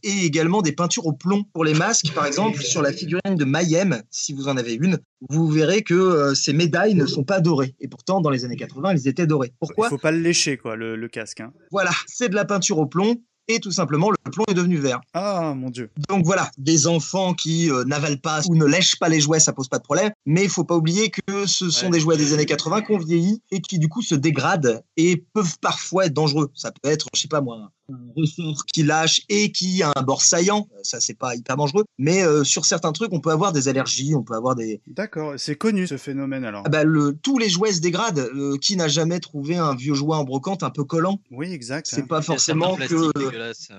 [0.03, 2.13] et également des peintures au plomb pour les masques.
[2.13, 4.99] Par exemple, sur la figurine de Mayhem, si vous en avez une,
[5.30, 7.73] vous verrez que euh, ces médailles ne sont pas dorées.
[7.80, 9.53] Et pourtant, dans les années 80, elles étaient dorées.
[9.59, 9.88] Pourquoi?
[9.88, 11.39] Il faut pas le lécher, quoi, le, le casque.
[11.39, 11.51] Hein.
[11.71, 13.15] Voilà, c'est de la peinture au plomb
[13.49, 15.01] et tout simplement, le plomb est devenu vert.
[15.13, 15.89] Ah mon dieu.
[16.07, 19.51] Donc voilà, des enfants qui euh, n'avalent pas ou ne lèchent pas les jouets, ça
[19.51, 20.11] pose pas de problème.
[20.25, 21.91] Mais il faut pas oublier que ce sont Ouais.
[21.93, 25.17] des jouets des années 80 qui ont vieilli et qui du coup se dégradent et
[25.33, 26.51] peuvent parfois être dangereux.
[26.53, 30.01] Ça peut être, je sais pas moi, un ressort qui lâche et qui a un
[30.03, 30.67] bord saillant.
[30.73, 31.85] Euh, Ça c'est pas hyper dangereux.
[31.97, 34.81] Mais euh, sur certains trucs, on peut avoir des allergies, on peut avoir des.
[34.87, 36.63] D'accord, c'est connu ce phénomène alors.
[36.65, 38.29] Ah bah, le, tous les jouets se dégradent.
[38.35, 41.19] Euh, qui n'a jamais trouvé un vieux jouet en brocante un peu collant?
[41.31, 41.87] Oui, exact.
[41.89, 42.07] C'est hein.
[42.07, 43.11] pas forcément que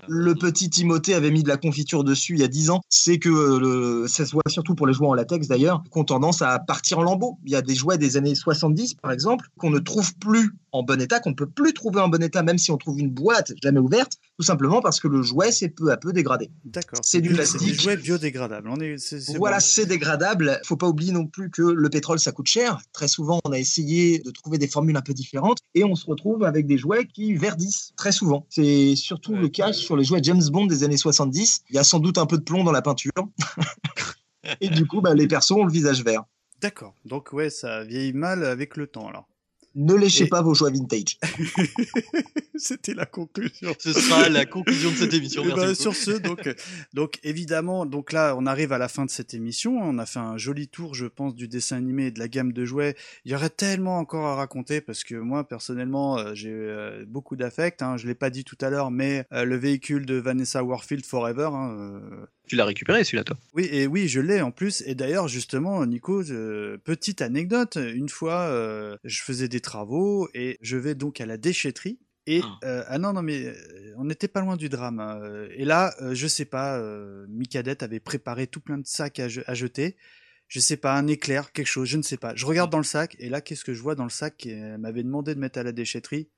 [0.08, 3.18] le petit Timothée avait mis de la confiture dessus il y a 10 ans, c'est
[3.18, 6.42] que le, ça se voit surtout pour les jouets en latex d'ailleurs, qui ont tendance
[6.42, 7.38] à partir en lambeaux.
[7.44, 10.82] Il y a des jouets des années 70 par exemple, qu'on ne trouve plus en
[10.82, 13.10] bon état, qu'on ne peut plus trouver en bon état même si on trouve une
[13.10, 16.50] boîte jamais ouverte, tout simplement parce que le jouet s'est peu à peu dégradé.
[16.64, 17.00] D'accord.
[17.02, 17.60] c'est du plastique.
[17.68, 18.68] des jouets biodégradables.
[18.70, 19.64] On est, c'est, c'est Voilà, bon.
[19.66, 20.60] c'est dégradable.
[20.64, 22.78] Faut pas oublier non plus que le pétrole, ça coûte cher.
[22.92, 26.06] Très souvent, on a essayé de trouver des formules un peu différentes et on se
[26.06, 28.46] retrouve avec des jouets qui verdissent très souvent.
[28.48, 29.40] C'est surtout Ouais.
[29.40, 31.62] le cas sur les jouets James Bond des années 70.
[31.70, 33.12] Il y a sans doute un peu de plomb dans la peinture.
[34.60, 36.24] et du coup, bah, les persos ont le visage vert.
[36.60, 36.94] D'accord.
[37.04, 39.26] Donc ouais, ça vieillit mal avec le temps alors.
[39.74, 41.18] Ne léchez Et- pas vos jouets vintage.
[42.56, 43.74] C'était la conclusion.
[43.78, 45.42] Ce sera la conclusion de cette émission.
[45.44, 46.54] Eh Merci ben, sur ce, donc, euh,
[46.92, 49.78] donc évidemment, donc là, on arrive à la fin de cette émission.
[49.80, 52.52] On a fait un joli tour, je pense, du dessin animé et de la gamme
[52.52, 52.96] de jouets.
[53.24, 57.36] Il y aurait tellement encore à raconter parce que moi, personnellement, euh, j'ai euh, beaucoup
[57.36, 57.80] d'affect.
[57.80, 57.96] Hein.
[57.96, 61.50] Je l'ai pas dit tout à l'heure, mais euh, le véhicule de Vanessa Warfield Forever.
[61.52, 64.82] Hein, euh, Tu l'as récupéré celui-là, toi oui, et oui, je l'ai en plus.
[64.84, 67.76] Et d'ailleurs, justement, Nico, euh, petite anecdote.
[67.76, 72.00] Une fois, euh, je faisais des travaux et je vais donc à la déchetterie.
[72.26, 72.58] Et Ah.
[72.64, 73.54] euh, ah non non mais
[73.98, 74.98] on n'était pas loin du drame.
[74.98, 75.20] hein.
[75.54, 76.82] Et là, je sais pas,
[77.28, 79.94] Micadette avait préparé tout plein de sacs à, je- à jeter.
[80.48, 82.34] Je sais pas, un éclair, quelque chose, je ne sais pas.
[82.34, 84.76] Je regarde dans le sac et là, qu'est-ce que je vois dans le sac qu'elle
[84.78, 86.28] m'avait demandé de mettre à la déchetterie?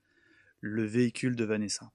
[0.61, 1.91] Le véhicule de Vanessa.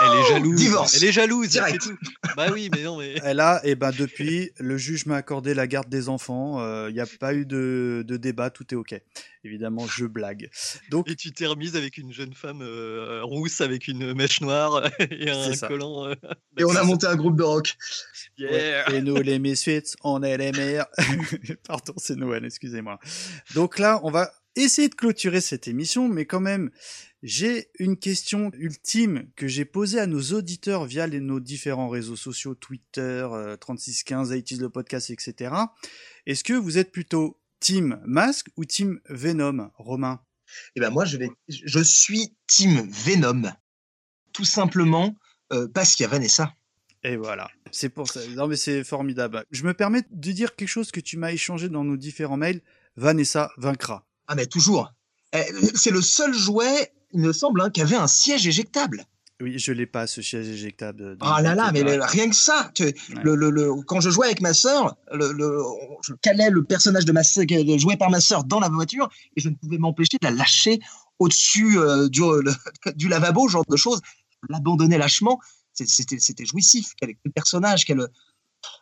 [0.00, 0.56] Elle est jalouse.
[0.56, 0.94] divorce.
[0.96, 1.48] Elle est jalouse.
[1.48, 1.82] Direct.
[1.82, 1.96] tout.
[2.36, 3.14] Bah oui, mais non, mais.
[3.24, 6.58] Et là, et ben depuis, le juge m'a accordé la garde des enfants.
[6.88, 8.94] Il n'y a pas eu de, de débat, tout est ok.
[9.44, 10.50] Évidemment, je blague.
[10.90, 14.82] Donc, Et tu t'es remise avec une jeune femme euh, rousse avec une mèche noire
[14.98, 16.06] et un collant.
[16.08, 16.14] euh,
[16.58, 17.74] Et on a monté un groupe de rock.
[18.36, 18.50] yeah.
[18.90, 20.88] ouais, et nous les misfits, on est les meilleurs.
[21.68, 22.98] Pardon, c'est Noël, excusez-moi.
[23.54, 24.30] Donc là, on va
[24.64, 26.70] essayer de clôturer cette émission, mais quand même,
[27.22, 32.16] j'ai une question ultime que j'ai posée à nos auditeurs via les, nos différents réseaux
[32.16, 35.54] sociaux, Twitter, euh, 3615, 80 le podcast, etc.
[36.26, 40.20] Est-ce que vous êtes plutôt Team Masque ou Team Venom, Romain?
[40.76, 43.52] Eh ben moi, je, vais, je suis Team Venom.
[44.32, 45.16] Tout simplement
[45.52, 46.54] euh, parce qu'il y a Vanessa.
[47.04, 48.20] Et voilà, c'est pour ça.
[48.30, 49.44] Non mais c'est formidable.
[49.50, 52.60] Je me permets de dire quelque chose que tu m'as échangé dans nos différents mails.
[52.96, 54.07] Vanessa vaincra.
[54.28, 54.92] Ah mais toujours.
[55.32, 55.42] Eh,
[55.74, 59.04] C'est le seul jouet, il me semble, hein, qui avait un siège éjectable.
[59.40, 61.16] Oui, je l'ai pas ce siège éjectable.
[61.20, 62.70] Ah là là, mais le- rien que ça.
[62.74, 62.92] tu-
[63.22, 65.62] le, le- le- quand je jouais avec ma sœur, le, le-
[66.06, 67.44] je calais le personnage de ma sœur,
[67.78, 70.80] joué par ma sœur dans la voiture et je ne pouvais m'empêcher de la lâcher
[71.20, 72.52] au-dessus euh, du, le-
[72.96, 74.00] du lavabo, ce genre de choses.
[74.42, 75.38] Je l'abandonnais lâchement.
[75.72, 76.92] C'était c'était jouissif.
[77.00, 78.00] Quel, quel personnage, quel...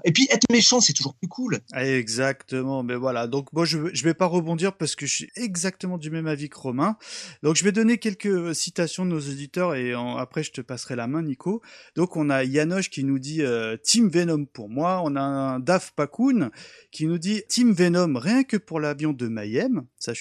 [0.04, 1.60] Et puis être méchant, c'est toujours plus cool.
[1.74, 3.26] Exactement, mais voilà.
[3.26, 6.48] Donc moi je je vais pas rebondir parce que je suis exactement du même avis
[6.48, 6.96] que Romain.
[7.42, 11.06] Donc je vais donner quelques citations de nos auditeurs et après je te passerai la
[11.06, 11.62] main Nico.
[11.94, 15.60] Donc on a Yanoche qui nous dit euh, Team Venom pour moi, on a un
[15.60, 16.50] Daf Pakoun
[16.90, 19.86] qui nous dit Team Venom rien que pour l'avion de Mayhem.
[19.98, 20.12] Ça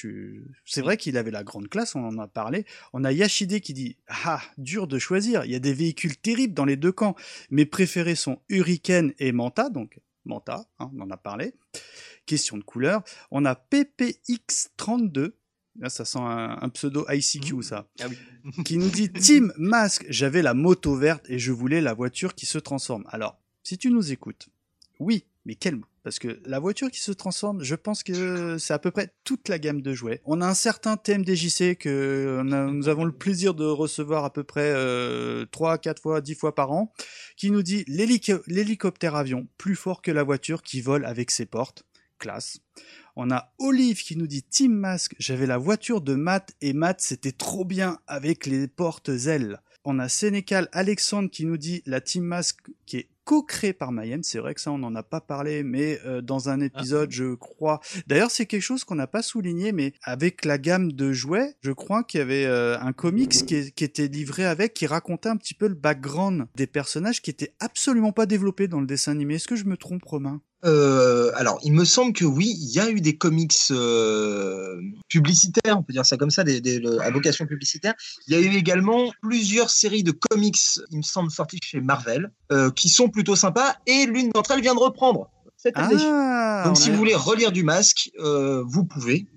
[0.65, 2.65] c'est vrai qu'il avait la grande classe, on en a parlé.
[2.93, 6.53] On a Yashide qui dit ah dur de choisir, il y a des véhicules terribles
[6.53, 7.15] dans les deux camps.
[7.49, 11.53] Mes préférés sont Hurricane et Manta donc Manta, hein, on en a parlé.
[12.25, 13.03] Question de couleur.
[13.31, 15.33] On a PPX32.
[15.77, 17.87] Là, ça sent un, un pseudo ICQ, ça.
[17.99, 18.17] Ah oui.
[18.63, 22.45] qui nous dit Team Masque, j'avais la moto verte et je voulais la voiture qui
[22.45, 23.03] se transforme.
[23.09, 24.47] Alors, si tu nous écoutes,
[24.99, 28.79] oui, mais quelle parce que la voiture qui se transforme, je pense que c'est à
[28.79, 30.21] peu près toute la gamme de jouets.
[30.23, 34.43] On a un certain TMDJC que a- nous avons le plaisir de recevoir à peu
[34.43, 36.93] près euh, 3, 4 fois, 10 fois par an,
[37.37, 41.47] qui nous dit l'hélico- l'hélicoptère avion, plus fort que la voiture qui vole avec ses
[41.47, 41.83] portes.
[42.19, 42.59] Classe.
[43.15, 47.01] On a Olive qui nous dit Team Mask, j'avais la voiture de Matt et Matt
[47.01, 49.59] c'était trop bien avec les portes ailes.
[49.83, 54.23] On a Sénécal Alexandre qui nous dit la Team Mask qui est co-créée par Mayhem.
[54.23, 57.35] C'est vrai que ça on n'en a pas parlé, mais euh, dans un épisode je
[57.35, 57.81] crois.
[58.07, 61.71] D'ailleurs c'est quelque chose qu'on n'a pas souligné, mais avec la gamme de jouets, je
[61.71, 65.37] crois qu'il y avait euh, un comics qui, qui était livré avec, qui racontait un
[65.37, 69.35] petit peu le background des personnages qui était absolument pas développé dans le dessin animé.
[69.35, 70.41] Est-ce que je me trompe Romain?
[70.65, 75.77] Euh, alors, il me semble que oui, il y a eu des comics euh, publicitaires,
[75.77, 77.93] on peut dire ça comme ça, des, des- le- à vocation publicitaire.
[78.27, 80.57] Il y a eu également plusieurs séries de comics,
[80.91, 84.61] il me semble, sorties chez Marvel, euh, qui sont plutôt sympas, et l'une d'entre elles
[84.61, 85.95] vient de reprendre cette année.
[85.99, 89.27] Ah, Donc, on si vous voulez relire du masque, vous pouvez.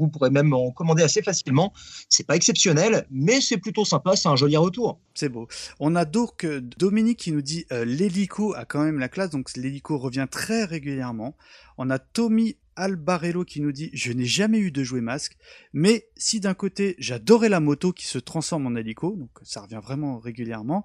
[0.00, 1.72] Vous pourrez même en commander assez facilement.
[2.08, 4.16] C'est pas exceptionnel, mais c'est plutôt sympa.
[4.16, 4.98] C'est un joli retour.
[5.14, 5.46] C'est beau.
[5.78, 9.30] On a donc euh, Dominique qui nous dit euh, l'hélico a quand même la classe,
[9.30, 11.36] donc l'hélico revient très régulièrement.
[11.76, 15.36] On a Tommy Albarello qui nous dit je n'ai jamais eu de jouet masque,
[15.72, 19.80] mais si d'un côté j'adorais la moto qui se transforme en hélico, donc ça revient
[19.82, 20.84] vraiment régulièrement,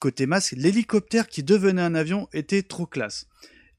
[0.00, 3.28] côté masque, l'hélicoptère qui devenait un avion était trop classe.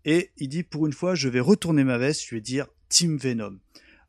[0.06, 3.18] Et il dit pour une fois je vais retourner ma veste, je vais dire Team
[3.18, 3.60] Venom.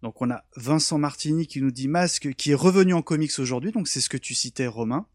[0.03, 3.71] Donc on a Vincent Martini qui nous dit Masque qui est revenu en comics aujourd'hui,
[3.73, 5.07] donc c'est ce que tu citais Romain.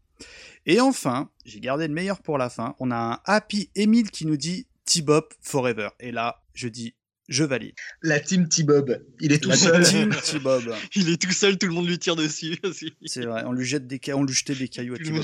[0.64, 4.26] Et enfin, j'ai gardé le meilleur pour la fin, on a un Happy Emile qui
[4.26, 5.88] nous dit T-Bop Forever.
[6.00, 6.94] Et là, je dis
[7.28, 7.74] je valide.
[8.02, 9.82] La team T-Bob, il est tout La seul.
[9.84, 10.72] team T-Bob.
[10.94, 12.56] Il est tout seul, tout le monde lui tire dessus.
[13.04, 15.22] C'est vrai, on lui jette des ca- on lui jetait des cailloux à T-Bob.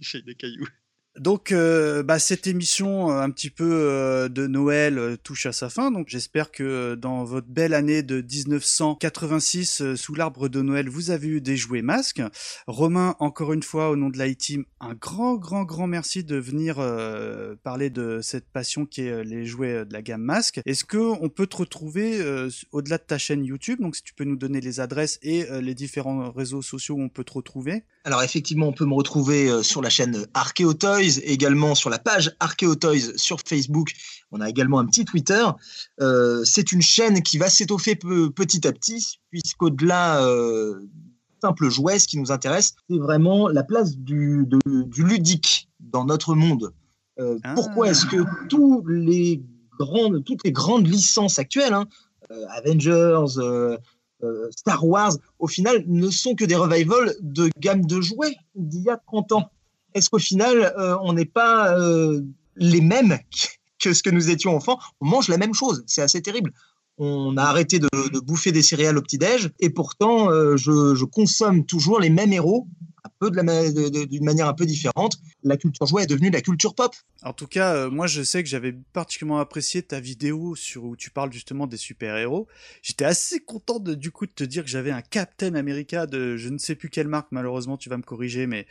[0.00, 0.66] jette des cailloux.
[1.18, 5.52] Donc, euh, bah, cette émission euh, un petit peu euh, de Noël euh, touche à
[5.52, 5.90] sa fin.
[5.90, 10.88] Donc, j'espère que euh, dans votre belle année de 1986, euh, sous l'arbre de Noël,
[10.88, 12.22] vous avez eu des jouets masques.
[12.66, 16.76] Romain, encore une fois, au nom de l'iTeam, un grand, grand, grand merci de venir
[17.62, 20.60] parler de cette passion qui est les jouets de la gamme masque.
[20.64, 22.20] Est-ce que on peut te retrouver
[22.72, 23.80] au-delà de ta chaîne YouTube?
[23.80, 27.08] Donc, si tu peux nous donner les adresses et les différents réseaux sociaux où on
[27.08, 27.84] peut te retrouver.
[28.04, 30.74] Alors effectivement, on peut me retrouver sur la chaîne Archeo
[31.10, 33.92] Toys, également sur la page Archeo Toys sur Facebook.
[34.30, 35.44] On a également un petit Twitter.
[36.00, 40.80] Euh, c'est une chaîne qui va s'étoffer pe- petit à petit, puisqu'au-delà euh,
[41.40, 46.04] simple jouet, ce qui nous intéresse, c'est vraiment la place du, de- du ludique dans
[46.04, 46.72] notre monde.
[47.18, 47.54] Euh, Ah.
[47.54, 49.42] Pourquoi est-ce que tous les
[49.78, 51.86] grandes, toutes les grandes licences actuelles, hein,
[52.50, 53.26] Avengers,
[54.50, 58.88] Star Wars, au final, ne sont que des revivals de gamme de jouets d'il y
[58.90, 59.50] a 30 ans.
[59.94, 62.20] Est-ce qu'au final, euh, on n'est pas euh,
[62.56, 63.18] les mêmes
[63.78, 64.78] que ce que nous étions enfants?
[65.00, 66.52] On mange la même chose, c'est assez terrible.
[66.98, 67.88] On a arrêté de,
[68.20, 72.68] bouffer des céréales au petit-déj, et pourtant, euh, je, consomme toujours les mêmes héros,
[73.02, 75.18] à peu d'une manière un peu différente.
[75.42, 76.94] La culture jouet est devenue la culture pop.
[77.22, 81.10] En tout cas, moi je sais que j'avais particulièrement apprécié ta vidéo sur où tu
[81.10, 82.46] parles justement des super-héros.
[82.80, 86.36] J'étais assez content de du coup de te dire que j'avais un Captain America de
[86.36, 88.66] je ne sais plus quelle marque, malheureusement tu vas me corriger, mais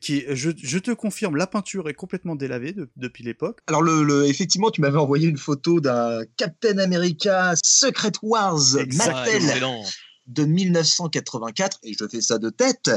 [0.00, 3.60] qui, je, je te confirme, la peinture est complètement délavée de- depuis l'époque.
[3.66, 9.10] Alors, le, le- effectivement, tu m'avais envoyé une photo d'un Captain America Secret Wars Exact.
[9.14, 9.82] Ah, Mattel excellent.
[10.26, 12.90] de 1984, et je fais ça de tête.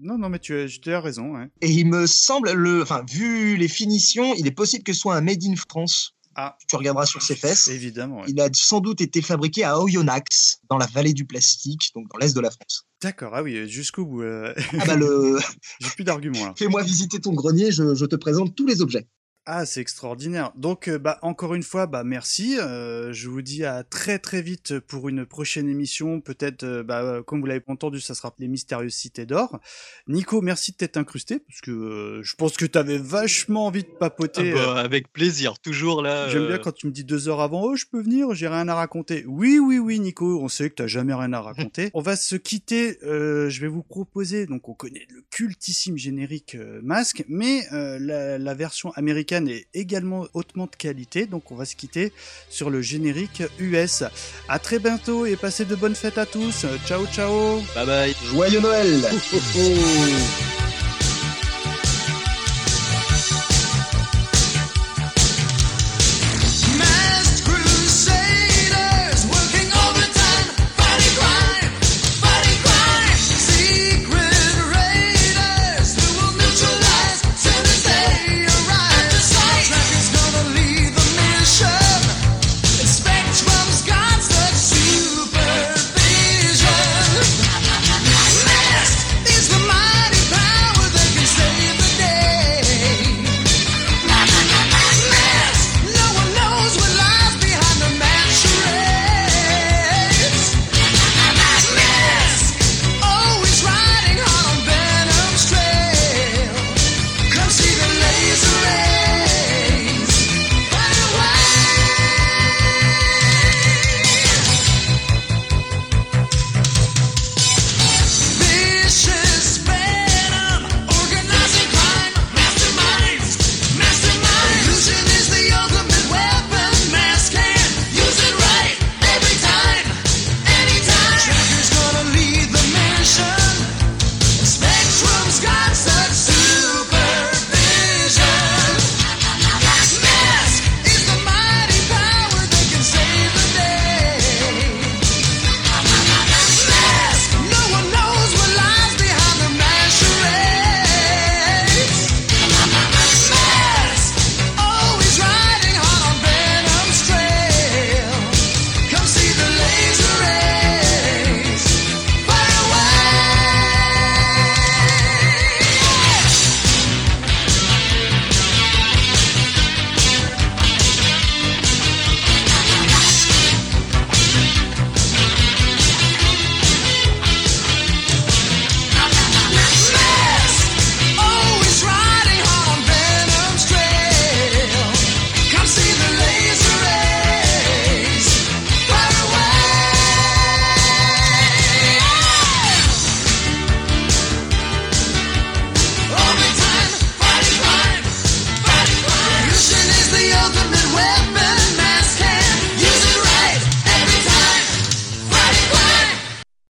[0.00, 1.34] Non, non, mais tu as, tu as raison.
[1.60, 5.16] Et il me semble, le, enfin, vu les finitions, il est possible que ce soit
[5.16, 6.14] un Made in France.
[6.40, 6.56] Ah.
[6.68, 7.66] Tu regarderas sur ses fesses.
[7.66, 8.20] Évidemment.
[8.20, 8.26] ouais.
[8.28, 12.18] Il a sans doute été fabriqué à Oyonnax, dans la vallée du plastique, donc dans
[12.18, 12.84] l'est de la France.
[13.02, 14.22] D'accord, ah oui, jusqu'au bout.
[14.22, 15.38] euh, Ah bah le,
[15.80, 16.54] J'ai plus d'arguments là.
[16.56, 19.08] fais-moi visiter ton grenier, je, je te présente tous les objets.
[19.50, 20.52] Ah, c'est extraordinaire.
[20.56, 22.58] Donc, euh, bah, encore une fois, bah, merci.
[22.60, 26.20] Euh, je vous dis à très très vite pour une prochaine émission.
[26.20, 29.58] Peut-être, euh, bah, comme vous l'avez entendu, ça sera les mystérieuses cités d'or.
[30.06, 33.88] Nico, merci de t'être incrusté parce que euh, je pense que t'avais vachement envie de
[33.94, 34.52] Ah papoter.
[34.52, 36.28] bah, avec plaisir, toujours là.
[36.28, 38.68] J'aime bien quand tu me dis deux heures avant, oh, je peux venir, j'ai rien
[38.68, 39.24] à raconter.
[39.26, 41.88] Oui, oui, oui, Nico, on sait que t'as jamais rien à raconter.
[41.94, 42.98] on va se quitter.
[43.02, 48.90] je vais vous proposer, donc on connaît le cultissime générique masque, mais la, la version
[48.92, 52.12] américaine est également hautement de qualité, donc on va se quitter
[52.48, 54.04] sur le générique US.
[54.48, 56.66] À très bientôt et passez de bonnes fêtes à tous.
[56.86, 57.60] Ciao, ciao.
[57.74, 58.16] Bye bye.
[58.30, 59.00] Joyeux Noël!
[59.12, 60.57] Oh, oh, oh.